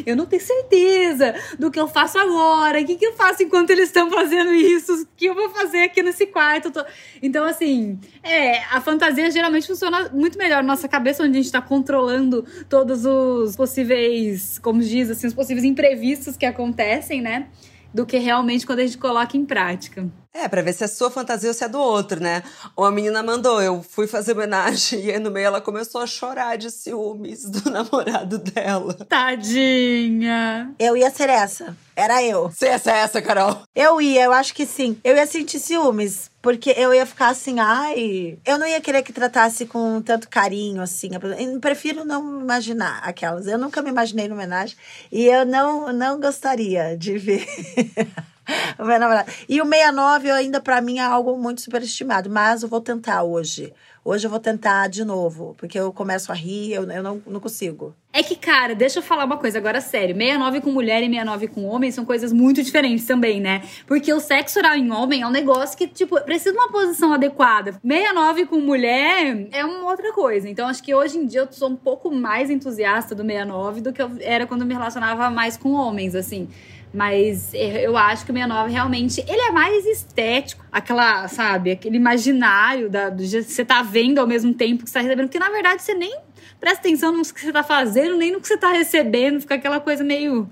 Eu 0.06 0.16
não 0.16 0.26
tenho 0.26 0.42
certeza 0.42 1.36
do 1.58 1.72
que 1.72 1.80
eu 1.80 1.88
faço 1.88 2.18
agora. 2.18 2.80
O 2.82 2.86
que, 2.86 2.96
que 2.96 3.06
eu 3.06 3.14
faço 3.14 3.44
enquanto 3.44 3.70
eles 3.72 3.86
estão 3.86 4.10
fazendo 4.10 4.54
isso? 4.54 4.94
O 5.04 5.08
que 5.16 5.26
eu 5.26 5.36
vou 5.36 5.50
fazer 5.50 5.84
aqui 5.84 6.02
nesse 6.02 6.28
quarto? 6.28 6.72
Tô... 6.72 6.84
Então, 7.22 7.46
assim, 7.46 8.00
é, 8.24 8.64
a 8.66 8.82
fantasia 8.82 9.30
geralmente 9.32 9.68
funciona 9.68 10.10
muito 10.10 10.38
melhor 10.38 10.64
na 10.64 10.70
nossa 10.70 10.88
cabeça, 10.88 11.24
onde 11.24 11.32
a 11.32 11.36
gente 11.36 11.46
está 11.46 11.62
controlando 11.62 12.46
todos 12.70 13.06
os 13.06 13.56
possíveis, 13.56 14.60
como 14.60 14.82
diz, 14.82 15.10
assim, 15.10 15.28
os 15.28 15.34
possíveis 15.34 15.66
imprevistos 15.66 16.38
que 16.38 16.46
acontecem, 16.46 17.22
né? 17.22 17.48
Do 17.94 18.06
que 18.06 18.18
realmente 18.18 18.66
quando 18.66 18.80
a 18.80 18.86
gente 18.86 18.98
coloca 18.98 19.36
em 19.36 19.46
prática. 19.46 20.08
É, 20.34 20.48
pra 20.48 20.62
ver 20.62 20.72
se 20.74 20.84
é 20.84 20.88
sua 20.88 21.10
fantasia 21.10 21.50
ou 21.50 21.54
se 21.54 21.64
é 21.64 21.68
do 21.68 21.80
outro, 21.80 22.22
né? 22.22 22.44
Uma 22.78 22.92
menina 22.92 23.24
mandou, 23.24 23.60
eu 23.60 23.82
fui 23.82 24.06
fazer 24.06 24.34
homenagem 24.34 25.02
e 25.06 25.12
aí 25.12 25.20
no 25.20 25.32
meio 25.32 25.48
ela 25.48 25.60
começou 25.60 26.00
a 26.00 26.06
chorar 26.06 26.58
de 26.58 26.70
ciúmes 26.70 27.50
do 27.50 27.70
namorado 27.72 28.38
dela. 28.38 28.94
Tadinha! 28.94 30.76
Eu 30.78 30.96
ia 30.96 31.10
ser 31.10 31.30
essa. 31.30 31.76
Era 31.96 32.24
eu. 32.24 32.50
Você 32.50 32.68
ia 32.68 32.78
ser 32.78 32.92
essa, 32.92 33.20
Carol? 33.20 33.64
Eu 33.76 34.00
ia, 34.00 34.26
eu 34.26 34.32
acho 34.32 34.54
que 34.54 34.68
sim. 34.68 34.98
Eu 35.04 35.16
ia 35.16 35.26
sentir 35.26 35.60
ciúmes. 35.60 36.30
Porque 36.48 36.74
eu 36.78 36.94
ia 36.94 37.06
ficar 37.06 37.28
assim, 37.28 37.60
ai. 37.60 38.40
Eu 38.46 38.58
não 38.58 38.66
ia 38.66 38.80
querer 38.80 39.04
que 39.04 39.12
tratasse 39.12 39.66
com 39.66 40.02
tanto 40.02 40.30
carinho, 40.30 40.82
assim. 40.82 41.10
Eu 41.14 41.60
prefiro 41.60 42.06
não 42.06 42.40
imaginar 42.40 43.00
aquelas. 43.04 43.48
Eu 43.48 43.58
nunca 43.58 43.82
me 43.82 43.90
imaginei 43.90 44.30
no 44.30 44.34
homenagem. 44.34 44.78
E 45.12 45.26
eu 45.26 45.46
não, 45.46 45.92
não 45.92 46.18
gostaria 46.22 46.96
de 46.96 47.18
ver. 47.18 47.46
E 49.50 49.62
o 49.62 49.66
69 49.66 50.32
ainda 50.32 50.60
para 50.60 50.82
mim 50.82 51.00
é 51.00 51.04
algo 51.04 51.38
muito 51.38 51.62
superestimado, 51.62 52.30
mas 52.30 52.64
eu 52.64 52.70
vou 52.70 52.82
tentar 52.82 53.24
hoje. 53.24 53.74
Hoje 54.04 54.26
eu 54.26 54.32
vou 54.32 54.40
tentar 54.40 54.88
de 54.88 55.04
novo, 55.04 55.54
porque 55.58 55.78
eu 55.78 55.92
começo 55.92 56.32
a 56.32 56.36
rir, 56.36 56.72
eu, 56.72 56.90
eu 56.90 57.04
não, 57.04 57.22
não 57.28 57.42
consigo. 57.42 57.94
É 58.14 58.24
que, 58.24 58.38
cara, 58.38 58.74
deixa 58.74 59.00
eu 59.00 59.04
falar 59.04 59.26
uma 59.26 59.36
coisa 59.36 59.58
agora 59.58 59.82
sério. 59.82 60.16
69 60.16 60.62
com 60.62 60.72
mulher 60.72 61.04
e 61.04 61.08
69 61.08 61.48
com 61.50 61.66
homem 61.66 61.92
são 61.92 62.06
coisas 62.06 62.32
muito 62.32 62.64
diferentes 62.64 63.06
também, 63.06 63.42
né? 63.42 63.64
Porque 63.86 64.14
o 64.14 64.22
sexo 64.22 64.60
oral 64.60 64.76
em 64.76 64.90
homem 64.94 65.24
é 65.24 65.28
um 65.28 65.30
negócio 65.30 65.78
que, 65.78 65.88
tipo, 65.88 66.20
precisa 66.22 66.54
de 66.54 66.58
uma 66.58 66.72
posição 66.72 67.12
adequada. 67.12 67.74
69 67.86 68.46
com 68.46 68.62
mulher 68.62 69.50
é 69.52 69.66
uma 69.66 69.90
outra 69.90 70.14
coisa. 70.14 70.48
Então, 70.48 70.70
acho 70.70 70.82
que 70.82 70.96
hoje 70.96 71.18
em 71.18 71.26
dia 71.26 71.42
eu 71.42 71.48
sou 71.52 71.70
um 71.70 71.76
pouco 71.76 72.10
mais 72.10 72.50
entusiasta 72.50 73.14
do 73.14 73.24
69 73.24 73.82
do 73.82 73.92
que 73.92 74.02
eu 74.02 74.10
era 74.22 74.48
quando 74.48 74.62
eu 74.62 74.68
me 74.68 74.74
relacionava 74.74 75.30
mais 75.30 75.58
com 75.58 75.74
homens, 75.74 76.16
assim. 76.16 76.48
Mas 76.94 77.54
eu 77.54 77.96
acho 77.98 78.26
que 78.26 78.32
o 78.32 78.34
69 78.34 78.72
realmente, 78.72 79.24
ele 79.28 79.42
é 79.42 79.52
mais 79.52 79.86
estético. 79.86 80.66
Aquela, 80.72 81.28
sabe, 81.28 81.72
aquele 81.72 81.98
imaginário 81.98 82.90
da, 82.90 83.10
do 83.10 83.22
que 83.24 83.44
você 83.44 83.66
tá 83.66 83.82
vendo 83.84 84.20
ao 84.20 84.28
mesmo 84.28 84.54
tempo 84.54 84.84
que 84.84 84.90
você 84.90 84.94
tá 84.96 85.02
recebendo. 85.02 85.30
Que 85.30 85.40
na 85.40 85.50
verdade 85.50 85.82
você 85.82 85.94
nem 85.94 86.18
presta 86.60 86.80
atenção 86.80 87.12
no 87.12 87.22
que 87.22 87.42
você 87.42 87.52
tá 87.52 87.64
fazendo, 87.64 88.18
nem 88.18 88.32
no 88.32 88.42
que 88.42 88.48
você 88.48 88.58
tá 88.58 88.72
recebendo. 88.72 89.42
Fica 89.42 89.56
aquela 89.56 89.80
coisa 89.80 90.04
meio 90.04 90.50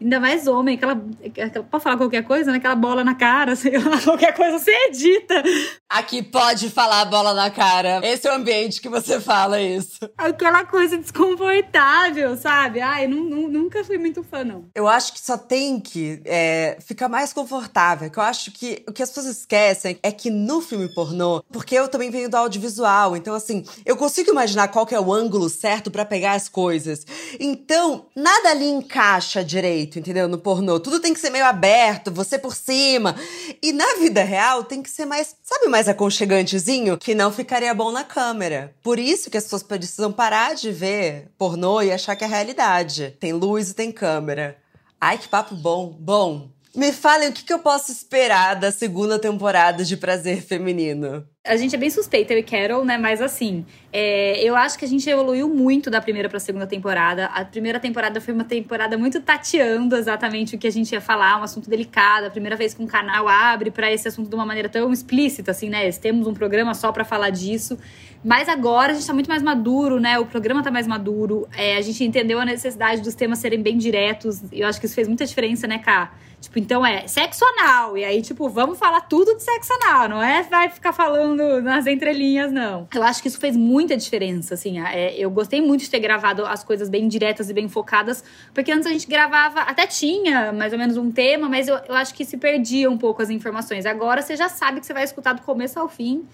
Ainda 0.00 0.20
mais 0.20 0.46
homem, 0.46 0.76
aquela, 0.76 1.00
aquela. 1.24 1.64
Pode 1.64 1.82
falar 1.82 1.96
qualquer 1.96 2.22
coisa, 2.22 2.50
né? 2.50 2.58
Aquela 2.58 2.74
bola 2.74 3.02
na 3.02 3.14
cara, 3.14 3.56
sei 3.56 3.78
lá, 3.78 4.00
qualquer 4.00 4.34
coisa 4.34 4.58
você 4.58 4.70
edita. 4.88 5.42
Aqui 5.88 6.22
pode 6.22 6.68
falar 6.68 7.04
bola 7.06 7.32
na 7.32 7.50
cara. 7.50 8.00
Esse 8.04 8.28
é 8.28 8.32
o 8.32 8.34
ambiente 8.34 8.80
que 8.80 8.88
você 8.88 9.18
fala 9.20 9.60
isso. 9.60 9.98
Aquela 10.18 10.64
coisa 10.64 10.98
desconfortável, 10.98 12.36
sabe? 12.36 12.80
Ai, 12.80 13.06
não, 13.06 13.24
não, 13.24 13.48
nunca 13.48 13.82
fui 13.84 13.96
muito 13.96 14.22
fã, 14.22 14.44
não. 14.44 14.66
Eu 14.74 14.86
acho 14.86 15.14
que 15.14 15.20
só 15.20 15.38
tem 15.38 15.80
que 15.80 16.20
é, 16.24 16.76
ficar 16.80 17.08
mais 17.08 17.32
confortável. 17.32 18.10
Que 18.10 18.18
eu 18.18 18.22
acho 18.22 18.52
que 18.52 18.84
o 18.86 18.92
que 18.92 19.02
as 19.02 19.08
pessoas 19.08 19.26
esquecem 19.26 19.98
é 20.02 20.12
que 20.12 20.28
no 20.30 20.60
filme 20.60 20.92
pornô, 20.92 21.42
porque 21.50 21.74
eu 21.74 21.88
também 21.88 22.10
venho 22.10 22.28
do 22.28 22.36
audiovisual, 22.36 23.16
então 23.16 23.34
assim, 23.34 23.64
eu 23.84 23.96
consigo 23.96 24.30
imaginar 24.30 24.68
qual 24.68 24.84
que 24.84 24.94
é 24.94 25.00
o 25.00 25.12
ângulo 25.12 25.48
certo 25.48 25.90
para 25.90 26.04
pegar 26.04 26.32
as 26.32 26.48
coisas. 26.48 27.06
Então, 27.40 28.06
nada 28.14 28.50
ali 28.50 28.66
encaixa 28.66 29.42
direito 29.42 29.85
entendeu? 29.94 30.28
No 30.28 30.38
pornô. 30.38 30.80
Tudo 30.80 31.00
tem 31.00 31.14
que 31.14 31.20
ser 31.20 31.30
meio 31.30 31.44
aberto, 31.44 32.10
você 32.10 32.38
por 32.38 32.54
cima. 32.54 33.14
E 33.62 33.72
na 33.72 33.96
vida 33.96 34.22
real 34.22 34.64
tem 34.64 34.82
que 34.82 34.90
ser 34.90 35.04
mais, 35.04 35.36
sabe, 35.42 35.66
mais 35.68 35.88
aconchegantezinho? 35.88 36.98
Que 36.98 37.14
não 37.14 37.30
ficaria 37.32 37.74
bom 37.74 37.92
na 37.92 38.04
câmera. 38.04 38.74
Por 38.82 38.98
isso 38.98 39.30
que 39.30 39.36
as 39.36 39.44
pessoas 39.44 39.62
precisam 39.62 40.12
parar 40.12 40.54
de 40.54 40.72
ver 40.72 41.30
pornô 41.38 41.82
e 41.82 41.92
achar 41.92 42.16
que 42.16 42.24
é 42.24 42.26
realidade. 42.26 43.16
Tem 43.20 43.32
luz 43.32 43.70
e 43.70 43.74
tem 43.74 43.92
câmera. 43.92 44.56
Ai, 45.00 45.18
que 45.18 45.28
papo 45.28 45.54
bom. 45.54 45.94
Bom, 46.00 46.48
me 46.76 46.92
falem 46.92 47.30
o 47.30 47.32
que, 47.32 47.42
que 47.42 47.52
eu 47.52 47.58
posso 47.58 47.90
esperar 47.90 48.54
da 48.54 48.70
segunda 48.70 49.18
temporada 49.18 49.82
de 49.82 49.96
Prazer 49.96 50.42
Feminino. 50.42 51.26
A 51.42 51.56
gente 51.56 51.74
é 51.74 51.78
bem 51.78 51.88
suspeita, 51.88 52.34
eu 52.34 52.38
e 52.38 52.42
Carol, 52.42 52.84
né? 52.84 52.98
Mas 52.98 53.22
assim, 53.22 53.64
é, 53.90 54.42
eu 54.42 54.54
acho 54.54 54.78
que 54.78 54.84
a 54.84 54.88
gente 54.88 55.08
evoluiu 55.08 55.48
muito 55.48 55.88
da 55.88 56.02
primeira 56.02 56.28
pra 56.28 56.38
segunda 56.38 56.66
temporada. 56.66 57.26
A 57.26 57.44
primeira 57.46 57.80
temporada 57.80 58.20
foi 58.20 58.34
uma 58.34 58.44
temporada 58.44 58.98
muito 58.98 59.22
tateando 59.22 59.96
exatamente 59.96 60.54
o 60.54 60.58
que 60.58 60.66
a 60.66 60.70
gente 60.70 60.92
ia 60.92 61.00
falar, 61.00 61.40
um 61.40 61.44
assunto 61.44 61.70
delicado. 61.70 62.26
A 62.26 62.30
primeira 62.30 62.56
vez 62.56 62.74
que 62.74 62.82
um 62.82 62.86
canal 62.86 63.26
abre 63.26 63.70
para 63.70 63.90
esse 63.90 64.06
assunto 64.06 64.28
de 64.28 64.34
uma 64.34 64.44
maneira 64.44 64.68
tão 64.68 64.92
explícita, 64.92 65.52
assim, 65.52 65.70
né? 65.70 65.90
Temos 65.92 66.26
um 66.26 66.34
programa 66.34 66.74
só 66.74 66.92
para 66.92 67.06
falar 67.06 67.30
disso. 67.30 67.78
Mas 68.22 68.50
agora 68.50 68.92
a 68.92 68.94
gente 68.94 69.06
tá 69.06 69.14
muito 69.14 69.28
mais 69.28 69.42
maduro, 69.42 69.98
né? 69.98 70.18
O 70.18 70.26
programa 70.26 70.62
tá 70.62 70.70
mais 70.70 70.86
maduro. 70.86 71.48
É, 71.56 71.78
a 71.78 71.80
gente 71.80 72.04
entendeu 72.04 72.38
a 72.38 72.44
necessidade 72.44 73.00
dos 73.00 73.14
temas 73.14 73.38
serem 73.38 73.62
bem 73.62 73.78
diretos. 73.78 74.42
Eu 74.52 74.68
acho 74.68 74.78
que 74.78 74.84
isso 74.84 74.94
fez 74.94 75.08
muita 75.08 75.24
diferença, 75.24 75.66
né, 75.66 75.78
Cá? 75.78 76.12
Tipo, 76.40 76.58
então 76.58 76.84
é 76.84 77.06
sexo 77.06 77.44
anal. 77.44 77.96
E 77.96 78.04
aí, 78.04 78.20
tipo, 78.20 78.48
vamos 78.48 78.78
falar 78.78 79.00
tudo 79.02 79.34
de 79.34 79.42
sexo 79.42 79.72
anal. 79.82 80.08
Não 80.08 80.22
é 80.22 80.42
vai 80.42 80.68
ficar 80.68 80.92
falando 80.92 81.60
nas 81.62 81.86
entrelinhas, 81.86 82.52
não. 82.52 82.86
Eu 82.94 83.02
acho 83.02 83.22
que 83.22 83.28
isso 83.28 83.38
fez 83.38 83.56
muita 83.56 83.96
diferença, 83.96 84.54
assim. 84.54 84.78
É, 84.80 85.14
eu 85.16 85.30
gostei 85.30 85.60
muito 85.60 85.82
de 85.82 85.90
ter 85.90 86.00
gravado 86.00 86.44
as 86.44 86.62
coisas 86.62 86.88
bem 86.88 87.08
diretas 87.08 87.48
e 87.48 87.54
bem 87.54 87.68
focadas. 87.68 88.22
Porque 88.52 88.70
antes 88.70 88.86
a 88.86 88.90
gente 88.90 89.06
gravava, 89.06 89.60
até 89.60 89.86
tinha 89.86 90.52
mais 90.52 90.72
ou 90.72 90.78
menos 90.78 90.96
um 90.96 91.10
tema, 91.10 91.48
mas 91.48 91.68
eu, 91.68 91.76
eu 91.88 91.94
acho 91.94 92.14
que 92.14 92.24
se 92.24 92.36
perdia 92.36 92.90
um 92.90 92.98
pouco 92.98 93.22
as 93.22 93.30
informações. 93.30 93.86
Agora 93.86 94.22
você 94.22 94.36
já 94.36 94.48
sabe 94.48 94.80
que 94.80 94.86
você 94.86 94.92
vai 94.92 95.04
escutar 95.04 95.32
do 95.32 95.42
começo 95.42 95.78
ao 95.78 95.88
fim 95.88 96.26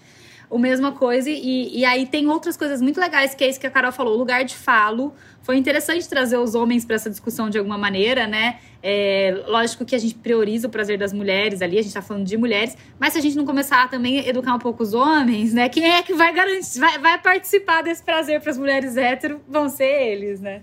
o 0.53 0.59
mesma 0.59 0.91
coisa. 0.91 1.29
E, 1.29 1.79
e 1.79 1.83
aí 1.83 2.05
tem 2.05 2.27
outras 2.29 2.55
coisas 2.55 2.81
muito 2.81 2.99
legais, 2.99 3.33
que 3.33 3.43
é 3.43 3.49
isso 3.49 3.59
que 3.59 3.65
a 3.65 3.71
Carol 3.71 3.91
falou, 3.91 4.15
lugar 4.15 4.45
de 4.45 4.55
falo. 4.55 5.13
Foi 5.41 5.57
interessante 5.57 6.07
trazer 6.07 6.37
os 6.37 6.53
homens 6.53 6.85
para 6.85 6.95
essa 6.95 7.09
discussão 7.09 7.49
de 7.49 7.57
alguma 7.57 7.77
maneira, 7.77 8.27
né? 8.27 8.59
É, 8.81 9.43
lógico 9.47 9.83
que 9.83 9.95
a 9.95 9.97
gente 9.97 10.15
prioriza 10.15 10.67
o 10.67 10.69
prazer 10.69 10.97
das 10.97 11.11
mulheres 11.11 11.61
ali, 11.61 11.79
a 11.79 11.81
gente 11.81 11.93
tá 11.93 12.01
falando 12.01 12.25
de 12.25 12.37
mulheres, 12.37 12.77
mas 12.99 13.13
se 13.13 13.19
a 13.19 13.21
gente 13.21 13.35
não 13.35 13.45
começar 13.45 13.83
a 13.83 13.87
também 13.87 14.27
educar 14.27 14.53
um 14.53 14.59
pouco 14.59 14.83
os 14.83 14.93
homens, 14.93 15.53
né? 15.53 15.67
Quem 15.69 15.91
é 15.91 16.03
que 16.03 16.13
vai 16.13 16.31
garantir, 16.31 16.79
vai, 16.79 16.97
vai 16.99 17.19
participar 17.19 17.81
desse 17.81 18.03
prazer 18.03 18.39
para 18.39 18.51
as 18.51 18.57
mulheres 18.57 18.95
hétero? 18.95 19.41
Vão 19.47 19.67
ser 19.67 20.11
eles, 20.11 20.39
né? 20.39 20.61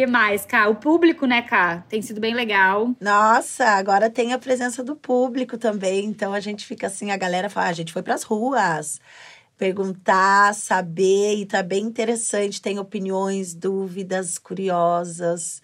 Que 0.00 0.06
mais, 0.06 0.46
Cá? 0.46 0.66
O 0.66 0.76
público, 0.76 1.26
né, 1.26 1.42
Cá? 1.42 1.84
Tem 1.86 2.00
sido 2.00 2.22
bem 2.22 2.32
legal. 2.32 2.94
Nossa, 2.98 3.66
agora 3.66 4.08
tem 4.08 4.32
a 4.32 4.38
presença 4.38 4.82
do 4.82 4.96
público 4.96 5.58
também. 5.58 6.06
Então 6.06 6.32
a 6.32 6.40
gente 6.40 6.64
fica 6.64 6.86
assim, 6.86 7.10
a 7.10 7.18
galera 7.18 7.50
fala, 7.50 7.66
ah, 7.66 7.68
a 7.68 7.74
gente 7.74 7.92
foi 7.92 8.02
para 8.02 8.14
as 8.14 8.22
ruas 8.22 8.98
perguntar, 9.58 10.54
saber, 10.54 11.34
e 11.34 11.44
tá 11.44 11.62
bem 11.62 11.84
interessante. 11.84 12.62
Tem 12.62 12.78
opiniões, 12.78 13.52
dúvidas, 13.52 14.38
curiosas. 14.38 15.60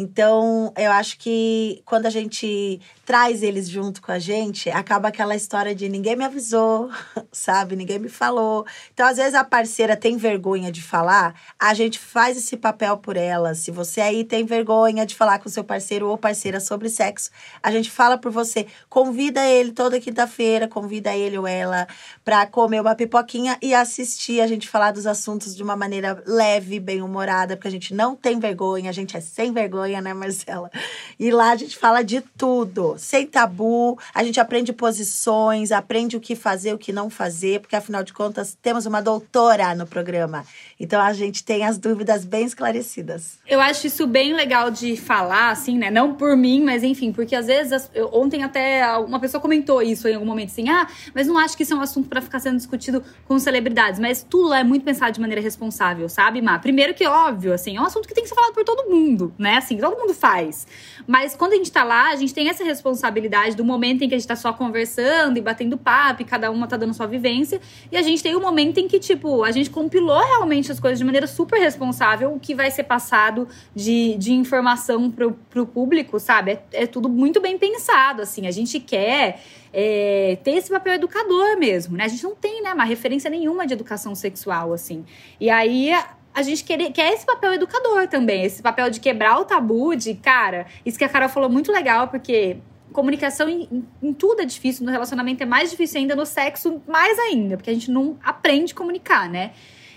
Então, 0.00 0.72
eu 0.76 0.92
acho 0.92 1.18
que 1.18 1.82
quando 1.84 2.06
a 2.06 2.10
gente 2.10 2.80
traz 3.04 3.42
eles 3.42 3.68
junto 3.68 4.00
com 4.00 4.12
a 4.12 4.18
gente, 4.20 4.70
acaba 4.70 5.08
aquela 5.08 5.34
história 5.34 5.74
de 5.74 5.88
ninguém 5.88 6.14
me 6.14 6.24
avisou, 6.24 6.88
sabe? 7.32 7.74
Ninguém 7.74 7.98
me 7.98 8.08
falou. 8.08 8.64
Então, 8.94 9.04
às 9.04 9.16
vezes 9.16 9.34
a 9.34 9.42
parceira 9.42 9.96
tem 9.96 10.16
vergonha 10.16 10.70
de 10.70 10.80
falar, 10.80 11.34
a 11.58 11.74
gente 11.74 11.98
faz 11.98 12.36
esse 12.36 12.56
papel 12.56 12.96
por 12.98 13.16
ela. 13.16 13.56
Se 13.56 13.72
você 13.72 14.00
aí 14.00 14.22
tem 14.22 14.44
vergonha 14.44 15.04
de 15.04 15.16
falar 15.16 15.40
com 15.40 15.48
seu 15.48 15.64
parceiro 15.64 16.08
ou 16.08 16.16
parceira 16.16 16.60
sobre 16.60 16.88
sexo, 16.88 17.30
a 17.60 17.72
gente 17.72 17.90
fala 17.90 18.16
por 18.16 18.30
você. 18.30 18.68
Convida 18.88 19.44
ele 19.46 19.72
toda 19.72 19.98
quinta-feira, 19.98 20.68
convida 20.68 21.12
ele 21.12 21.36
ou 21.36 21.46
ela 21.46 21.88
para 22.24 22.46
comer 22.46 22.80
uma 22.80 22.94
pipoquinha 22.94 23.58
e 23.60 23.74
assistir 23.74 24.40
a 24.40 24.46
gente 24.46 24.68
falar 24.68 24.92
dos 24.92 25.08
assuntos 25.08 25.56
de 25.56 25.62
uma 25.64 25.74
maneira 25.74 26.22
leve, 26.24 26.78
bem-humorada, 26.78 27.56
porque 27.56 27.66
a 27.66 27.72
gente 27.72 27.92
não 27.92 28.14
tem 28.14 28.38
vergonha, 28.38 28.90
a 28.90 28.92
gente 28.92 29.16
é 29.16 29.20
sem 29.20 29.52
vergonha 29.52 29.87
vergonha, 29.88 30.00
né, 30.00 30.14
Marcela? 30.14 30.70
E 31.18 31.30
lá 31.30 31.50
a 31.50 31.56
gente 31.56 31.76
fala 31.76 32.02
de 32.02 32.20
tudo, 32.20 32.94
sem 32.98 33.26
tabu, 33.26 33.98
a 34.14 34.22
gente 34.22 34.38
aprende 34.38 34.72
posições, 34.72 35.72
aprende 35.72 36.16
o 36.16 36.20
que 36.20 36.36
fazer, 36.36 36.74
o 36.74 36.78
que 36.78 36.92
não 36.92 37.10
fazer, 37.10 37.60
porque 37.60 37.74
afinal 37.74 38.04
de 38.04 38.12
contas 38.12 38.56
temos 38.60 38.86
uma 38.86 39.00
doutora 39.00 39.74
no 39.74 39.86
programa. 39.86 40.44
Então 40.78 41.00
a 41.00 41.12
gente 41.12 41.42
tem 41.42 41.64
as 41.64 41.78
dúvidas 41.78 42.24
bem 42.24 42.44
esclarecidas. 42.44 43.38
Eu 43.46 43.60
acho 43.60 43.86
isso 43.86 44.06
bem 44.06 44.34
legal 44.34 44.70
de 44.70 44.96
falar, 44.96 45.50
assim, 45.50 45.76
né? 45.78 45.90
Não 45.90 46.14
por 46.14 46.36
mim, 46.36 46.62
mas 46.62 46.82
enfim, 46.82 47.12
porque 47.12 47.34
às 47.34 47.46
vezes, 47.46 47.90
eu, 47.94 48.10
ontem 48.12 48.44
até 48.44 48.96
uma 48.98 49.18
pessoa 49.18 49.40
comentou 49.40 49.82
isso 49.82 50.06
em 50.06 50.14
algum 50.14 50.26
momento, 50.26 50.50
assim, 50.50 50.68
ah, 50.68 50.86
mas 51.14 51.26
não 51.26 51.38
acho 51.38 51.56
que 51.56 51.62
isso 51.62 51.72
é 51.72 51.76
um 51.76 51.80
assunto 51.80 52.08
para 52.08 52.20
ficar 52.20 52.40
sendo 52.40 52.56
discutido 52.56 53.02
com 53.26 53.38
celebridades, 53.38 53.98
mas 53.98 54.22
tudo 54.28 54.52
é 54.52 54.62
muito 54.62 54.84
pensado 54.84 55.12
de 55.12 55.20
maneira 55.20 55.40
responsável, 55.40 56.08
sabe, 56.08 56.40
Má? 56.42 56.58
Primeiro 56.58 56.94
que, 56.94 57.06
óbvio, 57.06 57.52
assim, 57.52 57.76
é 57.76 57.80
um 57.80 57.84
assunto 57.84 58.06
que 58.06 58.14
tem 58.14 58.22
que 58.22 58.28
ser 58.28 58.34
falado 58.34 58.52
por 58.52 58.64
todo 58.64 58.88
mundo, 58.88 59.32
né? 59.38 59.56
Assim, 59.68 59.76
todo 59.76 59.98
mundo 59.98 60.14
faz. 60.14 60.66
Mas 61.06 61.36
quando 61.36 61.52
a 61.52 61.56
gente 61.56 61.70
tá 61.70 61.84
lá, 61.84 62.10
a 62.10 62.16
gente 62.16 62.32
tem 62.32 62.48
essa 62.48 62.64
responsabilidade 62.64 63.54
do 63.54 63.62
momento 63.62 64.02
em 64.02 64.08
que 64.08 64.14
a 64.14 64.18
gente 64.18 64.26
tá 64.26 64.34
só 64.34 64.50
conversando 64.50 65.36
e 65.36 65.42
batendo 65.42 65.76
papo, 65.76 66.22
e 66.22 66.24
cada 66.24 66.50
uma 66.50 66.66
tá 66.66 66.78
dando 66.78 66.94
sua 66.94 67.06
vivência. 67.06 67.60
E 67.92 67.96
a 67.96 68.02
gente 68.02 68.22
tem 68.22 68.34
o 68.34 68.38
um 68.38 68.40
momento 68.40 68.78
em 68.78 68.88
que, 68.88 68.98
tipo, 68.98 69.44
a 69.44 69.50
gente 69.50 69.68
compilou 69.68 70.20
realmente 70.20 70.72
as 70.72 70.80
coisas 70.80 70.98
de 70.98 71.04
maneira 71.04 71.26
super 71.26 71.60
responsável, 71.60 72.32
o 72.32 72.40
que 72.40 72.54
vai 72.54 72.70
ser 72.70 72.84
passado 72.84 73.46
de, 73.74 74.16
de 74.16 74.32
informação 74.32 75.10
pro, 75.10 75.32
pro 75.50 75.66
público, 75.66 76.18
sabe? 76.18 76.52
É, 76.52 76.84
é 76.84 76.86
tudo 76.86 77.10
muito 77.10 77.42
bem 77.42 77.58
pensado, 77.58 78.22
assim. 78.22 78.46
A 78.46 78.50
gente 78.50 78.80
quer. 78.80 79.42
É, 79.70 80.38
ter 80.42 80.52
esse 80.52 80.70
papel 80.70 80.94
educador 80.94 81.58
mesmo, 81.58 81.94
né? 81.94 82.04
A 82.04 82.08
gente 82.08 82.24
não 82.24 82.34
tem, 82.34 82.62
né, 82.62 82.72
uma 82.72 82.84
referência 82.84 83.28
nenhuma 83.28 83.66
de 83.66 83.74
educação 83.74 84.14
sexual, 84.14 84.72
assim. 84.72 85.04
E 85.38 85.50
aí 85.50 85.92
a 86.38 86.42
gente 86.42 86.62
quer, 86.62 86.92
quer 86.92 87.12
esse 87.12 87.26
papel 87.26 87.54
educador 87.54 88.06
também, 88.06 88.44
esse 88.44 88.62
papel 88.62 88.88
de 88.90 89.00
quebrar 89.00 89.40
o 89.40 89.44
tabu, 89.44 89.96
de, 89.96 90.14
cara, 90.14 90.66
isso 90.86 90.96
que 90.96 91.04
a 91.04 91.08
Carol 91.08 91.28
falou 91.28 91.50
muito 91.50 91.72
legal, 91.72 92.06
porque 92.06 92.58
comunicação 92.92 93.48
em, 93.48 93.84
em, 94.00 94.12
tudo 94.12 94.40
é 94.40 94.44
difícil, 94.44 94.86
no 94.86 94.92
relacionamento 94.92 95.42
é 95.42 95.46
mais 95.46 95.68
difícil 95.68 96.00
ainda, 96.00 96.14
no 96.14 96.24
sexo 96.24 96.80
mais 96.86 97.18
ainda, 97.18 97.56
porque 97.56 97.70
a 97.70 97.74
gente 97.74 97.90
não 97.90 98.16
aprende 98.22 98.72
a 98.72 98.76
comunicar, 98.76 99.28
né? 99.28 99.50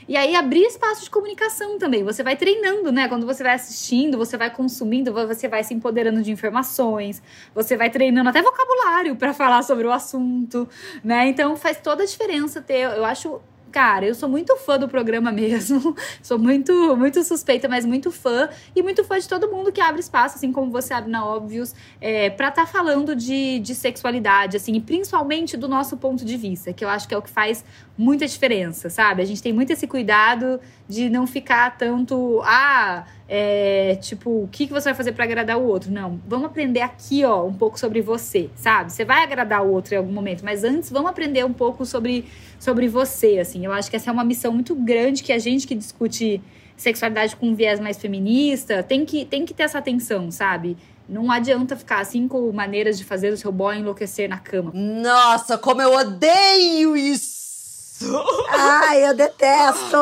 E 0.07 0.17
aí 0.17 0.35
abrir 0.35 0.63
espaço 0.63 1.03
de 1.03 1.11
comunicação 1.11 1.77
também. 1.77 2.03
Você 2.03 2.23
vai 2.23 2.35
treinando, 2.35 2.91
né? 2.91 3.07
Quando 3.07 3.25
você 3.25 3.43
vai 3.43 3.53
assistindo, 3.53 4.17
você 4.17 4.35
vai 4.35 4.49
consumindo, 4.49 5.13
você 5.13 5.47
vai 5.47 5.63
se 5.63 5.75
empoderando 5.75 6.23
de 6.23 6.31
informações, 6.31 7.21
você 7.53 7.77
vai 7.77 7.89
treinando 7.89 8.27
até 8.27 8.41
vocabulário 8.41 9.15
para 9.15 9.31
falar 9.31 9.61
sobre 9.61 9.85
o 9.85 9.91
assunto, 9.91 10.67
né? 11.03 11.27
Então 11.27 11.55
faz 11.55 11.77
toda 11.77 12.01
a 12.01 12.05
diferença 12.05 12.61
ter, 12.61 12.81
eu 12.81 13.05
acho 13.05 13.39
cara, 13.71 14.05
eu 14.05 14.13
sou 14.13 14.27
muito 14.29 14.55
fã 14.57 14.77
do 14.77 14.87
programa 14.87 15.31
mesmo. 15.33 15.95
sou 16.21 16.37
muito, 16.37 16.95
muito 16.95 17.23
suspeita, 17.23 17.67
mas 17.67 17.85
muito 17.85 18.11
fã. 18.11 18.49
E 18.75 18.83
muito 18.83 19.03
fã 19.03 19.17
de 19.17 19.27
todo 19.27 19.47
mundo 19.49 19.71
que 19.71 19.81
abre 19.81 20.01
espaço, 20.01 20.35
assim 20.35 20.51
como 20.51 20.71
você 20.71 20.93
abre 20.93 21.09
na 21.09 21.25
Óbvios, 21.25 21.73
é, 21.99 22.29
pra 22.29 22.49
estar 22.49 22.65
tá 22.65 22.67
falando 22.67 23.15
de, 23.15 23.59
de 23.59 23.73
sexualidade, 23.73 24.57
assim, 24.57 24.73
e 24.73 24.81
principalmente 24.81 25.55
do 25.55 25.67
nosso 25.67 25.97
ponto 25.97 26.25
de 26.25 26.37
vista, 26.37 26.73
que 26.73 26.83
eu 26.83 26.89
acho 26.89 27.07
que 27.07 27.13
é 27.13 27.17
o 27.17 27.21
que 27.21 27.29
faz 27.29 27.63
muita 28.01 28.25
diferença, 28.25 28.89
sabe? 28.89 29.21
A 29.21 29.25
gente 29.25 29.43
tem 29.43 29.53
muito 29.53 29.71
esse 29.71 29.85
cuidado 29.85 30.59
de 30.89 31.07
não 31.07 31.27
ficar 31.27 31.77
tanto, 31.77 32.41
ah, 32.43 33.05
é, 33.29 33.95
tipo, 34.01 34.43
o 34.43 34.49
que, 34.51 34.65
que 34.65 34.73
você 34.73 34.85
vai 34.85 34.95
fazer 34.95 35.11
para 35.11 35.23
agradar 35.23 35.57
o 35.57 35.63
outro? 35.63 35.91
Não, 35.91 36.19
vamos 36.27 36.47
aprender 36.47 36.81
aqui, 36.81 37.23
ó, 37.23 37.45
um 37.45 37.53
pouco 37.53 37.79
sobre 37.79 38.01
você, 38.01 38.49
sabe? 38.55 38.91
Você 38.91 39.05
vai 39.05 39.23
agradar 39.23 39.63
o 39.63 39.71
outro 39.71 39.93
em 39.93 39.97
algum 39.97 40.11
momento, 40.11 40.43
mas 40.43 40.63
antes 40.63 40.89
vamos 40.89 41.11
aprender 41.11 41.45
um 41.45 41.53
pouco 41.53 41.85
sobre, 41.85 42.25
sobre 42.59 42.87
você, 42.87 43.37
assim. 43.37 43.65
Eu 43.65 43.71
acho 43.71 43.89
que 43.89 43.95
essa 43.95 44.09
é 44.09 44.13
uma 44.13 44.23
missão 44.23 44.51
muito 44.51 44.73
grande 44.73 45.21
que 45.21 45.31
a 45.31 45.39
gente 45.39 45.67
que 45.67 45.75
discute 45.75 46.41
sexualidade 46.75 47.35
com 47.35 47.49
um 47.49 47.53
viés 47.53 47.79
mais 47.79 47.99
feminista 47.99 48.81
tem 48.81 49.05
que, 49.05 49.23
tem 49.23 49.45
que 49.45 49.53
ter 49.53 49.63
essa 49.63 49.77
atenção, 49.77 50.31
sabe? 50.31 50.75
Não 51.07 51.31
adianta 51.31 51.75
ficar 51.75 52.03
cinco 52.05 52.51
maneiras 52.51 52.97
de 52.97 53.03
fazer 53.03 53.31
o 53.31 53.37
seu 53.37 53.51
boy 53.51 53.77
enlouquecer 53.77 54.27
na 54.27 54.39
cama. 54.39 54.71
Nossa, 54.73 55.55
como 55.57 55.81
eu 55.81 55.93
odeio 55.93 56.97
isso! 56.97 57.50
Ai, 58.49 59.07
eu 59.07 59.13
detesto! 59.15 59.97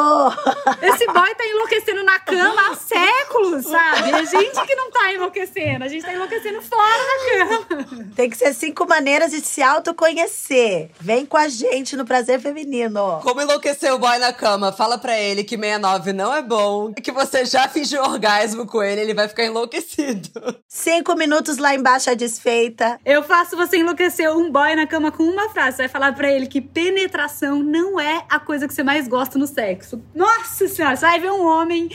Esse 0.82 1.06
boy 1.08 1.36
tá 1.36 1.46
enlouquecendo 1.46 2.04
na 2.04 2.20
cama 2.20 2.72
há 2.72 2.76
séculos, 2.76 3.66
sabe? 3.66 4.14
A 4.14 4.24
gente 4.24 4.62
que 4.66 4.76
não 4.76 4.92
tá 4.92 5.14
enlouquecendo, 5.14 5.84
a 5.84 5.88
gente 5.88 6.04
tá 6.04 6.14
enlouquecendo 6.14 6.62
fora 6.62 6.98
da 6.98 7.68
cama. 7.68 8.10
Tem 8.16 8.30
que 8.30 8.38
ser 8.38 8.54
cinco 8.54 8.88
maneiras 8.88 9.32
de 9.32 9.42
se 9.42 9.62
autoconhecer. 9.62 10.92
Vem 11.00 11.26
com 11.26 11.38
a 11.38 11.48
gente 11.48 11.96
no 11.96 12.06
Prazer 12.06 12.40
Feminino. 12.40 13.20
Como 13.24 13.42
enlouquecer 13.42 13.94
o 13.94 14.00
boy 14.00 14.18
na 14.18 14.34
cama? 14.34 14.72
Fala 14.72 14.98
pra 14.98 15.18
ele 15.18 15.44
que 15.44 15.58
69 15.58 16.14
não 16.14 16.34
é 16.34 16.42
bom, 16.42 16.94
que 16.94 17.12
você 17.12 17.46
já 17.46 17.68
fingiu 17.68 18.02
orgasmo 18.04 18.66
com 18.66 18.82
ele, 18.82 19.02
ele 19.02 19.14
vai 19.14 19.28
ficar 19.28 19.46
enlouquecido. 19.46 20.30
Cinco 20.68 21.16
minutos 21.16 21.58
lá 21.58 21.74
embaixo 21.74 22.10
a 22.10 22.14
desfeita. 22.14 23.00
Eu 23.06 23.24
faço 23.24 23.56
você 23.56 23.78
enlouquecer 23.78 24.32
um 24.32 24.52
boy 24.52 24.76
na 24.76 24.88
cama 24.88 25.12
com 25.12 25.24
uma 25.24 25.50
frase. 25.50 25.78
Você 25.78 25.84
vai 25.84 25.90
falar 25.90 26.14
pra 26.14 26.32
ele 26.32 26.48
que 26.48 26.62
penetração 26.62 27.62
não 27.64 27.89
não 27.90 28.00
é 28.00 28.24
a 28.30 28.40
coisa 28.40 28.68
que 28.68 28.74
você 28.74 28.84
mais 28.84 29.08
gosta 29.08 29.40
no 29.40 29.48
sexo. 29.48 30.02
Nossa 30.14 30.68
senhora, 30.68 30.96
você 30.96 31.06
vai 31.06 31.20
ver 31.20 31.32
um 31.32 31.46
homem, 31.46 31.90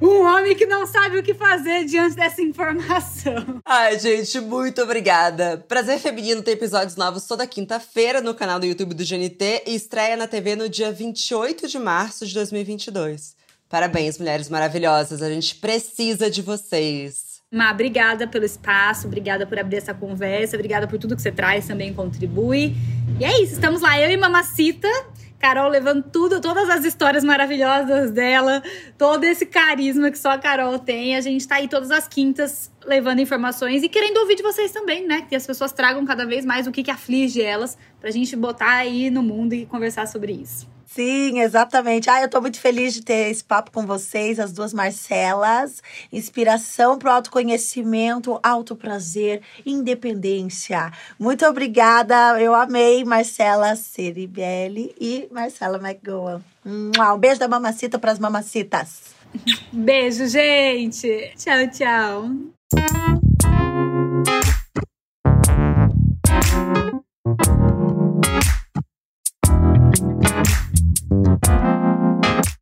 um 0.00 0.22
homem 0.22 0.54
que 0.54 0.64
não 0.64 0.86
sabe 0.86 1.18
o 1.18 1.22
que 1.22 1.34
fazer 1.34 1.84
diante 1.84 2.14
dessa 2.14 2.40
informação. 2.40 3.60
Ai, 3.64 3.98
gente, 3.98 4.40
muito 4.40 4.80
obrigada. 4.82 5.64
Prazer 5.68 5.98
Feminino 5.98 6.42
tem 6.42 6.54
episódios 6.54 6.96
novos 6.96 7.26
toda 7.26 7.46
quinta-feira 7.46 8.20
no 8.20 8.34
canal 8.34 8.60
do 8.60 8.66
YouTube 8.66 8.94
do 8.94 9.04
GNT 9.04 9.64
e 9.66 9.74
estreia 9.74 10.16
na 10.16 10.28
TV 10.28 10.54
no 10.54 10.68
dia 10.68 10.92
28 10.92 11.66
de 11.66 11.78
março 11.78 12.24
de 12.24 12.34
2022. 12.34 13.34
Parabéns, 13.68 14.18
mulheres 14.18 14.48
maravilhosas. 14.48 15.22
A 15.22 15.28
gente 15.28 15.56
precisa 15.56 16.30
de 16.30 16.42
vocês. 16.42 17.30
Má, 17.52 17.72
obrigada 17.72 18.28
pelo 18.28 18.44
espaço, 18.44 19.08
obrigada 19.08 19.44
por 19.44 19.58
abrir 19.58 19.78
essa 19.78 19.92
conversa, 19.92 20.54
obrigada 20.54 20.86
por 20.86 21.00
tudo 21.00 21.16
que 21.16 21.22
você 21.22 21.32
traz, 21.32 21.66
também 21.66 21.92
contribui. 21.92 22.76
E 23.18 23.24
é 23.24 23.42
isso, 23.42 23.54
estamos 23.54 23.80
lá, 23.82 23.98
eu 23.98 24.08
e 24.08 24.16
Mamacita, 24.16 24.88
Carol 25.40 25.70
levando 25.70 26.02
tudo, 26.02 26.38
todas 26.38 26.68
as 26.68 26.84
histórias 26.84 27.24
maravilhosas 27.24 28.10
dela, 28.10 28.62
todo 28.98 29.24
esse 29.24 29.46
carisma 29.46 30.10
que 30.10 30.18
só 30.18 30.32
a 30.32 30.38
Carol 30.38 30.78
tem. 30.78 31.16
A 31.16 31.20
gente 31.22 31.48
tá 31.48 31.56
aí 31.56 31.66
todas 31.66 31.90
as 31.90 32.06
quintas 32.06 32.70
levando 32.84 33.20
informações 33.20 33.82
e 33.82 33.88
querendo 33.88 34.18
ouvir 34.18 34.36
de 34.36 34.42
vocês 34.42 34.70
também, 34.70 35.06
né? 35.06 35.22
Que 35.22 35.34
as 35.34 35.46
pessoas 35.46 35.72
tragam 35.72 36.04
cada 36.04 36.26
vez 36.26 36.44
mais 36.44 36.66
o 36.66 36.70
que, 36.70 36.82
que 36.82 36.90
aflige 36.90 37.40
elas, 37.40 37.78
pra 37.98 38.10
gente 38.10 38.36
botar 38.36 38.74
aí 38.74 39.08
no 39.08 39.22
mundo 39.22 39.54
e 39.54 39.64
conversar 39.64 40.06
sobre 40.06 40.32
isso. 40.32 40.68
Sim, 40.92 41.38
exatamente. 41.40 42.10
Ah, 42.10 42.20
eu 42.20 42.28
tô 42.28 42.40
muito 42.40 42.58
feliz 42.58 42.92
de 42.92 43.02
ter 43.02 43.30
esse 43.30 43.44
papo 43.44 43.70
com 43.70 43.86
vocês, 43.86 44.40
as 44.40 44.52
duas 44.52 44.74
Marcelas. 44.74 45.80
Inspiração 46.12 46.98
para 46.98 47.10
o 47.10 47.14
autoconhecimento, 47.14 48.40
auto 48.42 48.74
prazer, 48.74 49.40
independência. 49.64 50.92
Muito 51.16 51.46
obrigada. 51.46 52.40
Eu 52.40 52.56
amei 52.56 53.04
Marcela 53.04 53.76
Ceribelli 53.76 54.92
e 55.00 55.28
Marcela 55.30 55.78
McGowan. 55.78 56.42
Um 56.66 56.90
beijo 57.18 57.38
da 57.38 57.46
mamacita 57.46 57.96
para 57.96 58.10
as 58.10 58.18
mamacitas. 58.18 59.14
Beijo, 59.72 60.26
gente. 60.26 61.32
Tchau, 61.36 61.70
tchau. 61.70 62.34